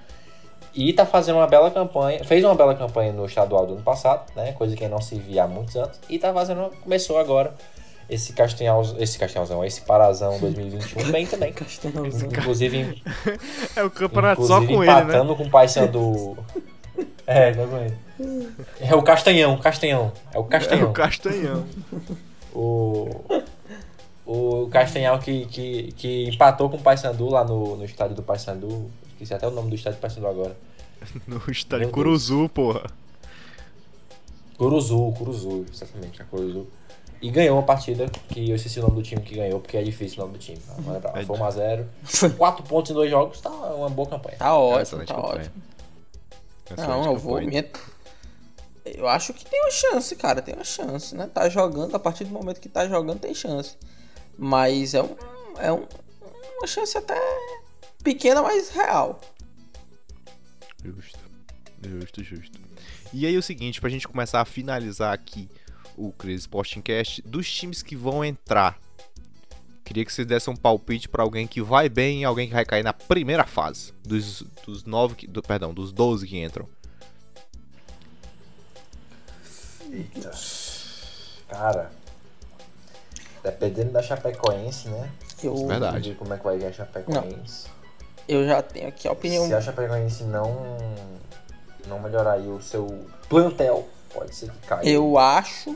E 0.73 0.93
tá 0.93 1.05
fazendo 1.05 1.35
uma 1.35 1.47
bela 1.47 1.69
campanha, 1.69 2.23
fez 2.23 2.43
uma 2.45 2.55
bela 2.55 2.73
campanha 2.73 3.11
no 3.11 3.25
estadual 3.25 3.65
do 3.65 3.73
ano 3.73 3.81
passado, 3.83 4.31
né? 4.35 4.53
Coisa 4.53 4.75
que 4.75 4.87
não 4.87 5.01
se 5.01 5.15
via 5.15 5.43
há 5.43 5.47
muitos 5.47 5.75
anos. 5.75 5.99
E 6.09 6.17
tá 6.17 6.33
fazendo, 6.33 6.71
começou 6.81 7.17
agora 7.17 7.53
esse 8.09 8.33
Castanhal, 8.33 8.81
esse 8.99 9.17
Castanhalzão, 9.17 9.63
esse 9.65 9.81
Parazão 9.81 10.37
2021 10.39 11.11
bem 11.11 11.25
também. 11.25 11.51
Castanhalzão. 11.53 12.27
Inclusive 12.29 13.01
É 13.75 13.83
o 13.83 13.89
campeonato 13.89 14.45
só 14.45 14.61
Inclusive, 14.61 14.73
com 14.75 14.83
ele, 14.83 14.93
né? 14.93 15.01
empatando 15.01 15.35
com 15.35 15.43
o 15.43 15.49
Paysandu. 15.49 16.37
É, 17.27 17.53
só 17.53 17.65
com 17.67 17.77
ele. 17.77 17.97
É 18.81 18.95
o 18.95 19.01
Castanhão, 19.01 19.57
Castanhão. 19.57 20.11
É 20.33 20.39
o 20.39 20.41
É 20.43 20.47
Castanhão. 20.47 20.89
o 20.89 20.93
Castanhão. 20.93 21.65
O, 22.53 23.09
o 24.25 24.67
Castanhal 24.69 25.17
que, 25.19 25.45
que, 25.45 25.91
que 25.93 26.29
empatou 26.29 26.69
com 26.69 26.77
o 26.77 26.81
Paysandu 26.81 27.29
lá 27.29 27.43
no, 27.43 27.77
no 27.77 27.85
estádio 27.85 28.15
do 28.15 28.23
Paysandu. 28.23 28.89
Esqueci 29.21 29.35
até 29.35 29.47
o 29.47 29.51
nome 29.51 29.69
do 29.69 29.75
estádio 29.75 29.99
do 29.99 30.01
Paysandu 30.01 30.27
agora. 30.27 30.57
No 31.27 31.41
estádio 31.51 31.85
Meu 31.85 31.93
Curuzu, 31.93 32.49
porra. 32.49 32.89
Curuzu, 34.57 35.13
Curuzu, 35.15 35.65
exatamente, 35.71 36.21
a 36.21 36.25
Curuzu. 36.25 36.67
E 37.21 37.29
ganhou 37.29 37.55
uma 37.55 37.63
partida 37.63 38.09
que 38.29 38.49
eu 38.49 38.55
esqueci 38.55 38.79
o 38.79 38.83
nome 38.83 38.95
do 38.95 39.03
time 39.03 39.21
que 39.21 39.35
ganhou, 39.35 39.59
porque 39.59 39.77
é 39.77 39.83
difícil 39.83 40.17
o 40.17 40.25
nome 40.25 40.37
do 40.37 40.39
time. 40.39 40.59
Não 40.83 40.93
lembrar. 40.93 41.15
É 41.15 41.23
Foi 41.23 41.37
1x0. 41.37 42.35
4 42.35 42.63
pontos 42.65 42.91
em 42.91 42.93
dois 42.95 43.11
jogos, 43.11 43.39
tá 43.41 43.49
uma 43.49 43.89
boa 43.89 44.09
campanha. 44.09 44.37
Tá 44.37 44.57
ótimo, 44.57 44.81
Excelente 44.81 45.07
tá 45.07 45.15
campanha. 45.15 45.35
ótimo. 45.35 45.55
Excelente 46.71 46.87
Não, 46.87 47.05
eu 47.05 47.17
vou. 47.17 47.41
Minha... 47.41 47.69
Eu 48.85 49.07
acho 49.07 49.33
que 49.33 49.45
tem 49.45 49.61
uma 49.61 49.71
chance, 49.71 50.15
cara. 50.15 50.41
Tem 50.41 50.55
uma 50.55 50.63
chance, 50.63 51.15
né? 51.15 51.29
Tá 51.31 51.47
jogando, 51.47 51.93
a 51.93 51.99
partir 51.99 52.23
do 52.23 52.31
momento 52.31 52.59
que 52.59 52.69
tá 52.69 52.87
jogando, 52.87 53.19
tem 53.19 53.35
chance. 53.35 53.77
Mas 54.35 54.95
é, 54.95 55.03
um, 55.03 55.15
é 55.59 55.71
um, 55.71 55.85
uma 56.57 56.67
chance 56.67 56.97
até 56.97 57.19
pequena, 58.01 58.41
mas 58.41 58.69
real. 58.69 59.19
Justo. 60.83 61.19
Justo, 61.83 62.23
justo. 62.23 62.59
E 63.13 63.25
aí 63.25 63.37
o 63.37 63.43
seguinte, 63.43 63.79
pra 63.81 63.89
gente 63.89 64.07
começar 64.07 64.41
a 64.41 64.45
finalizar 64.45 65.13
aqui 65.13 65.49
o 65.97 66.11
Crazy 66.13 66.39
Sporting 66.41 66.81
Cast, 66.81 67.21
dos 67.23 67.51
times 67.51 67.81
que 67.83 67.95
vão 67.95 68.23
entrar. 68.23 68.79
Queria 69.83 70.05
que 70.05 70.13
vocês 70.13 70.25
dessem 70.25 70.53
um 70.53 70.57
palpite 70.57 71.09
pra 71.09 71.21
alguém 71.23 71.45
que 71.45 71.61
vai 71.61 71.89
bem 71.89 72.21
e 72.21 72.23
alguém 72.23 72.47
que 72.47 72.53
vai 72.53 72.63
cair 72.63 72.83
na 72.83 72.93
primeira 72.93 73.45
fase. 73.45 73.91
Dos, 74.03 74.41
dos 74.65 74.85
nove. 74.85 75.15
que- 75.15 75.27
Do, 75.27 75.41
perdão, 75.41 75.73
dos 75.73 75.91
12 75.91 76.25
que 76.27 76.37
entram. 76.41 76.67
Eita. 79.91 80.31
Cara, 81.49 81.91
dependendo 83.43 83.91
da 83.91 84.01
Chapecoense, 84.01 84.87
né? 84.87 85.11
Eu, 85.43 85.67
Verdade. 85.67 86.15
Como 86.15 86.33
é 86.33 86.37
que 86.37 86.43
vai 86.43 86.57
vir 86.57 86.67
a 86.67 86.71
Chapecoense. 86.73 87.65
Eu 88.27 88.45
já 88.45 88.61
tenho 88.61 88.87
aqui 88.87 89.07
a 89.07 89.11
opinião. 89.11 89.45
Se 89.47 89.53
a 89.53 89.61
Chapecoense 89.61 90.23
não, 90.23 90.77
não 91.87 91.99
melhorar 91.99 92.33
aí 92.33 92.47
o 92.47 92.61
seu 92.61 93.05
plantel, 93.29 93.87
pode 94.13 94.35
ser 94.35 94.49
que 94.51 94.67
caia. 94.67 94.87
Eu 94.89 95.17
acho 95.17 95.75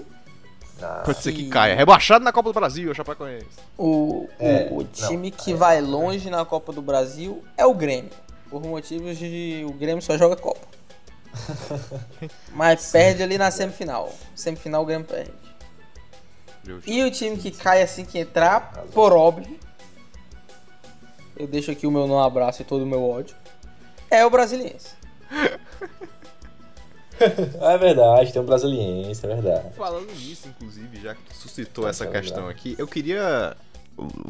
Na... 0.79 0.87
Pode 0.99 1.21
ser 1.21 1.31
que 1.31 1.43
E- 1.43 1.49
caia. 1.49 1.75
Rebaixado 1.75 2.23
na 2.25 2.31
Copa 2.33 2.49
do 2.51 2.53
Brasil, 2.59 2.91
o 2.91 2.95
Chapecoense. 2.95 3.45
o, 3.77 4.27
É, 4.39 4.67
o, 4.71 4.79
o 4.79 4.83
não, 4.83 5.07
time 5.09 5.31
que 5.31 5.51
é. 5.53 5.55
vai 5.55 5.79
longe 5.81 6.29
na 6.29 6.43
Copa 6.45 6.71
do 6.73 6.81
Brasil 6.81 7.43
é 7.57 7.65
o 7.65 7.73
Grêmio. 7.73 8.11
Por 8.49 8.61
motivos 8.63 9.17
de 9.17 9.65
o 9.67 9.71
Grêmio 9.73 10.01
só 10.01 10.17
joga 10.17 10.35
Copa. 10.35 10.67
Mas 12.53 12.91
perde 12.91 13.23
ali 13.23 13.37
na 13.37 13.51
semifinal. 13.51 14.11
Semifinal 14.35 14.83
o 14.83 14.85
Grêmio 14.85 15.05
perde. 15.07 15.31
E 16.87 17.03
o 17.03 17.11
time 17.11 17.37
que 17.37 17.51
cai 17.51 17.81
assim 17.83 18.03
que 18.05 18.17
entrar, 18.17 18.83
por 18.93 19.13
óbvio. 19.13 19.59
Eu 21.37 21.47
deixo 21.47 21.71
aqui 21.71 21.85
o 21.85 21.91
meu 21.91 22.07
não 22.07 22.21
abraço 22.21 22.61
e 22.61 22.65
todo 22.65 22.83
o 22.83 22.87
meu 22.87 23.03
ódio. 23.03 23.35
É 24.09 24.25
o 24.25 24.29
Brasiliense. 24.29 24.93
É 27.61 27.77
verdade, 27.77 28.33
tem 28.33 28.41
um 28.41 28.45
brasiliense, 28.45 29.25
é 29.25 29.29
verdade. 29.29 29.73
Falando 29.73 30.11
nisso, 30.11 30.49
inclusive, 30.49 30.99
já 31.01 31.15
que 31.15 31.21
tu 31.23 31.35
suscitou 31.35 31.87
essa 31.87 32.05
Tá 32.05 32.11
questão 32.11 32.49
aqui, 32.49 32.75
eu 32.77 32.85
queria 32.85 33.55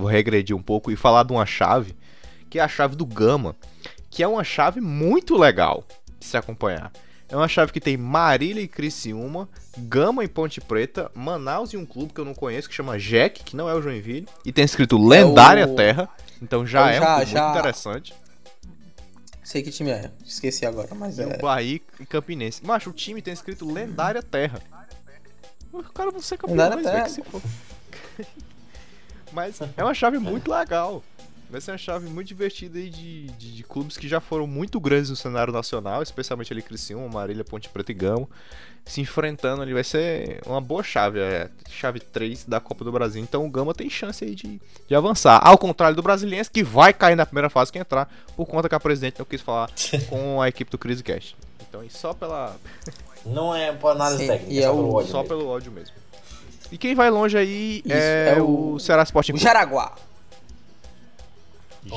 regredir 0.08 0.56
um 0.56 0.62
pouco 0.62 0.92
e 0.92 0.96
falar 0.96 1.24
de 1.24 1.34
uma 1.34 1.46
chave, 1.46 1.96
que 2.50 2.60
é 2.60 2.62
a 2.62 2.68
chave 2.68 2.96
do 2.96 3.06
Gama, 3.06 3.56
que 4.10 4.22
é 4.22 4.28
uma 4.28 4.44
chave 4.44 4.80
muito 4.82 5.36
legal 5.36 5.84
de 6.20 6.26
se 6.26 6.38
acompanhar. 6.38 6.92
É 7.28 7.36
uma 7.36 7.48
chave 7.48 7.72
que 7.72 7.82
tem 7.82 7.98
Marília 7.98 8.62
e 8.62 8.68
Criciúma, 8.68 9.50
Gama 9.78 10.24
e 10.24 10.28
Ponte 10.28 10.62
Preta, 10.62 11.12
Manaus 11.14 11.74
e 11.74 11.78
um 11.78 11.86
clube 11.86 12.14
que 12.14 12.20
eu 12.22 12.26
não 12.26 12.34
conheço 12.34 12.70
que 12.70 12.76
chama 12.76 12.98
Jack, 12.98 13.44
que 13.44 13.56
não 13.56 13.70
é 13.70 13.74
o 13.74 13.82
Joinville, 13.82 14.28
e 14.46 14.52
tem 14.52 14.64
escrito 14.64 14.98
Lendária 14.98 15.68
o- 15.68 15.76
Terra, 15.76 16.08
então 16.42 16.66
já 16.66 16.92
é 16.92 17.00
um 17.00 17.04
já- 17.04 17.16
clube 17.18 17.32
já- 17.32 17.44
muito 17.46 17.58
interessante. 17.60 18.14
Sei 19.44 19.62
que 19.62 19.70
time 19.72 19.92
é. 19.92 20.12
Esqueci 20.26 20.66
agora, 20.66 20.96
mas 20.96 21.18
E 21.20 21.24
é. 21.24 21.28
o 21.28 21.38
Bahia 21.42 21.80
e 22.00 22.06
Campinense. 22.06 22.66
Macho, 22.66 22.90
o 22.90 22.94
time 22.94 23.22
tem 23.22 23.34
escrito 23.34 23.72
Lendária 23.72 24.24
Terra. 24.24 24.60
Os 25.72 25.88
caras 25.90 26.14
vão 26.14 26.22
ser 26.22 26.38
campeões, 26.38 26.60
Lendária 26.76 26.92
velho, 26.92 27.04
que 27.04 27.12
se 27.12 27.22
for. 27.24 27.42
Mas 29.32 29.60
é 29.76 29.84
uma 29.84 29.94
chave 29.94 30.18
muito 30.18 30.50
legal. 30.50 31.04
Vai 31.56 31.62
ser 31.62 31.72
uma 31.72 31.78
chave 31.78 32.10
muito 32.10 32.28
divertida 32.28 32.78
aí 32.78 32.90
de, 32.90 33.28
de, 33.28 33.54
de 33.54 33.64
clubes 33.64 33.96
que 33.96 34.10
já 34.10 34.20
foram 34.20 34.46
muito 34.46 34.78
grandes 34.78 35.10
no 35.10 35.16
cenário 35.16 35.54
nacional, 35.54 36.04
especialmente 36.04 36.52
ali 36.52 36.62
Criciúma, 36.62 37.08
Marília, 37.08 37.46
Ponte 37.46 37.70
Preta 37.70 37.94
e 37.94 37.96
Gama, 37.96 38.28
se 38.84 39.00
enfrentando 39.00 39.62
ali. 39.62 39.74
Vai 39.74 39.86
ser 39.86 40.42
uma 40.46 40.60
boa 40.60 40.84
chave, 40.84 41.18
é 41.22 41.50
chave 41.70 42.02
3 42.02 42.44
da 42.44 42.60
Copa 42.60 42.84
do 42.84 42.92
Brasil. 42.92 43.24
Então 43.24 43.46
o 43.46 43.50
Gama 43.50 43.74
tem 43.74 43.90
chance 43.90 44.26
aí 44.26 44.36
de, 44.36 44.60
de 44.86 44.94
avançar. 44.94 45.40
Ao 45.48 45.58
contrário 45.58 45.96
do 45.96 46.02
Brasiliense, 46.04 46.52
que 46.52 46.62
vai 46.62 46.92
cair 46.94 47.16
na 47.16 47.26
primeira 47.26 47.50
fase 47.50 47.72
que 47.72 47.80
entrar, 47.80 48.14
por 48.36 48.46
conta 48.46 48.68
que 48.68 48.76
a 48.76 48.80
presidente 48.82 49.18
não 49.18 49.26
quis 49.26 49.40
falar 49.40 49.70
com 50.10 50.42
a 50.42 50.50
equipe 50.50 50.70
do 50.70 50.78
CriseCast. 50.78 51.38
Então, 51.70 51.82
e 51.82 51.90
só 51.90 52.14
pela, 52.14 52.54
Não 53.26 53.56
é 53.56 53.72
por 53.72 53.92
análise 53.92 54.24
Sim, 54.24 54.28
técnica, 54.28 54.52
e 54.54 54.60
é 54.60 54.64
é 54.64 54.66
só 54.66 54.74
o- 54.74 54.76
pelo 54.76 54.94
ódio 54.94 55.10
só 55.10 55.18
mesmo. 55.20 55.30
pelo 55.38 55.48
ódio 55.48 55.72
mesmo. 55.72 55.96
E 56.70 56.78
quem 56.78 56.94
vai 56.96 57.10
longe 57.10 57.38
aí 57.38 57.82
Isso, 57.86 57.94
é, 57.96 58.34
é 58.40 58.42
o... 58.42 58.74
o- 58.74 58.80
Ceará 58.82 59.04
Sporting 59.04 59.32
O 59.32 59.36
Clube. 59.36 59.44
Jaraguá. 59.46 59.96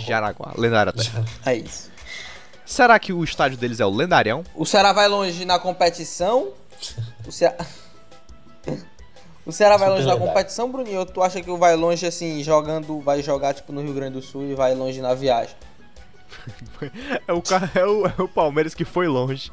Jaraguá, 0.07 0.53
lendária 0.57 0.91
até. 0.91 1.51
É 1.51 1.55
isso. 1.57 1.91
Será 2.64 2.99
que 2.99 3.12
o 3.12 3.24
estádio 3.24 3.57
deles 3.57 3.80
é 3.80 3.86
o 3.86 3.91
Lendarião? 3.91 4.45
O 4.55 4.66
Ceará 4.66 4.93
vai 4.93 5.09
longe 5.09 5.45
na 5.45 5.59
competição. 5.59 6.53
O 7.26 7.32
Ceará. 7.32 7.57
O 9.47 9.53
Ceará 9.53 9.78
vai 9.78 9.89
longe 9.89 10.05
na 10.05 10.12
lendário. 10.12 10.28
competição, 10.34 10.70
Bruninho? 10.70 10.99
Ou 10.99 11.07
tu 11.07 11.22
acha 11.22 11.41
que 11.41 11.51
o 11.51 11.57
vai 11.57 11.74
longe 11.74 12.07
assim, 12.07 12.43
jogando, 12.45 13.01
vai 13.01 13.22
jogar 13.22 13.55
tipo 13.55 13.72
no 13.72 13.80
Rio 13.80 13.95
Grande 13.95 14.12
do 14.12 14.22
Sul 14.22 14.45
e 14.45 14.55
vai 14.55 14.74
longe 14.74 15.01
na 15.01 15.14
viagem? 15.14 15.57
É 17.26 17.32
o, 17.32 17.43
é 17.74 17.84
o, 17.86 18.07
é 18.07 18.22
o 18.22 18.28
Palmeiras 18.28 18.74
que 18.74 18.84
foi 18.84 19.09
longe. 19.09 19.51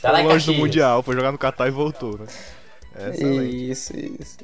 Ceará 0.00 0.18
foi 0.18 0.26
longe 0.26 0.46
do. 0.46 0.54
Mundial, 0.54 1.02
foi 1.02 1.14
jogar 1.14 1.30
no 1.30 1.38
Catar 1.38 1.68
e 1.68 1.70
voltou, 1.70 2.18
né? 2.18 2.26
É 2.94 3.10
excelente. 3.10 3.70
Isso, 3.70 3.92
isso. 3.96 4.38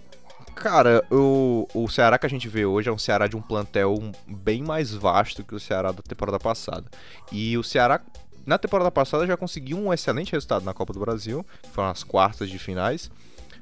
Cara, 0.54 1.04
o, 1.10 1.66
o 1.74 1.88
Ceará 1.88 2.18
que 2.18 2.26
a 2.26 2.28
gente 2.28 2.48
vê 2.48 2.64
hoje 2.64 2.88
é 2.88 2.92
um 2.92 2.98
Ceará 2.98 3.26
de 3.26 3.36
um 3.36 3.42
plantel 3.42 3.96
bem 4.26 4.62
mais 4.62 4.92
vasto 4.94 5.42
que 5.42 5.54
o 5.54 5.60
Ceará 5.60 5.92
da 5.92 6.02
temporada 6.02 6.38
passada. 6.38 6.84
E 7.30 7.56
o 7.58 7.64
Ceará, 7.64 8.00
na 8.46 8.58
temporada 8.58 8.90
passada, 8.90 9.26
já 9.26 9.36
conseguiu 9.36 9.78
um 9.78 9.92
excelente 9.92 10.32
resultado 10.32 10.64
na 10.64 10.72
Copa 10.74 10.92
do 10.92 11.00
Brasil, 11.00 11.44
que 11.62 11.70
foram 11.70 11.88
as 11.88 12.04
quartas 12.04 12.48
de 12.48 12.58
finais. 12.58 13.10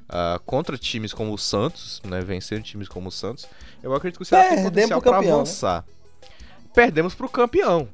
ah, 0.09 0.39
contra 0.45 0.77
times 0.77 1.13
como 1.13 1.33
o 1.33 1.37
Santos, 1.37 2.01
né? 2.03 2.19
Vencendo 2.21 2.61
times 2.63 2.87
como 2.87 3.07
o 3.07 3.11
Santos. 3.11 3.47
Eu 3.81 3.95
acredito 3.95 4.17
que 4.17 4.23
o 4.23 4.25
Ceará 4.25 4.49
tem 4.49 4.57
Perdemos 4.57 4.71
potencial 4.71 5.01
pro 5.01 5.11
para 5.11 5.21
né? 5.21 5.31
avançar. 5.31 5.85
Perdemos 6.73 7.15
pro 7.15 7.29
campeão, 7.29 7.87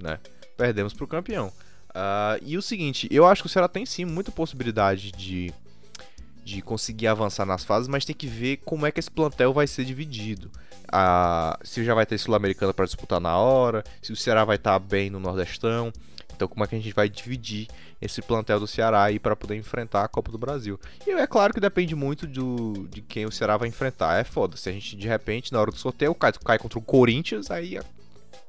né? 0.00 0.18
Perdemos 0.56 0.94
pro 0.94 1.06
campeão. 1.06 1.52
Ah, 1.94 2.38
e 2.40 2.56
o 2.56 2.62
seguinte, 2.62 3.06
eu 3.10 3.26
acho 3.26 3.42
que 3.42 3.46
o 3.46 3.50
Ceará 3.50 3.68
tem 3.68 3.84
sim 3.84 4.04
muita 4.04 4.32
possibilidade 4.32 5.12
de 5.12 5.52
de 6.44 6.60
conseguir 6.60 7.06
avançar 7.06 7.46
nas 7.46 7.64
fases, 7.64 7.88
mas 7.88 8.04
tem 8.04 8.14
que 8.14 8.26
ver 8.26 8.58
como 8.58 8.86
é 8.86 8.90
que 8.90 9.00
esse 9.00 9.10
plantel 9.10 9.52
vai 9.52 9.66
ser 9.66 9.84
dividido. 9.84 10.50
Se 11.62 11.84
já 11.84 11.94
vai 11.94 12.04
ter 12.04 12.18
Sul-Americana 12.18 12.74
para 12.74 12.84
disputar 12.84 13.20
na 13.20 13.36
hora, 13.36 13.84
se 14.02 14.12
o 14.12 14.16
Ceará 14.16 14.44
vai 14.44 14.56
estar 14.56 14.78
bem 14.78 15.08
no 15.10 15.20
Nordestão. 15.20 15.92
Então, 16.34 16.48
como 16.48 16.64
é 16.64 16.66
que 16.66 16.74
a 16.74 16.78
gente 16.78 16.92
vai 16.92 17.08
dividir 17.08 17.68
esse 18.00 18.20
plantel 18.20 18.58
do 18.58 18.66
Ceará 18.66 19.04
aí 19.04 19.18
para 19.18 19.36
poder 19.36 19.54
enfrentar 19.54 20.02
a 20.02 20.08
Copa 20.08 20.32
do 20.32 20.38
Brasil? 20.38 20.80
E 21.06 21.10
é 21.10 21.26
claro 21.26 21.54
que 21.54 21.60
depende 21.60 21.94
muito 21.94 22.26
do, 22.26 22.88
de 22.90 23.00
quem 23.00 23.24
o 23.26 23.30
Ceará 23.30 23.56
vai 23.56 23.68
enfrentar. 23.68 24.18
É 24.18 24.24
foda. 24.24 24.56
Se 24.56 24.68
a 24.68 24.72
gente 24.72 24.96
de 24.96 25.06
repente, 25.06 25.52
na 25.52 25.60
hora 25.60 25.70
do 25.70 25.76
sorteio, 25.76 26.14
cai, 26.14 26.32
cai 26.32 26.58
contra 26.58 26.78
o 26.78 26.82
Corinthians, 26.82 27.50
aí 27.50 27.78
a, 27.78 27.84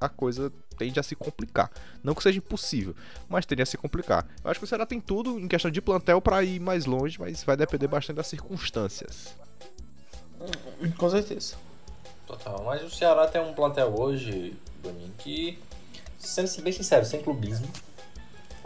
a 0.02 0.10
coisa 0.10 0.52
tende 0.74 1.00
a 1.00 1.04
se 1.04 1.16
complicar. 1.16 1.72
Não 2.04 2.14
que 2.14 2.24
seja 2.24 2.38
impossível, 2.38 2.96
mas 3.30 3.46
tende 3.46 3.62
a 3.62 3.66
se 3.66 3.78
complicar. 3.78 4.26
Eu 4.44 4.52
acho 4.52 4.60
que 4.60 4.66
o 4.66 4.68
Ceará 4.68 4.86
tem 4.86 5.00
tudo 5.00 5.40
em 5.40 5.48
questão 5.48 5.72
de 5.72 5.82
plantel 5.82 6.20
para 6.22 6.44
ir 6.44 6.60
mais 6.60 6.86
longe, 6.86 7.20
mas 7.20 7.44
vai 7.44 7.56
depender 7.56 7.88
bastante 7.88 8.18
das 8.18 8.28
circunstâncias. 8.28 9.34
Com 10.98 11.10
certeza. 11.10 11.56
Total, 12.28 12.64
mas 12.64 12.84
o 12.84 12.90
Ceará 12.90 13.28
tem 13.28 13.42
um 13.42 13.54
plantel 13.54 13.94
hoje, 13.98 14.56
Boninho, 14.82 15.14
que, 15.18 15.60
sendo 16.18 16.50
bem 16.62 16.74
sincero, 16.74 17.06
sem 17.06 17.22
clubismo. 17.22 17.68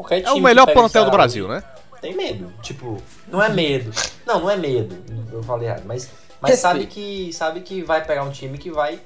É 0.10 0.22
time 0.22 0.40
o 0.40 0.42
melhor 0.42 0.72
plantel 0.72 1.06
do 1.06 1.12
Brasil, 1.12 1.48
né? 1.48 1.64
Tem 2.00 2.16
medo. 2.16 2.54
Tipo, 2.62 3.02
não 3.28 3.42
é 3.42 3.50
medo. 3.50 3.92
Não, 4.26 4.42
não 4.42 4.50
é 4.50 4.56
medo. 4.56 4.96
Eu 5.32 5.42
falei 5.42 5.68
errado. 5.68 5.84
Mas, 5.86 6.10
mas 6.40 6.60
sabe, 6.60 6.86
que, 6.86 7.34
sabe 7.34 7.62
que 7.62 7.82
vai 7.82 8.06
pegar 8.06 8.24
um 8.24 8.32
time 8.32 8.58
que 8.58 8.70
vai, 8.70 9.00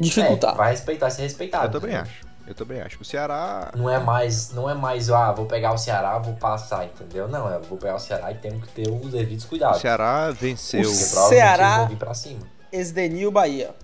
Dificultar. 0.00 0.54
é, 0.54 0.56
vai 0.56 0.70
respeitar, 0.72 1.10
ser 1.10 1.22
respeitado. 1.22 1.66
Eu 1.66 1.80
também 1.80 1.94
entendeu? 1.96 2.12
acho. 2.12 2.34
Eu 2.46 2.54
também 2.54 2.80
acho. 2.82 3.00
O 3.00 3.04
Ceará. 3.04 3.72
Não 3.74 3.88
é 3.88 3.98
mais, 3.98 4.52
não 4.52 4.68
é 4.68 4.74
mais, 4.74 5.08
ah, 5.10 5.32
vou 5.32 5.46
pegar 5.46 5.72
o 5.72 5.78
Ceará, 5.78 6.18
vou 6.18 6.34
passar, 6.34 6.84
entendeu? 6.84 7.26
Não, 7.26 7.48
é, 7.50 7.58
vou 7.58 7.78
pegar 7.78 7.94
o 7.94 7.98
Ceará 7.98 8.30
e 8.32 8.34
temos 8.34 8.66
que 8.66 8.72
ter 8.82 8.88
os 8.90 9.10
devidos 9.12 9.44
O 9.44 9.48
cuidados. 9.48 9.80
Ceará 9.80 10.30
venceu. 10.30 10.82
O 10.82 10.84
Ceará- 10.92 11.78
vão 11.78 11.88
vir 11.88 11.96
pra 11.96 12.12
cima. 12.12 12.40
Esdenil 12.70 13.30
Bahia. 13.30 13.74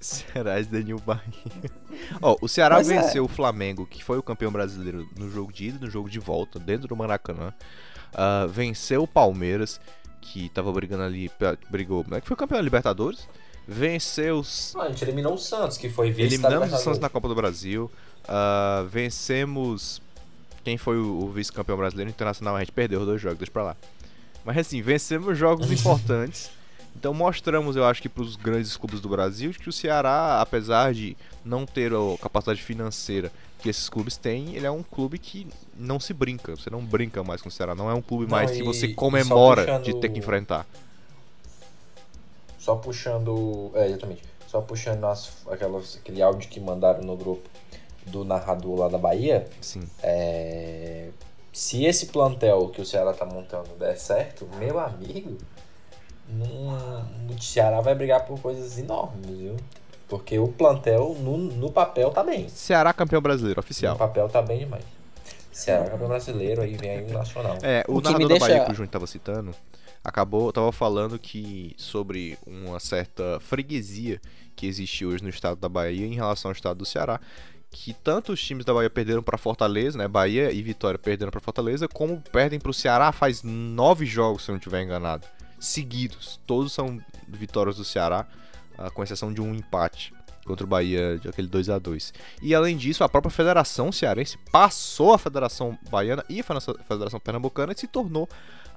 Ceará 0.00 0.58
e 0.60 0.64
Daniel 0.64 0.98
Bahia. 0.98 1.22
Ó, 2.20 2.36
o 2.40 2.48
Ceará 2.48 2.76
Mas 2.76 2.90
é. 2.90 3.00
venceu 3.00 3.24
o 3.24 3.28
Flamengo, 3.28 3.86
que 3.86 4.02
foi 4.02 4.18
o 4.18 4.22
campeão 4.22 4.50
brasileiro 4.50 5.06
no 5.16 5.30
jogo 5.30 5.52
de 5.52 5.66
ida 5.68 5.78
e 5.78 5.80
no 5.84 5.90
jogo 5.90 6.08
de 6.10 6.18
volta, 6.18 6.58
dentro 6.58 6.88
do 6.88 6.96
Maracanã. 6.96 7.52
Ah, 8.14 8.46
venceu 8.48 9.02
o 9.04 9.06
Palmeiras, 9.06 9.80
que 10.20 10.48
tava 10.48 10.72
brigando 10.72 11.04
ali, 11.04 11.30
brigou, 11.70 12.04
né, 12.08 12.20
que 12.20 12.26
foi 12.26 12.36
campeão 12.36 12.58
da 12.58 12.62
Libertadores. 12.64 13.28
Venceu 13.66 14.38
os 14.40 14.74
a 14.76 14.88
gente 14.88 15.02
eliminou 15.04 15.34
o 15.34 15.38
Santos, 15.38 15.76
que 15.76 15.88
foi 15.88 16.10
vice 16.10 16.34
Eliminamos 16.34 16.72
o. 16.72 16.76
Santos 16.78 16.98
na 16.98 17.08
Copa 17.08 17.28
do 17.28 17.34
Brasil. 17.34 17.90
ah, 18.26 18.84
vencemos. 18.90 20.00
Quem 20.64 20.76
foi 20.76 20.96
o, 20.96 21.24
o 21.24 21.30
vice-campeão 21.30 21.76
brasileiro 21.76 22.10
internacional? 22.10 22.56
A 22.56 22.60
gente 22.60 22.72
perdeu 22.72 23.00
os 23.00 23.06
dois 23.06 23.20
jogos, 23.20 23.38
deixa 23.38 23.50
pra 23.52 23.62
lá. 23.62 23.76
Mas 24.44 24.58
assim, 24.58 24.80
vencemos 24.82 25.36
jogos 25.38 25.70
importantes. 25.72 26.50
Então 26.94 27.14
mostramos, 27.14 27.74
eu 27.74 27.84
acho 27.84 28.02
que 28.02 28.08
para 28.08 28.22
os 28.22 28.36
grandes 28.36 28.76
clubes 28.76 29.00
do 29.00 29.08
Brasil, 29.08 29.50
que 29.52 29.68
o 29.68 29.72
Ceará, 29.72 30.40
apesar 30.40 30.92
de 30.92 31.16
não 31.44 31.64
ter 31.64 31.92
a 31.92 32.18
capacidade 32.20 32.62
financeira 32.62 33.32
que 33.60 33.68
esses 33.68 33.88
clubes 33.88 34.16
têm, 34.16 34.54
ele 34.54 34.66
é 34.66 34.70
um 34.70 34.82
clube 34.82 35.18
que 35.18 35.46
não 35.76 35.98
se 35.98 36.12
brinca. 36.12 36.54
Você 36.54 36.68
não 36.68 36.84
brinca 36.84 37.22
mais 37.24 37.40
com 37.40 37.48
o 37.48 37.52
Ceará. 37.52 37.74
Não 37.74 37.88
é 37.88 37.94
um 37.94 38.02
clube 38.02 38.24
Não, 38.24 38.30
mais 38.30 38.50
que 38.50 38.58
e- 38.58 38.62
você 38.62 38.86
e 38.86 38.90
só 38.90 38.96
comemora 38.96 39.62
puxando- 39.62 39.84
de 39.84 39.94
ter 40.00 40.08
que 40.10 40.18
enfrentar. 40.18 40.66
Só 42.62 42.76
puxando. 42.76 43.72
É, 43.74 43.88
exatamente. 43.88 44.22
Só 44.46 44.60
puxando 44.60 45.04
as, 45.06 45.32
aquelas, 45.50 45.96
aquele 46.00 46.22
áudio 46.22 46.48
que 46.48 46.60
mandaram 46.60 47.02
no 47.02 47.16
grupo 47.16 47.42
do 48.06 48.24
narrador 48.24 48.78
lá 48.78 48.88
da 48.88 48.98
Bahia. 48.98 49.48
Sim. 49.60 49.82
É, 50.02 51.08
se 51.52 51.84
esse 51.84 52.06
plantel 52.06 52.68
que 52.68 52.80
o 52.80 52.86
Ceará 52.86 53.12
tá 53.12 53.24
montando 53.26 53.70
der 53.78 53.96
certo, 53.96 54.48
meu 54.60 54.78
amigo, 54.78 55.36
num- 56.28 57.34
o 57.34 57.42
Ceará 57.42 57.80
vai 57.80 57.94
brigar 57.96 58.24
por 58.26 58.38
coisas 58.40 58.78
enormes, 58.78 59.26
viu? 59.26 59.56
Porque 60.08 60.38
o 60.38 60.46
plantel, 60.48 61.16
no, 61.18 61.36
no 61.38 61.72
papel, 61.72 62.10
tá 62.10 62.22
bem. 62.22 62.48
Ceará 62.48 62.92
campeão 62.92 63.20
brasileiro, 63.20 63.58
No 63.58 63.64
oficial. 63.64 63.96
papel 63.96 64.28
tá 64.28 64.40
bem 64.42 64.60
demais. 64.60 64.84
Ceará 65.50 65.88
campeão 65.90 66.08
brasileiro, 66.08 66.62
aí 66.62 66.76
vem 66.76 66.90
aí 66.90 67.04
o 67.04 67.12
Nacional. 67.12 67.56
É, 67.62 67.82
o, 67.88 67.96
O 67.96 68.02
que 68.02 68.14
me 68.14 68.26
Bahia 68.38 68.64
que 68.66 68.70
o 68.72 68.74
Júnior 68.74 68.90
tava 68.90 69.06
citando, 69.06 69.54
acabou, 70.04 70.52
tava 70.52 70.72
falando 70.72 71.18
que 71.18 71.74
sobre 71.76 72.38
uma 72.46 72.80
certa 72.80 73.38
freguesia 73.40 74.20
que 74.56 74.66
existe 74.66 75.04
hoje 75.06 75.22
no 75.22 75.28
estado 75.28 75.58
da 75.58 75.68
Bahia 75.68 76.06
em 76.06 76.14
relação 76.14 76.50
ao 76.50 76.52
estado 76.52 76.78
do 76.78 76.84
Ceará, 76.84 77.20
que 77.70 77.94
tanto 77.94 78.32
os 78.32 78.42
times 78.42 78.64
da 78.64 78.74
Bahia 78.74 78.90
perderam 78.90 79.22
pra 79.22 79.38
Fortaleza, 79.38 79.96
né, 79.96 80.06
Bahia 80.06 80.52
e 80.52 80.62
Vitória 80.62 80.98
perderam 80.98 81.30
pra 81.30 81.40
Fortaleza, 81.40 81.88
como 81.88 82.20
perdem 82.20 82.60
pro 82.60 82.74
Ceará 82.74 83.12
faz 83.12 83.42
nove 83.42 84.04
jogos, 84.04 84.44
se 84.44 84.50
eu 84.50 84.54
não 84.54 84.58
estiver 84.58 84.82
enganado, 84.82 85.26
seguidos. 85.58 86.38
Todos 86.46 86.72
são 86.72 87.00
vitórias 87.26 87.76
do 87.76 87.84
Ceará, 87.84 88.26
ah, 88.76 88.90
com 88.90 89.02
exceção 89.02 89.32
de 89.32 89.40
um 89.40 89.54
empate 89.54 90.12
contra 90.44 90.66
o 90.66 90.68
Bahia, 90.68 91.18
de 91.18 91.28
aquele 91.28 91.46
2 91.46 91.70
a 91.70 91.78
2 91.78 92.12
E 92.42 92.54
além 92.54 92.76
disso, 92.76 93.04
a 93.04 93.08
própria 93.08 93.30
Federação 93.30 93.92
Cearense 93.92 94.36
passou 94.50 95.14
a 95.14 95.18
Federação 95.18 95.78
Baiana 95.88 96.24
e 96.28 96.40
a 96.40 96.44
Federação 96.44 97.20
Pernambucana 97.20 97.72
e 97.72 97.78
se 97.78 97.86
tornou 97.86 98.28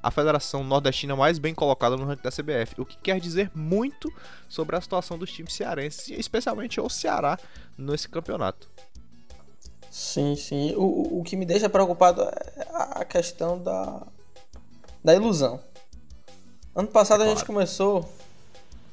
a 0.05 0.11
federação 0.11 0.63
nordestina 0.63 1.15
mais 1.15 1.39
bem 1.39 1.53
colocada 1.55 1.97
no 1.97 2.05
ranking 2.05 2.21
da 2.21 2.29
CBF, 2.31 2.79
o 2.79 2.85
que 2.85 2.95
quer 2.97 3.19
dizer 3.19 3.49
muito 3.55 4.11
sobre 4.47 4.75
a 4.75 4.81
situação 4.81 5.17
dos 5.17 5.31
times 5.31 5.53
cearenses, 5.53 6.07
e 6.09 6.13
especialmente 6.19 6.79
o 6.79 6.87
Ceará 6.89 7.39
nesse 7.77 8.07
campeonato. 8.07 8.69
Sim, 9.89 10.35
sim. 10.35 10.73
O, 10.75 11.19
o- 11.19 11.23
que 11.23 11.35
me 11.35 11.45
deixa 11.45 11.69
preocupado 11.69 12.21
é 12.21 12.65
a 12.73 13.05
questão 13.05 13.57
da, 13.57 14.01
da 15.03 15.15
ilusão. 15.15 15.59
Ano 16.75 16.87
passado 16.89 17.23
a 17.23 17.27
gente 17.27 17.45
começou. 17.45 18.07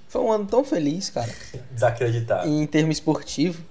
Foi 0.08 0.20
um 0.22 0.30
ano 0.30 0.46
tão 0.46 0.62
feliz, 0.64 1.10
cara, 1.10 1.30
Desacreditado. 1.72 2.48
em 2.48 2.66
termo 2.66 2.92
esportivo. 2.92 3.62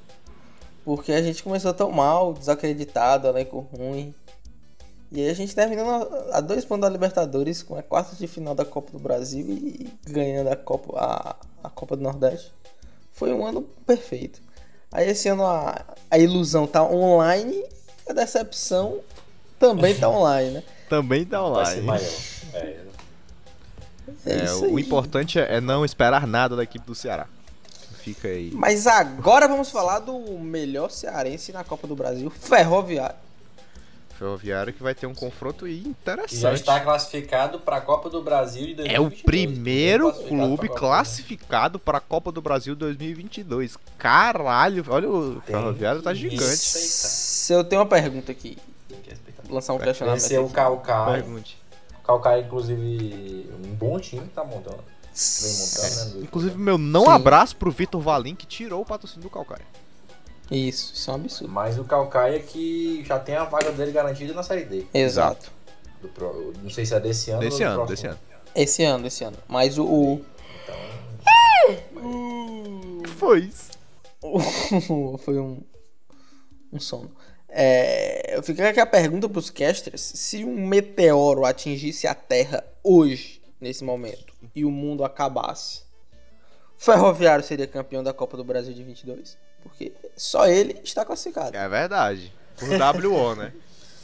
Porque 0.84 1.12
a 1.12 1.22
gente 1.22 1.42
começou 1.44 1.74
tão 1.74 1.92
mal, 1.92 2.34
desacreditado, 2.34 3.28
elenco 3.28 3.60
ruim. 3.76 4.14
E 5.12 5.20
aí 5.22 5.30
a 5.30 5.34
gente 5.34 5.54
terminou 5.54 6.10
a- 6.32 6.40
dois 6.42 6.64
pontos 6.64 6.82
da 6.84 6.90
Libertadores 6.90 7.62
com 7.62 7.76
a 7.76 7.84
quarta 7.84 8.16
de 8.16 8.28
final 8.28 8.56
da 8.56 8.64
Copa 8.64 8.92
do 8.92 9.00
Brasil 9.00 9.46
e 9.50 9.90
ganhando 10.06 10.50
a 10.50 10.56
Copa, 10.56 10.98
a, 10.98 11.36
a 11.64 11.70
Copa 11.70 11.96
do 11.98 12.04
Nordeste. 12.04 12.52
Foi 13.12 13.34
um 13.34 13.46
ano 13.46 13.62
perfeito. 13.86 14.42
Aí 14.92 15.10
esse 15.10 15.28
ano 15.30 15.46
a, 15.46 15.84
a 16.10 16.18
ilusão 16.18 16.66
tá 16.66 16.84
online, 16.84 17.62
a 18.10 18.14
decepção 18.14 19.00
também 19.60 19.96
tá 19.96 20.10
online, 20.10 20.52
né? 20.52 20.64
Também 20.92 21.24
tá 21.24 21.42
Vai 21.42 21.66
ser 21.66 21.72
online. 21.82 21.88
maior. 21.88 22.10
É, 22.54 22.78
É, 24.26 24.32
É, 24.42 24.44
isso 24.46 24.66
o 24.66 24.78
importante 24.80 25.40
é 25.40 25.56
é 25.58 25.62
não 25.62 25.86
esperar 25.86 26.28
nada 26.28 26.54
da 26.56 26.64
equipe 26.64 26.86
do 26.86 26.94
Ceará. 26.94 27.28
Fica 28.00 28.28
aí. 28.28 28.52
Mas 28.54 28.88
agora 28.88 29.48
vamos 29.48 29.70
falar 29.70 30.00
do 30.00 30.20
melhor 30.40 30.90
cearense 30.92 31.52
na 31.54 31.64
Copa 31.64 31.88
do 31.88 31.96
Brasil, 31.96 32.30
Ferroviário. 32.30 33.16
Ferroviário 34.22 34.72
que 34.72 34.84
vai 34.84 34.94
ter 34.94 35.08
um 35.08 35.16
confronto 35.16 35.66
que 35.66 35.74
já 35.74 35.90
interessante. 35.90 36.54
está 36.60 36.80
classificado 36.80 37.60
para 37.60 37.78
a 37.78 37.82
Copa 37.82 38.08
do 38.08 38.22
Brasil 38.22 38.68
de 38.68 38.76
2022. 38.76 38.94
É 38.96 39.00
o 39.00 39.26
primeiro 39.26 40.14
clube 40.14 40.70
classificado 40.70 41.80
para 41.80 41.98
a 41.98 42.02
Copa 42.02 42.32
do 42.32 42.40
Brasil 42.40 42.76
2022. 42.76 43.76
Caralho, 43.98 44.86
olha 44.90 45.10
o 45.10 45.42
Tem 45.42 45.56
Ferroviário 45.56 46.04
tá 46.04 46.12
que 46.14 46.20
gigante. 46.20 46.40
respeitar. 46.44 47.08
Se 47.10 47.54
eu 47.54 47.64
tenho 47.64 47.82
uma 47.82 47.88
pergunta 47.88 48.32
aqui, 48.32 48.60
Tem 48.88 49.00
que 49.00 49.10
respeitar. 49.10 49.42
vou 49.44 49.56
lançar 49.56 49.74
um 49.74 49.78
Vai 49.78 49.88
questionamento. 49.88 50.22
Esse 50.24 50.36
é 50.36 50.40
o. 50.40 50.50
Calcaia. 50.50 51.24
Pergunte. 51.24 51.58
Calcaia, 52.04 52.42
inclusive, 52.42 53.50
um 53.66 53.74
bom 53.74 54.00
time 54.00 54.22
que 54.22 54.34
tá 54.36 54.44
montando. 54.44 54.84
Vem 55.42 55.54
montando, 55.58 56.16
né? 56.20 56.24
Inclusive, 56.24 56.58
meu 56.60 56.78
não 56.78 57.06
Sim. 57.06 57.12
abraço 57.12 57.56
pro 57.56 57.72
Vitor 57.72 58.00
Valim, 58.00 58.36
que 58.36 58.46
tirou 58.46 58.82
o 58.82 58.86
patrocínio 58.86 59.24
do 59.24 59.30
Calcaia. 59.32 59.66
Isso, 60.52 60.94
isso 60.94 61.10
é 61.10 61.14
um 61.14 61.18
absurdo. 61.18 61.54
Mas 61.54 61.80
o 61.80 61.84
Calcaia 61.86 62.40
que 62.40 63.04
já 63.06 63.18
tem 63.18 63.36
a 63.36 63.46
vaga 63.46 63.72
dele 63.72 63.92
garantida 63.92 64.34
na 64.34 64.44
Série 64.44 64.66
D. 64.66 64.86
Exato. 64.94 65.52
Do 66.02 66.10
pro- 66.10 66.54
Não 66.62 66.70
sei 66.70 66.86
se 66.86 66.94
é 66.94 67.00
desse 67.00 67.32
ano 67.32 67.44
ou 67.44 67.50
Desse 67.50 67.64
do 67.64 67.70
ano, 67.70 67.86
desse 67.88 68.08
ano. 68.08 68.20
Esse 68.54 68.84
ano, 68.84 69.08
esse 69.08 69.24
ano. 69.24 69.38
Mas 69.48 69.78
o. 69.78 69.86
o- 69.86 70.26
Então, 70.64 70.76
que 73.04 73.10
foi 73.10 73.40
isso? 73.46 73.72
Foi 75.24 75.40
um. 75.40 75.62
Um 76.72 76.80
sono. 76.80 77.12
É, 77.50 78.38
eu 78.38 78.44
fiquei 78.44 78.66
aqui 78.66 78.80
a 78.80 78.86
pergunta 78.86 79.28
pros 79.28 79.50
casters: 79.50 80.02
se 80.02 80.44
um 80.46 80.68
meteoro 80.68 81.44
atingisse 81.46 82.08
a 82.08 82.14
Terra 82.16 82.64
hoje, 82.84 83.42
nesse 83.60 83.84
momento, 83.84 84.34
e 84.56 84.64
o 84.64 84.72
mundo 84.72 85.04
acabasse, 85.04 85.82
o 86.78 86.84
Ferroviário 86.84 87.44
seria 87.44 87.68
campeão 87.68 88.04
da 88.04 88.14
Copa 88.14 88.38
do 88.38 88.44
Brasil 88.44 88.74
de 88.74 88.84
22? 88.84 89.38
Porque 89.64 89.92
só 90.16 90.48
ele 90.48 90.80
está 90.84 91.04
classificado. 91.06 91.56
É 91.56 91.68
verdade. 91.70 92.34
Por 92.58 92.70
WO, 93.06 93.36
né? 93.36 93.52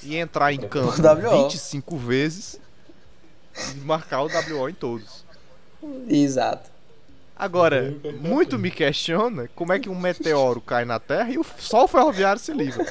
E 0.03 0.15
entrar 0.15 0.53
em 0.53 0.59
campo 0.59 0.93
Por 0.93 1.01
WO. 1.03 1.43
25 1.43 1.97
vezes 1.97 2.59
e 3.75 3.79
marcar 3.79 4.21
o 4.21 4.27
WO 4.27 4.69
em 4.69 4.73
todos. 4.73 5.23
Exato. 6.09 6.69
Agora, 7.35 7.95
muito 8.19 8.57
me 8.57 8.71
questiona 8.71 9.47
como 9.55 9.71
é 9.71 9.79
que 9.79 9.89
um 9.89 9.99
meteoro 9.99 10.59
cai 10.59 10.85
na 10.85 10.99
Terra 10.99 11.29
e 11.29 11.37
o- 11.37 11.45
só 11.59 11.83
o 11.83 11.87
ferroviário 11.87 12.41
se 12.41 12.51
livra. 12.51 12.83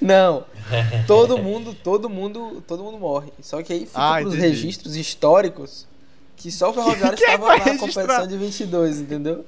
Não, 0.00 0.44
todo 1.06 1.36
mundo, 1.36 1.74
todo 1.74 2.08
mundo, 2.08 2.62
todo 2.66 2.82
mundo 2.82 2.98
morre. 2.98 3.30
Só 3.42 3.62
que 3.62 3.72
aí 3.72 3.80
fica 3.86 3.98
Ah, 4.16 4.20
pros 4.20 4.34
entendi. 4.34 4.48
registros 4.48 4.96
históricos 4.96 5.86
que 6.36 6.50
só 6.50 6.70
o 6.70 6.72
Ferroviário 6.72 7.16
Quem 7.18 7.26
é 7.26 7.28
que 7.28 7.34
estava 7.34 7.58
na 7.58 7.64
registrar? 7.64 8.02
competição 8.06 8.26
de 8.26 8.36
22, 8.38 8.98
entendeu? 9.00 9.44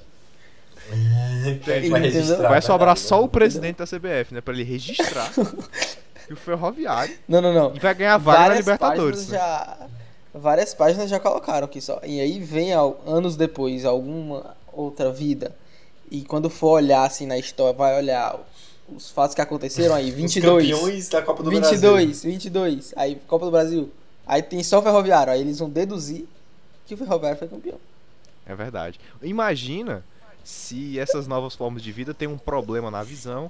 vai 1.89 2.01
registrar, 2.01 2.37
Vai 2.49 2.55
né, 2.55 2.61
sobrar 2.61 2.97
só 2.97 3.23
o 3.23 3.27
presidente 3.27 3.77
da 3.77 3.85
CBF, 3.85 4.33
né? 4.33 4.41
Pra 4.41 4.53
ele 4.53 4.63
registrar 4.63 5.31
que 6.27 6.33
o 6.33 6.35
ferroviário 6.37 7.15
Não, 7.27 7.41
não, 7.41 7.53
não. 7.53 7.75
e 7.75 7.79
vai 7.79 7.93
ganhar 7.93 8.17
vaga 8.17 8.37
na 8.39 8.43
Várias 8.47 8.59
Libertadores. 8.65 9.19
páginas 9.25 9.29
né? 9.29 9.37
já 9.37 9.87
várias 10.33 10.73
páginas 10.73 11.09
já 11.09 11.19
colocaram 11.19 11.65
aqui 11.65 11.79
só. 11.79 11.99
E 12.03 12.19
aí 12.19 12.39
vem 12.39 12.73
anos 12.73 13.35
depois 13.35 13.85
alguma 13.85 14.55
outra 14.71 15.11
vida 15.11 15.55
e 16.09 16.21
quando 16.21 16.49
for 16.49 16.73
olhar 16.73 17.03
assim 17.05 17.25
na 17.25 17.37
história, 17.37 17.73
vai 17.73 17.97
olhar 17.97 18.39
os 18.95 19.09
fatos 19.09 19.33
que 19.33 19.41
aconteceram 19.41 19.95
aí, 19.95 20.09
Os 20.11 20.15
22. 20.15 20.69
campeões 20.71 21.09
da 21.09 21.21
Copa 21.21 21.43
do 21.43 21.49
Brasil. 21.49 21.71
22, 21.95 22.23
22. 22.23 22.93
Aí 22.95 23.15
Copa 23.27 23.45
do 23.45 23.51
Brasil. 23.51 23.91
Aí 24.25 24.41
tem 24.41 24.61
só 24.63 24.79
o 24.79 24.81
Ferroviário, 24.81 25.33
aí 25.33 25.41
eles 25.41 25.59
vão 25.59 25.69
deduzir 25.69 26.25
que 26.85 26.93
o 26.93 26.97
Ferroviário 26.97 27.37
foi 27.37 27.47
campeão. 27.47 27.77
É 28.45 28.55
verdade. 28.55 28.99
Imagina 29.21 30.03
se 30.43 30.99
essas 30.99 31.27
novas 31.27 31.55
formas 31.55 31.81
de 31.81 31.91
vida 31.91 32.13
têm 32.13 32.27
um 32.27 32.37
problema 32.37 32.91
na 32.91 33.03
visão, 33.03 33.49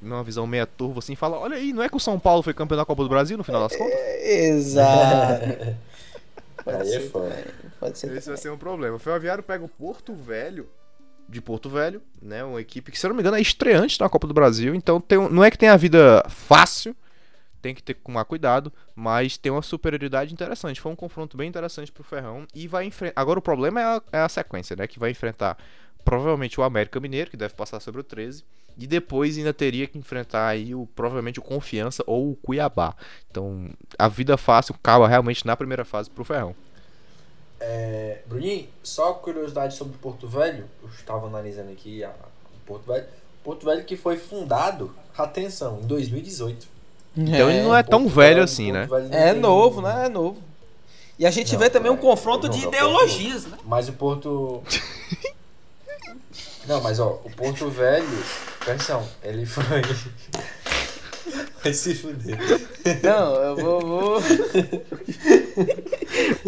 numa 0.00 0.22
visão 0.24 0.46
meia 0.46 0.66
turva 0.66 0.98
assim, 0.98 1.14
fala, 1.14 1.38
olha 1.38 1.56
aí, 1.56 1.72
não 1.72 1.82
é 1.82 1.88
que 1.88 1.96
o 1.96 2.00
São 2.00 2.18
Paulo 2.18 2.42
foi 2.42 2.52
campeão 2.54 2.76
da 2.78 2.84
Copa 2.84 3.02
do 3.02 3.08
Brasil 3.08 3.38
no 3.38 3.44
final 3.44 3.60
das 3.62 3.76
contas? 3.76 3.94
Exato. 4.22 5.76
Pode 6.64 6.76
Aí 6.82 6.88
é 6.94 7.00
ser 7.00 7.10
foda. 7.10 7.28
também, 7.30 7.44
Pode 7.80 7.98
ser 7.98 8.06
Esse 8.08 8.14
vai 8.14 8.22
também. 8.24 8.36
ser 8.36 8.50
um 8.50 8.58
problema. 8.58 8.96
O 8.96 8.98
Ferroviário 8.98 9.42
pega 9.42 9.64
o 9.64 9.68
Porto 9.68 10.14
Velho, 10.14 10.68
de 11.28 11.40
Porto 11.40 11.70
Velho, 11.70 12.02
né? 12.20 12.44
Uma 12.44 12.60
equipe 12.60 12.90
que, 12.92 12.98
se 12.98 13.06
eu 13.06 13.08
não 13.10 13.16
me 13.16 13.22
engano, 13.22 13.36
é 13.36 13.40
estreante 13.40 13.98
na 14.00 14.08
Copa 14.08 14.26
do 14.26 14.34
Brasil. 14.34 14.74
Então 14.74 15.00
tem 15.00 15.18
um- 15.18 15.28
não 15.28 15.42
é 15.42 15.50
que 15.50 15.58
tem 15.58 15.68
a 15.68 15.76
vida 15.76 16.22
fácil, 16.28 16.94
tem 17.60 17.74
que 17.74 17.82
ter 17.82 17.94
que 17.94 18.00
tomar 18.02 18.24
cuidado, 18.24 18.72
mas 18.94 19.36
tem 19.38 19.50
uma 19.52 19.62
superioridade 19.62 20.32
interessante. 20.32 20.80
Foi 20.80 20.90
um 20.92 20.96
confronto 20.96 21.36
bem 21.36 21.48
interessante 21.48 21.90
pro 21.92 22.02
Ferrão. 22.04 22.46
E 22.54 22.66
vai 22.68 22.84
enfrentar. 22.84 23.20
Agora 23.20 23.38
o 23.38 23.42
problema 23.42 23.80
é 23.80 23.84
a, 23.84 24.02
é 24.12 24.18
a 24.18 24.28
sequência, 24.28 24.74
né? 24.76 24.86
Que 24.86 24.98
vai 24.98 25.10
enfrentar 25.10 25.56
provavelmente 26.04 26.60
o 26.60 26.62
América 26.62 27.00
Mineiro, 27.00 27.30
que 27.30 27.36
deve 27.36 27.54
passar 27.54 27.80
sobre 27.80 28.00
o 28.00 28.04
13. 28.04 28.44
E 28.78 28.86
depois 28.86 29.36
ainda 29.36 29.52
teria 29.52 29.86
que 29.86 29.98
enfrentar 29.98 30.48
aí 30.48 30.74
o, 30.74 30.86
provavelmente 30.94 31.38
o 31.38 31.42
Confiança 31.42 32.02
ou 32.06 32.30
o 32.30 32.36
Cuiabá. 32.36 32.94
Então 33.30 33.68
a 33.98 34.08
vida 34.08 34.36
fácil 34.36 34.74
acaba 34.74 35.06
realmente 35.06 35.46
na 35.46 35.56
primeira 35.56 35.84
fase 35.84 36.08
pro 36.08 36.24
Ferrão. 36.24 36.54
É, 37.60 38.18
Bruninho, 38.26 38.66
só 38.82 39.12
curiosidade 39.12 39.76
sobre 39.76 39.96
Porto 39.98 40.26
Velho. 40.26 40.64
Eu 40.82 40.88
estava 40.88 41.26
analisando 41.26 41.70
aqui 41.70 42.02
a, 42.02 42.08
o 42.10 42.66
Porto 42.66 42.86
Velho. 42.86 43.04
Porto 43.44 43.66
Velho 43.66 43.84
que 43.84 43.96
foi 43.96 44.16
fundado, 44.16 44.94
atenção, 45.16 45.80
em 45.82 45.86
2018. 45.86 46.66
Então 47.16 47.50
ele 47.50 47.62
não 47.62 47.76
é 47.76 47.82
tão 47.82 48.04
Porto 48.04 48.14
velho 48.14 48.42
assim, 48.42 48.72
né? 48.72 48.88
É 49.10 49.34
novo, 49.34 49.82
né? 49.82 50.06
É 50.06 50.08
novo. 50.08 50.42
E 51.18 51.26
a 51.26 51.30
gente 51.30 51.52
Não, 51.52 51.58
vê 51.60 51.70
também 51.70 51.92
um 51.92 51.96
é, 51.96 51.98
confronto 51.98 52.48
não, 52.48 52.54
de 52.54 52.64
é 52.64 52.66
o 52.66 52.68
ideologias, 52.68 53.46
né? 53.46 53.58
Mas 53.64 53.88
o 53.88 53.92
Porto. 53.92 54.62
Não, 56.66 56.80
mas 56.80 56.98
ó, 57.00 57.20
o 57.24 57.30
Porto 57.30 57.68
Velho, 57.70 58.06
atenção, 58.60 59.06
ele 59.22 59.44
foi. 59.46 59.64
Vai 61.62 61.72
se 61.72 61.94
fuder. 61.94 62.36
Não, 63.02 63.34
eu 63.36 63.56
vou. 63.56 63.80
vou... 63.80 64.20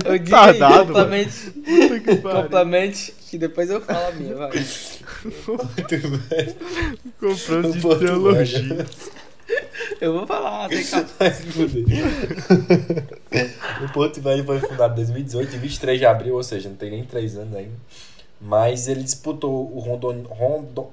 eu 0.05 0.19
digo 0.19 0.31
Tardado, 0.31 0.75
aí, 0.75 0.87
complemente, 0.87 1.51
Puta 1.51 2.01
que 2.01 2.17
complemente, 2.17 3.15
que 3.31 3.39
depois 3.39 3.71
eu 3.71 3.81
falo 3.81 4.07
a 4.07 4.11
minha, 4.13 4.35
vai. 4.35 4.51
Porto 5.47 5.69
Velho. 5.89 6.57
Comprando 7.21 7.73
de 7.73 7.81
Porto 7.81 8.03
ideologia. 8.03 8.77
Eu 8.79 8.87
Eu 10.01 10.13
vou 10.15 10.27
falar, 10.27 10.69
tem 10.69 10.85
calma. 10.85 11.09
Vai 11.19 11.33
se 11.33 11.43
fuder. 11.45 11.85
o 13.85 13.93
Porto 13.93 14.21
Velho 14.21 14.45
foi 14.45 14.59
fundado 14.59 14.95
em 14.95 15.05
2018, 15.05 15.59
23 15.59 15.99
de 15.99 16.07
abril, 16.07 16.35
ou 16.35 16.43
seja, 16.43 16.69
não 16.69 16.77
tem 16.77 16.91
nem 16.91 17.05
3 17.05 17.37
anos 17.37 17.55
ainda. 17.55 17.75
Mas 18.41 18.89
ele 18.89 19.03
disputou 19.03 19.75
o 19.75 19.79
Rondon... 19.79 20.23
Rondon... 20.29 20.91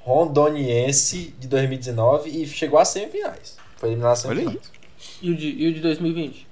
Rondoniense 0.00 1.34
de 1.36 1.48
2019 1.48 2.30
e 2.30 2.46
chegou 2.46 2.78
às 2.78 2.88
semifinais. 2.88 3.56
Foi 3.76 3.88
eliminado 3.88 4.12
às 4.12 4.20
semifinais. 4.20 4.70
E 5.20 5.30
o 5.30 5.36
de, 5.36 5.48
e 5.48 5.68
o 5.68 5.74
de 5.74 5.80
2020? 5.80 6.46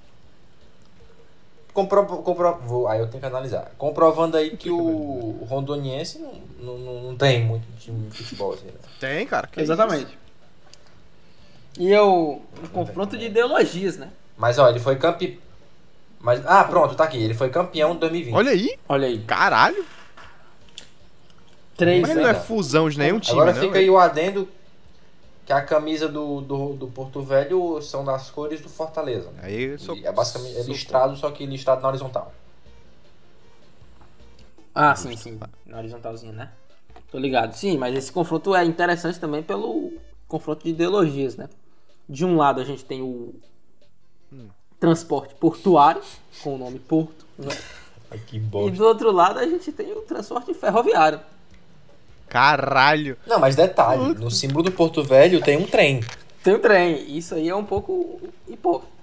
Compro, 1.75 2.05
compro, 2.05 2.57
vou, 2.65 2.87
aí 2.87 3.01
eu 3.01 3.07
tenho 3.07 3.19
que 3.19 3.27
analisar. 3.27 3.69
Comprovando 3.77 4.37
aí 4.37 4.55
que 4.55 4.69
o, 4.69 4.77
o 4.77 5.45
Rondoniense 5.49 6.19
não, 6.19 6.77
não, 6.77 7.03
não, 7.03 7.17
tem 7.17 7.43
muito 7.43 7.65
time 7.77 8.07
de 8.07 8.17
futebol 8.17 8.53
assim, 8.53 8.67
né? 8.67 8.73
Tem, 8.97 9.27
cara. 9.27 9.45
que 9.47 9.59
Exatamente. 9.59 10.17
E 11.77 11.91
é 11.91 12.01
o, 12.01 12.39
um 12.63 12.67
confronto 12.71 13.17
de 13.17 13.25
ideologias, 13.25 13.97
né? 13.97 14.09
Mas 14.37 14.57
ó, 14.57 14.69
ele 14.69 14.79
foi 14.79 14.95
campeão. 14.95 15.35
Mas, 16.25 16.43
ah, 16.47 16.63
pronto, 16.63 16.95
tá 16.95 17.03
aqui. 17.03 17.21
Ele 17.21 17.35
foi 17.35 17.51
campeão 17.51 17.93
de 17.93 17.99
2020. 17.99 18.31
isso? 18.31 18.35
Olha 18.39 18.49
aí. 18.51 18.79
Olha 18.89 19.07
aí. 19.07 19.19
Caralho. 19.25 19.85
Três, 21.77 22.01
Mas 22.01 22.15
né? 22.15 22.21
não 22.23 22.29
é 22.29 22.33
né? 22.33 22.39
fusão 22.39 22.89
de 22.89 22.97
nenhum 22.97 23.19
time, 23.19 23.33
Agora 23.39 23.53
não. 23.53 23.61
fica 23.61 23.77
aí 23.77 23.87
o 23.87 23.99
adendo 23.99 24.47
que 25.45 25.53
a 25.53 25.61
camisa 25.61 26.07
do, 26.07 26.41
do, 26.41 26.73
do 26.73 26.87
Porto 26.87 27.21
Velho 27.21 27.79
são 27.79 28.03
das 28.03 28.31
cores 28.31 28.59
do 28.59 28.69
Fortaleza. 28.69 29.29
né? 29.33 29.41
Aí 29.43 29.63
eu 29.65 29.77
sou, 29.77 29.95
é 30.03 30.11
basicamente 30.11 30.57
é 30.57 30.63
sou- 30.63 30.73
listrado, 30.73 31.15
só 31.15 31.29
que 31.29 31.45
listrado 31.45 31.83
na 31.83 31.89
horizontal. 31.89 32.33
Ah, 34.73 34.95
sim, 34.95 35.15
sim. 35.15 35.39
Na 35.63 35.77
horizontalzinha, 35.77 36.33
né? 36.33 36.51
Tô 37.11 37.19
ligado. 37.19 37.53
Sim, 37.53 37.77
mas 37.77 37.95
esse 37.95 38.11
confronto 38.11 38.55
é 38.55 38.65
interessante 38.65 39.19
também 39.19 39.43
pelo 39.43 39.93
confronto 40.27 40.63
de 40.63 40.71
ideologias, 40.71 41.35
né? 41.35 41.47
De 42.09 42.25
um 42.25 42.35
lado 42.35 42.59
a 42.61 42.63
gente 42.65 42.83
tem 42.83 43.03
o 43.03 43.35
transporte 44.85 45.33
portuário, 45.35 46.01
com 46.43 46.55
o 46.55 46.57
nome 46.57 46.79
Porto, 46.79 47.25
né? 47.37 47.49
Ai, 48.11 48.19
que 48.25 48.37
E 48.37 48.39
bosta. 48.39 48.77
do 48.77 48.85
outro 48.85 49.11
lado 49.11 49.39
a 49.39 49.47
gente 49.47 49.71
tem 49.71 49.91
o 49.91 50.01
transporte 50.01 50.53
ferroviário. 50.53 51.19
Caralho. 52.27 53.17
Não, 53.25 53.39
mas 53.39 53.55
detalhe, 53.55 54.13
no 54.15 54.29
símbolo 54.29 54.63
do 54.63 54.71
Porto 54.71 55.03
Velho 55.03 55.41
tem 55.41 55.57
um 55.57 55.65
trem. 55.65 56.01
Tem 56.43 56.53
o 56.53 56.59
trem. 56.59 57.17
Isso 57.17 57.33
aí 57.35 57.49
é 57.49 57.55
um 57.55 57.63
pouco 57.63 58.19
hipócrita. 58.47 58.93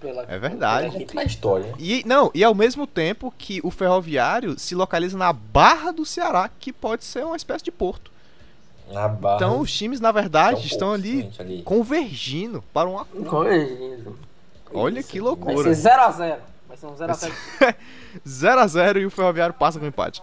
Pela, 0.00 0.22
É 0.28 0.38
verdade. 0.38 1.04
pela 1.04 1.24
história. 1.24 1.74
E 1.78 2.02
não, 2.06 2.30
e 2.34 2.42
ao 2.42 2.54
mesmo 2.54 2.86
tempo 2.86 3.32
que 3.36 3.60
o 3.62 3.70
ferroviário 3.70 4.58
se 4.58 4.74
localiza 4.74 5.18
na 5.18 5.30
Barra 5.30 5.90
do 5.92 6.06
Ceará, 6.06 6.48
que 6.58 6.72
pode 6.72 7.04
ser 7.04 7.22
uma 7.24 7.36
espécie 7.36 7.64
de 7.64 7.70
porto. 7.70 8.10
Na 8.90 9.06
barra. 9.08 9.36
Então 9.36 9.60
os 9.60 9.70
times, 9.72 10.00
na 10.00 10.08
é 10.08 10.10
um 10.10 10.14
verdade, 10.14 10.66
estão 10.66 10.88
pouco 10.88 10.94
ali 10.94 11.10
diferente 11.22 11.42
ali. 11.42 11.62
convergindo 11.62 12.64
para 12.72 12.88
um 12.88 12.98
acordo. 12.98 14.16
Olha 14.72 15.02
que 15.02 15.20
Vai 15.20 15.28
loucura. 15.28 15.74
ser 15.74 15.90
0x0. 15.90 16.38
Vai 16.68 16.76
ser 16.76 16.86
um 16.86 16.94
0x0. 16.94 17.74
0x0 18.26 18.96
e 19.02 19.06
o 19.06 19.10
ferroviário 19.10 19.54
passa 19.54 19.78
com 19.78 19.86
empate. 19.86 20.22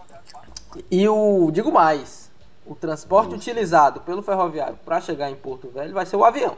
E 0.90 1.08
o, 1.08 1.50
digo 1.50 1.72
mais, 1.72 2.30
o 2.66 2.74
transporte 2.74 3.34
utilizado 3.34 4.00
pelo 4.00 4.22
ferroviário 4.22 4.78
para 4.84 5.00
chegar 5.00 5.30
em 5.30 5.34
Porto 5.34 5.70
Velho 5.70 5.92
vai 5.94 6.06
ser 6.06 6.16
o 6.16 6.24
avião. 6.24 6.56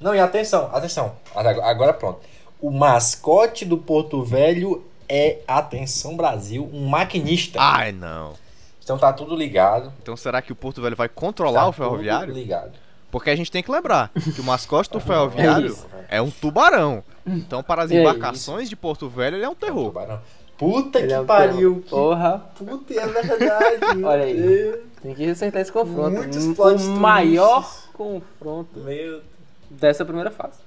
Não, 0.00 0.14
e 0.14 0.20
atenção, 0.20 0.68
atenção. 0.74 1.16
Agora 1.34 1.64
agora 1.64 1.92
pronto. 1.92 2.20
O 2.60 2.70
mascote 2.70 3.64
do 3.64 3.78
Porto 3.78 4.22
Velho 4.22 4.84
é, 5.08 5.40
atenção 5.46 6.16
Brasil, 6.16 6.68
um 6.72 6.86
maquinista. 6.88 7.58
Ai, 7.60 7.92
não. 7.92 8.34
Então 8.82 8.98
tá 8.98 9.12
tudo 9.12 9.34
ligado. 9.34 9.92
Então 10.02 10.16
será 10.16 10.40
que 10.40 10.52
o 10.52 10.56
Porto 10.56 10.80
Velho 10.80 10.96
vai 10.96 11.08
controlar 11.08 11.62
Tá 11.62 11.68
o 11.68 11.72
ferroviário? 11.72 12.28
Tudo 12.28 12.38
ligado. 12.38 12.72
Porque 13.16 13.30
a 13.30 13.36
gente 13.36 13.50
tem 13.50 13.62
que 13.62 13.70
lembrar 13.70 14.10
que 14.34 14.40
o 14.40 14.44
mascote 14.44 14.90
do 14.90 15.00
ferroviário 15.00 15.68
isso. 15.72 15.86
é 16.08 16.20
um 16.20 16.30
tubarão. 16.30 17.02
Então, 17.26 17.62
para 17.62 17.82
as 17.82 17.90
É 17.90 18.00
embarcações 18.00 18.68
de 18.68 18.76
Porto 18.76 19.08
Velho, 19.08 19.36
ele 19.36 19.44
é 19.44 19.48
um 19.48 19.54
terror. 19.54 19.86
Tubarão. 19.86 20.20
Puta 20.58 20.98
Ele 20.98 21.08
que 21.08 21.12
é 21.14 21.20
um 21.20 21.26
pariu. 21.26 21.80
que 21.82 21.88
Porra, 21.90 22.38
Puta, 22.56 22.92
é 22.94 23.06
verdade. 23.06 24.02
Olha 24.04 24.24
aí. 24.24 24.80
Tem 25.02 25.14
que 25.14 25.30
acertar 25.30 25.62
esse 25.62 25.72
confronto. 25.72 26.10
Muitos 26.10 26.44
o 26.46 26.54
twists. 26.54 26.86
maior 26.88 27.86
confronto 27.94 28.80
Meu, 28.80 29.22
dessa 29.70 30.04
primeira 30.04 30.30
fase. 30.30 30.58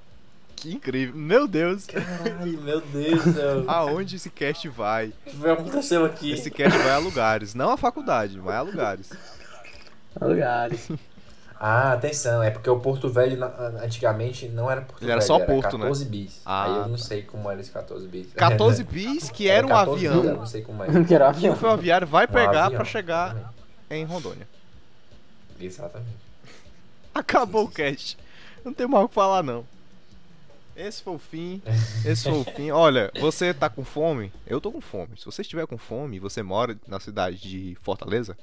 Que 0.56 0.74
incrível. 0.74 1.16
Meu 1.16 1.48
Deus. 1.48 1.86
caralho, 1.86 2.62
meu 2.62 2.82
Deus 2.82 3.24
do 3.26 3.34
céu. 3.34 3.64
Aonde 3.68 4.16
esse 4.16 4.30
cast 4.32 4.68
vai? 4.70 5.14
O 5.28 5.40
que 5.40 5.48
aconteceu 5.48 6.04
aqui? 6.04 6.32
Esse 6.34 6.50
cast 6.52 6.78
vai 6.80 6.92
a 6.94 6.98
lugares. 6.98 7.54
Não 7.54 7.70
a 7.72 7.78
faculdade, 7.78 8.40
vai 8.40 8.58
a 8.58 8.62
lugares. 8.62 9.12
Lugares. 10.20 10.90
Ah, 11.62 11.92
atenção, 11.92 12.42
é 12.42 12.50
porque 12.50 12.70
o 12.70 12.80
Porto 12.80 13.10
Velho 13.10 13.38
antigamente 13.84 14.48
não 14.48 14.72
era 14.72 14.80
Porto 14.82 15.04
Ele 15.04 15.12
era 15.12 15.20
Velho, 15.20 15.28
só 15.28 15.40
Porto, 15.46 15.78
né? 15.78 15.84
14 15.84 16.06
bis. 16.06 16.42
Ah, 16.46 16.64
Aí 16.64 16.72
eu 16.72 16.88
não 16.88 16.98
tá. 16.98 17.04
sei 17.04 17.22
como 17.24 17.52
era 17.52 17.60
esse 17.60 17.70
14 17.70 18.08
bis. 18.08 18.32
14 18.34 18.84
bis, 18.86 19.30
que 19.30 19.50
era 19.50 19.66
um 19.68 19.70
14 19.70 19.96
bis, 20.00 20.04
eu 20.14 20.20
avião. 20.20 20.36
não 20.38 20.46
sei 20.46 20.62
como 20.62 20.84
é. 20.86 20.90
Não 20.90 21.04
quero 21.04 21.26
E 21.26 21.28
avião. 21.28 21.54
o 21.54 21.58
ferroviário 21.58 22.08
vai 22.08 22.26
Um 22.26 22.30
pegar 22.30 22.66
avião, 22.66 22.78
pra 22.78 22.86
chegar 22.86 23.32
exatamente. 23.32 23.54
em 23.92 24.04
Rondônia. 24.06 24.48
Exatamente. 25.60 26.16
Acabou 27.14 27.66
o 27.66 27.70
cast. 27.70 28.18
Não 28.64 28.74
tem 28.74 28.88
mais 28.88 29.04
o 29.06 29.10
que 29.10 29.16
falar, 29.16 29.44
não. 29.44 29.66
Esse 30.76 31.04
foi 31.04 31.16
o 31.16 31.20
fim. 31.20 31.62
Esse 32.06 32.24
foi 32.30 32.40
o 32.40 32.44
fim. 32.46 32.72
Olha, 32.72 33.12
você 33.20 33.54
tá 33.54 33.70
com 33.70 33.84
fome? 33.84 34.32
Eu 34.48 34.62
tô 34.62 34.72
com 34.72 34.80
fome. 34.80 35.18
Se 35.18 35.26
você 35.26 35.42
estiver 35.42 35.68
com 35.68 35.78
fome 35.78 36.16
e 36.16 36.20
você 36.20 36.42
mora 36.42 36.78
na 36.88 37.02
cidade 37.02 37.38
de 37.38 37.78
Fortaleza, 37.82 38.38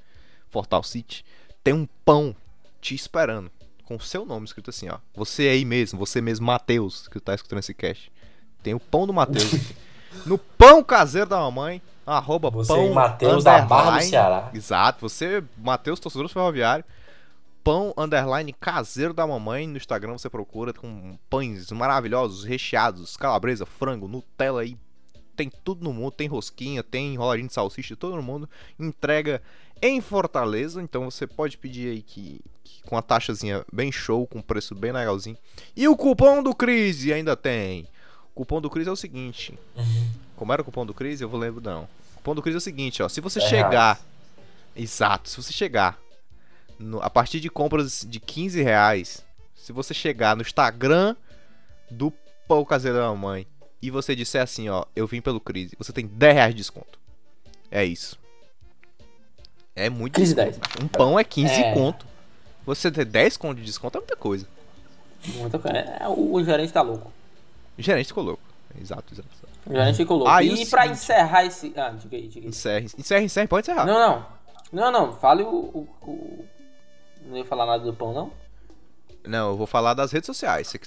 Fortal 0.50 0.82
City, 0.82 1.24
tem 1.64 1.72
um 1.72 1.88
pão 2.04 2.36
te 2.80 2.94
esperando. 2.94 3.50
Com 3.84 3.96
o 3.96 4.00
seu 4.00 4.26
nome 4.26 4.46
escrito 4.46 4.70
assim, 4.70 4.88
ó. 4.88 4.98
Você 5.14 5.48
aí 5.48 5.64
mesmo, 5.64 5.98
você 5.98 6.20
mesmo, 6.20 6.46
Matheus, 6.46 7.06
que 7.08 7.20
tá 7.20 7.34
escutando 7.34 7.60
esse 7.60 7.72
cast. 7.72 8.10
Tem 8.62 8.74
o 8.74 8.80
pão 8.80 9.06
do 9.06 9.12
Matheus 9.12 9.54
aqui. 9.54 9.76
No 10.24 10.38
pão 10.38 10.82
caseiro 10.82 11.28
da 11.28 11.38
mamãe, 11.38 11.82
arroba 12.06 12.48
Você 12.48 12.72
pão 12.72 12.92
Matheus 12.94 13.44
da 13.44 13.60
Barra 13.60 13.98
do. 13.98 14.04
Ceará. 14.04 14.50
Exato, 14.54 15.00
você, 15.00 15.44
Matheus, 15.58 16.00
torcedor 16.00 16.26
do 16.26 16.32
ferroviário. 16.32 16.84
Pão 17.62 17.92
underline 17.98 18.52
caseiro 18.52 19.12
da 19.12 19.26
mamãe. 19.26 19.66
No 19.66 19.76
Instagram 19.76 20.16
você 20.16 20.30
procura 20.30 20.72
com 20.72 21.18
pães 21.28 21.70
maravilhosos, 21.70 22.44
recheados, 22.44 23.16
calabresa, 23.16 23.66
frango, 23.66 24.08
Nutella 24.08 24.62
aí. 24.62 24.78
Tem 25.34 25.50
tudo 25.62 25.84
no 25.84 25.92
mundo, 25.92 26.12
tem 26.12 26.28
rosquinha, 26.28 26.82
tem 26.82 27.12
enroladinho 27.12 27.48
de 27.48 27.52
salsicha, 27.52 27.96
todo 27.96 28.16
no 28.16 28.22
mundo. 28.22 28.48
Entrega 28.78 29.42
em 29.82 30.00
Fortaleza, 30.00 30.80
então 30.82 31.10
você 31.10 31.26
pode 31.26 31.56
pedir 31.58 31.88
aí 31.90 32.02
que, 32.02 32.40
que 32.64 32.82
com 32.82 32.96
a 32.96 33.02
taxazinha 33.02 33.64
bem 33.72 33.90
show, 33.92 34.26
com 34.26 34.40
preço 34.40 34.74
bem 34.74 34.92
legalzinho. 34.92 35.36
E 35.76 35.86
o 35.88 35.96
cupom 35.96 36.42
do 36.42 36.54
Crise 36.54 37.12
ainda 37.12 37.36
tem. 37.36 37.86
O 38.34 38.40
cupom 38.40 38.60
do 38.60 38.70
Crise 38.70 38.88
é 38.88 38.92
o 38.92 38.96
seguinte. 38.96 39.58
Como 40.36 40.52
era 40.52 40.62
o 40.62 40.64
cupom 40.64 40.84
do 40.86 40.92
Crise? 40.94 41.22
Eu 41.22 41.28
vou 41.28 41.38
lembrar 41.40 41.72
não. 41.74 41.82
O 41.84 42.16
cupom 42.16 42.34
do 42.34 42.42
Crise 42.42 42.56
é 42.56 42.58
o 42.58 42.60
seguinte, 42.60 43.02
ó. 43.02 43.08
Se 43.08 43.20
você 43.20 43.38
É 43.38 43.42
chegar. 43.42 43.70
reais. 43.94 43.98
Exato. 44.74 45.28
Se 45.30 45.36
você 45.42 45.52
chegar 45.52 45.98
no- 46.78 47.00
a 47.02 47.08
partir 47.08 47.40
de 47.40 47.48
compras 47.48 48.04
de 48.08 48.20
15 48.20 48.62
reais, 48.62 49.24
se 49.54 49.72
você 49.72 49.94
chegar 49.94 50.36
no 50.36 50.42
Instagram 50.42 51.16
do 51.90 52.12
Pão 52.48 52.64
Caseiro 52.64 52.98
da 52.98 53.04
Mamãe 53.08 53.46
e 53.80 53.90
você 53.90 54.14
disser 54.14 54.42
assim, 54.42 54.68
ó, 54.68 54.84
eu 54.94 55.06
vim 55.06 55.20
pelo 55.20 55.40
Crise, 55.40 55.74
você 55.78 55.92
tem 55.92 56.06
10 56.06 56.34
reais 56.34 56.54
de 56.54 56.58
desconto. 56.58 56.98
É 57.70 57.84
isso. 57.84 58.18
É 59.76 59.90
muito 59.90 60.14
Crise 60.14 60.34
desconto. 60.34 60.68
10. 60.78 60.84
Um 60.84 60.88
pão 60.88 61.18
é 61.20 61.22
15 61.24 61.52
É. 61.52 61.74
conto. 61.74 62.06
Você 62.64 62.90
ter 62.90 63.04
10 63.04 63.36
conto 63.36 63.58
de 63.58 63.64
desconto 63.64 63.98
é 63.98 64.00
muita 64.00 64.16
coisa. 64.16 64.46
Muita 65.36 65.58
coisa. 65.58 65.76
É, 65.78 66.08
o, 66.08 66.42
gerente 66.42 66.72
tá 66.72 66.80
louco. 66.82 67.12
O 67.78 67.82
gerente 67.82 68.06
ficou 68.08 68.24
louco. 68.24 68.42
Exato, 68.80 69.12
exato. 69.12 69.28
O 69.66 69.72
gerente 69.72 69.96
ficou 69.96 70.16
louco. 70.16 70.32
Aí 70.32 70.48
e 70.48 70.64
o 70.64 70.70
pra 70.70 70.82
seguinte- 70.82 70.98
encerrar 71.02 71.44
esse. 71.44 71.72
Ah, 71.76 71.90
diga 71.90 72.16
aí, 72.16 72.26
diga 72.28 72.46
aí. 72.46 72.48
Encerre, 72.50 72.86
encerre, 72.98 73.24
encerre, 73.26 73.46
pode 73.46 73.68
encerrar. 73.70 73.84
Não, 73.86 73.98
não. 73.98 74.26
Não, 74.72 74.90
não. 74.90 75.12
Fale 75.16 75.42
o, 75.42 75.48
o, 75.48 75.88
o- 76.02 76.44
Não 77.26 77.36
ia 77.36 77.44
falar 77.44 77.66
nada 77.66 77.84
do 77.84 77.92
pão, 77.94 78.12
não? 78.12 78.32
Não, 79.24 79.50
eu 79.50 79.56
vou 79.56 79.66
falar 79.66 79.92
das 79.94 80.10
redes 80.12 80.26
sociais. 80.26 80.68
Você- 80.68 80.80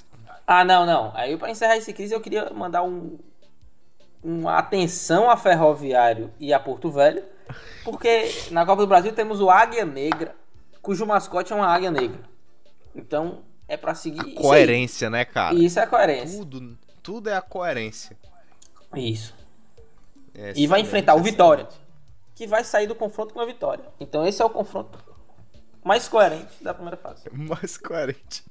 Ah, 0.46 0.64
não, 0.64 0.84
não. 0.84 1.12
Aí 1.14 1.36
pra 1.36 1.50
encerrar 1.50 1.76
esse 1.76 1.92
crise 1.92 2.12
eu 2.14 2.20
queria 2.20 2.50
mandar 2.50 2.82
um. 2.82 3.18
Uma 4.22 4.58
atenção 4.58 5.30
a 5.30 5.36
Ferroviário 5.36 6.30
e 6.40 6.52
a 6.52 6.58
Porto 6.60 6.90
Velho. 6.90 7.22
Porque 7.84 8.32
na 8.50 8.64
Copa 8.64 8.82
do 8.82 8.88
Brasil 8.88 9.12
temos 9.12 9.40
o 9.40 9.50
Águia 9.50 9.84
Negra, 9.84 10.34
cujo 10.82 11.06
mascote 11.06 11.52
é 11.52 11.56
uma 11.56 11.66
águia 11.66 11.90
negra. 11.90 12.20
Então 12.94 13.42
é 13.68 13.76
pra 13.76 13.94
seguir. 13.94 14.20
aí. 14.20 14.34
Coerência, 14.34 15.08
né, 15.08 15.24
cara? 15.24 15.54
Isso 15.54 15.78
é 15.78 15.82
a 15.82 15.86
coerência. 15.86 16.38
Tudo, 16.38 16.78
tudo 17.02 17.30
é 17.30 17.36
a 17.36 17.42
coerência. 17.42 18.16
Isso. 18.94 19.34
É 20.34 20.50
E 20.50 20.66
vai 20.66 20.80
excelente, 20.80 20.86
enfrentar 20.86 21.14
o 21.14 21.18
excelente. 21.18 21.32
Vitória, 21.32 21.68
que 22.34 22.46
vai 22.46 22.64
sair 22.64 22.86
do 22.86 22.94
confronto 22.94 23.34
com 23.34 23.40
a 23.40 23.46
Vitória. 23.46 23.84
Então 23.98 24.26
esse 24.26 24.40
é 24.40 24.44
o 24.44 24.50
confronto 24.50 25.09
mais 25.84 26.08
coerente 26.08 26.62
da 26.62 26.74
primeira 26.74 26.96
fase. 26.96 27.24
Mais 27.32 27.76
coerente. 27.76 28.44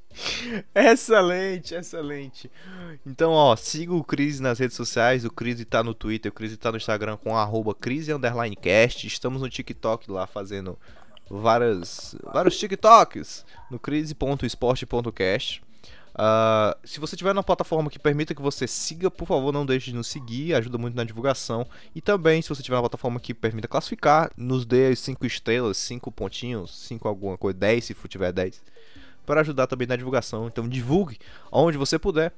Excelente, 0.73 1.75
excelente. 1.75 2.51
Então, 3.05 3.31
ó, 3.31 3.55
siga 3.55 3.93
o 3.93 4.03
Cris 4.03 4.39
nas 4.39 4.59
redes 4.59 4.75
sociais. 4.75 5.23
O 5.23 5.29
Cris 5.29 5.63
tá 5.65 5.83
no 5.83 5.93
Twitter, 5.93 6.31
o 6.31 6.35
Cris 6.35 6.57
tá 6.57 6.71
no 6.71 6.77
Instagram 6.77 7.17
com 7.17 7.37
arroba 7.37 7.75
Cris 7.75 8.09
underline 8.09 8.55
cast. 8.55 9.05
Estamos 9.05 9.41
no 9.41 9.49
TikTok 9.49 10.09
lá 10.09 10.25
fazendo 10.25 10.77
várias, 11.29 12.15
vários 12.23 12.57
TikToks 12.57 13.45
no 13.69 13.77
crise.esporte.cast. 13.79 15.61
Uh, 16.19 16.75
se 16.83 16.99
você 16.99 17.15
tiver 17.15 17.31
uma 17.31 17.41
plataforma 17.41 17.89
que 17.89 17.97
permita 17.97 18.35
que 18.35 18.41
você 18.41 18.67
siga, 18.67 19.09
por 19.09 19.25
favor, 19.25 19.53
não 19.53 19.65
deixe 19.65 19.91
de 19.91 19.95
nos 19.95 20.07
seguir, 20.07 20.53
ajuda 20.53 20.77
muito 20.77 20.93
na 20.93 21.05
divulgação. 21.05 21.65
E 21.95 22.01
também, 22.01 22.41
se 22.41 22.49
você 22.49 22.61
tiver 22.61 22.75
uma 22.75 22.81
plataforma 22.81 23.21
que 23.21 23.33
permita 23.33 23.69
classificar, 23.69 24.29
nos 24.35 24.65
dê 24.65 24.93
5 24.93 25.25
estrelas, 25.25 25.77
5 25.77 26.11
pontinhos, 26.11 26.77
5 26.87 27.07
alguma 27.07 27.37
coisa, 27.37 27.57
10 27.57 27.85
se 27.85 27.95
tiver 28.09 28.33
10, 28.33 28.61
para 29.25 29.39
ajudar 29.39 29.65
também 29.67 29.87
na 29.87 29.95
divulgação. 29.95 30.47
Então 30.47 30.67
divulgue 30.67 31.17
onde 31.49 31.77
você 31.77 31.97
puder. 31.97 32.33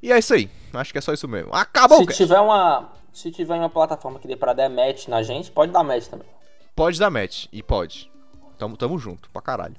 E 0.00 0.12
é 0.12 0.18
isso 0.20 0.32
aí, 0.32 0.48
acho 0.72 0.92
que 0.92 0.98
é 0.98 1.00
só 1.00 1.12
isso 1.12 1.26
mesmo. 1.26 1.52
Acabou! 1.52 1.98
Se 2.08 2.16
tiver 2.16 2.38
uma, 2.38 2.92
se 3.12 3.32
tiver 3.32 3.56
uma 3.56 3.68
plataforma 3.68 4.20
que 4.20 4.28
dê 4.28 4.36
pra 4.36 4.52
dar 4.52 4.70
match 4.70 5.08
na 5.08 5.24
gente, 5.24 5.50
pode 5.50 5.72
dar 5.72 5.82
match 5.82 6.06
também. 6.06 6.28
Pode 6.76 6.96
dar 6.96 7.10
match, 7.10 7.46
e 7.50 7.60
pode. 7.60 8.08
Tamo, 8.56 8.76
tamo 8.76 8.96
junto, 8.98 9.28
pra 9.30 9.42
caralho. 9.42 9.74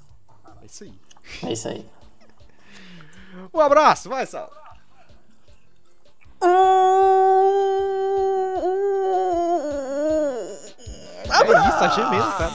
É 0.60 0.66
isso 0.66 0.84
aí. 0.84 0.94
É 1.44 1.52
isso 1.52 1.68
aí. 1.68 1.97
Um 3.52 3.60
abraço, 3.60 4.08
vai, 4.08 4.26
Sal. 4.26 4.50
É 11.30 11.68
isso, 11.68 11.78
tá 11.78 11.88
gemendo, 11.88 12.32
cara. 12.32 12.52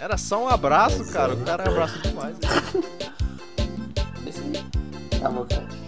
Era 0.00 0.16
só 0.16 0.44
um 0.44 0.48
abraço, 0.48 1.04
cara. 1.12 1.34
O 1.34 1.44
cara 1.44 1.68
abraça 1.68 1.98
demais. 1.98 2.36
É 2.42 4.30
aí. 4.40 5.18
Acabou, 5.18 5.46
cara. 5.46 5.85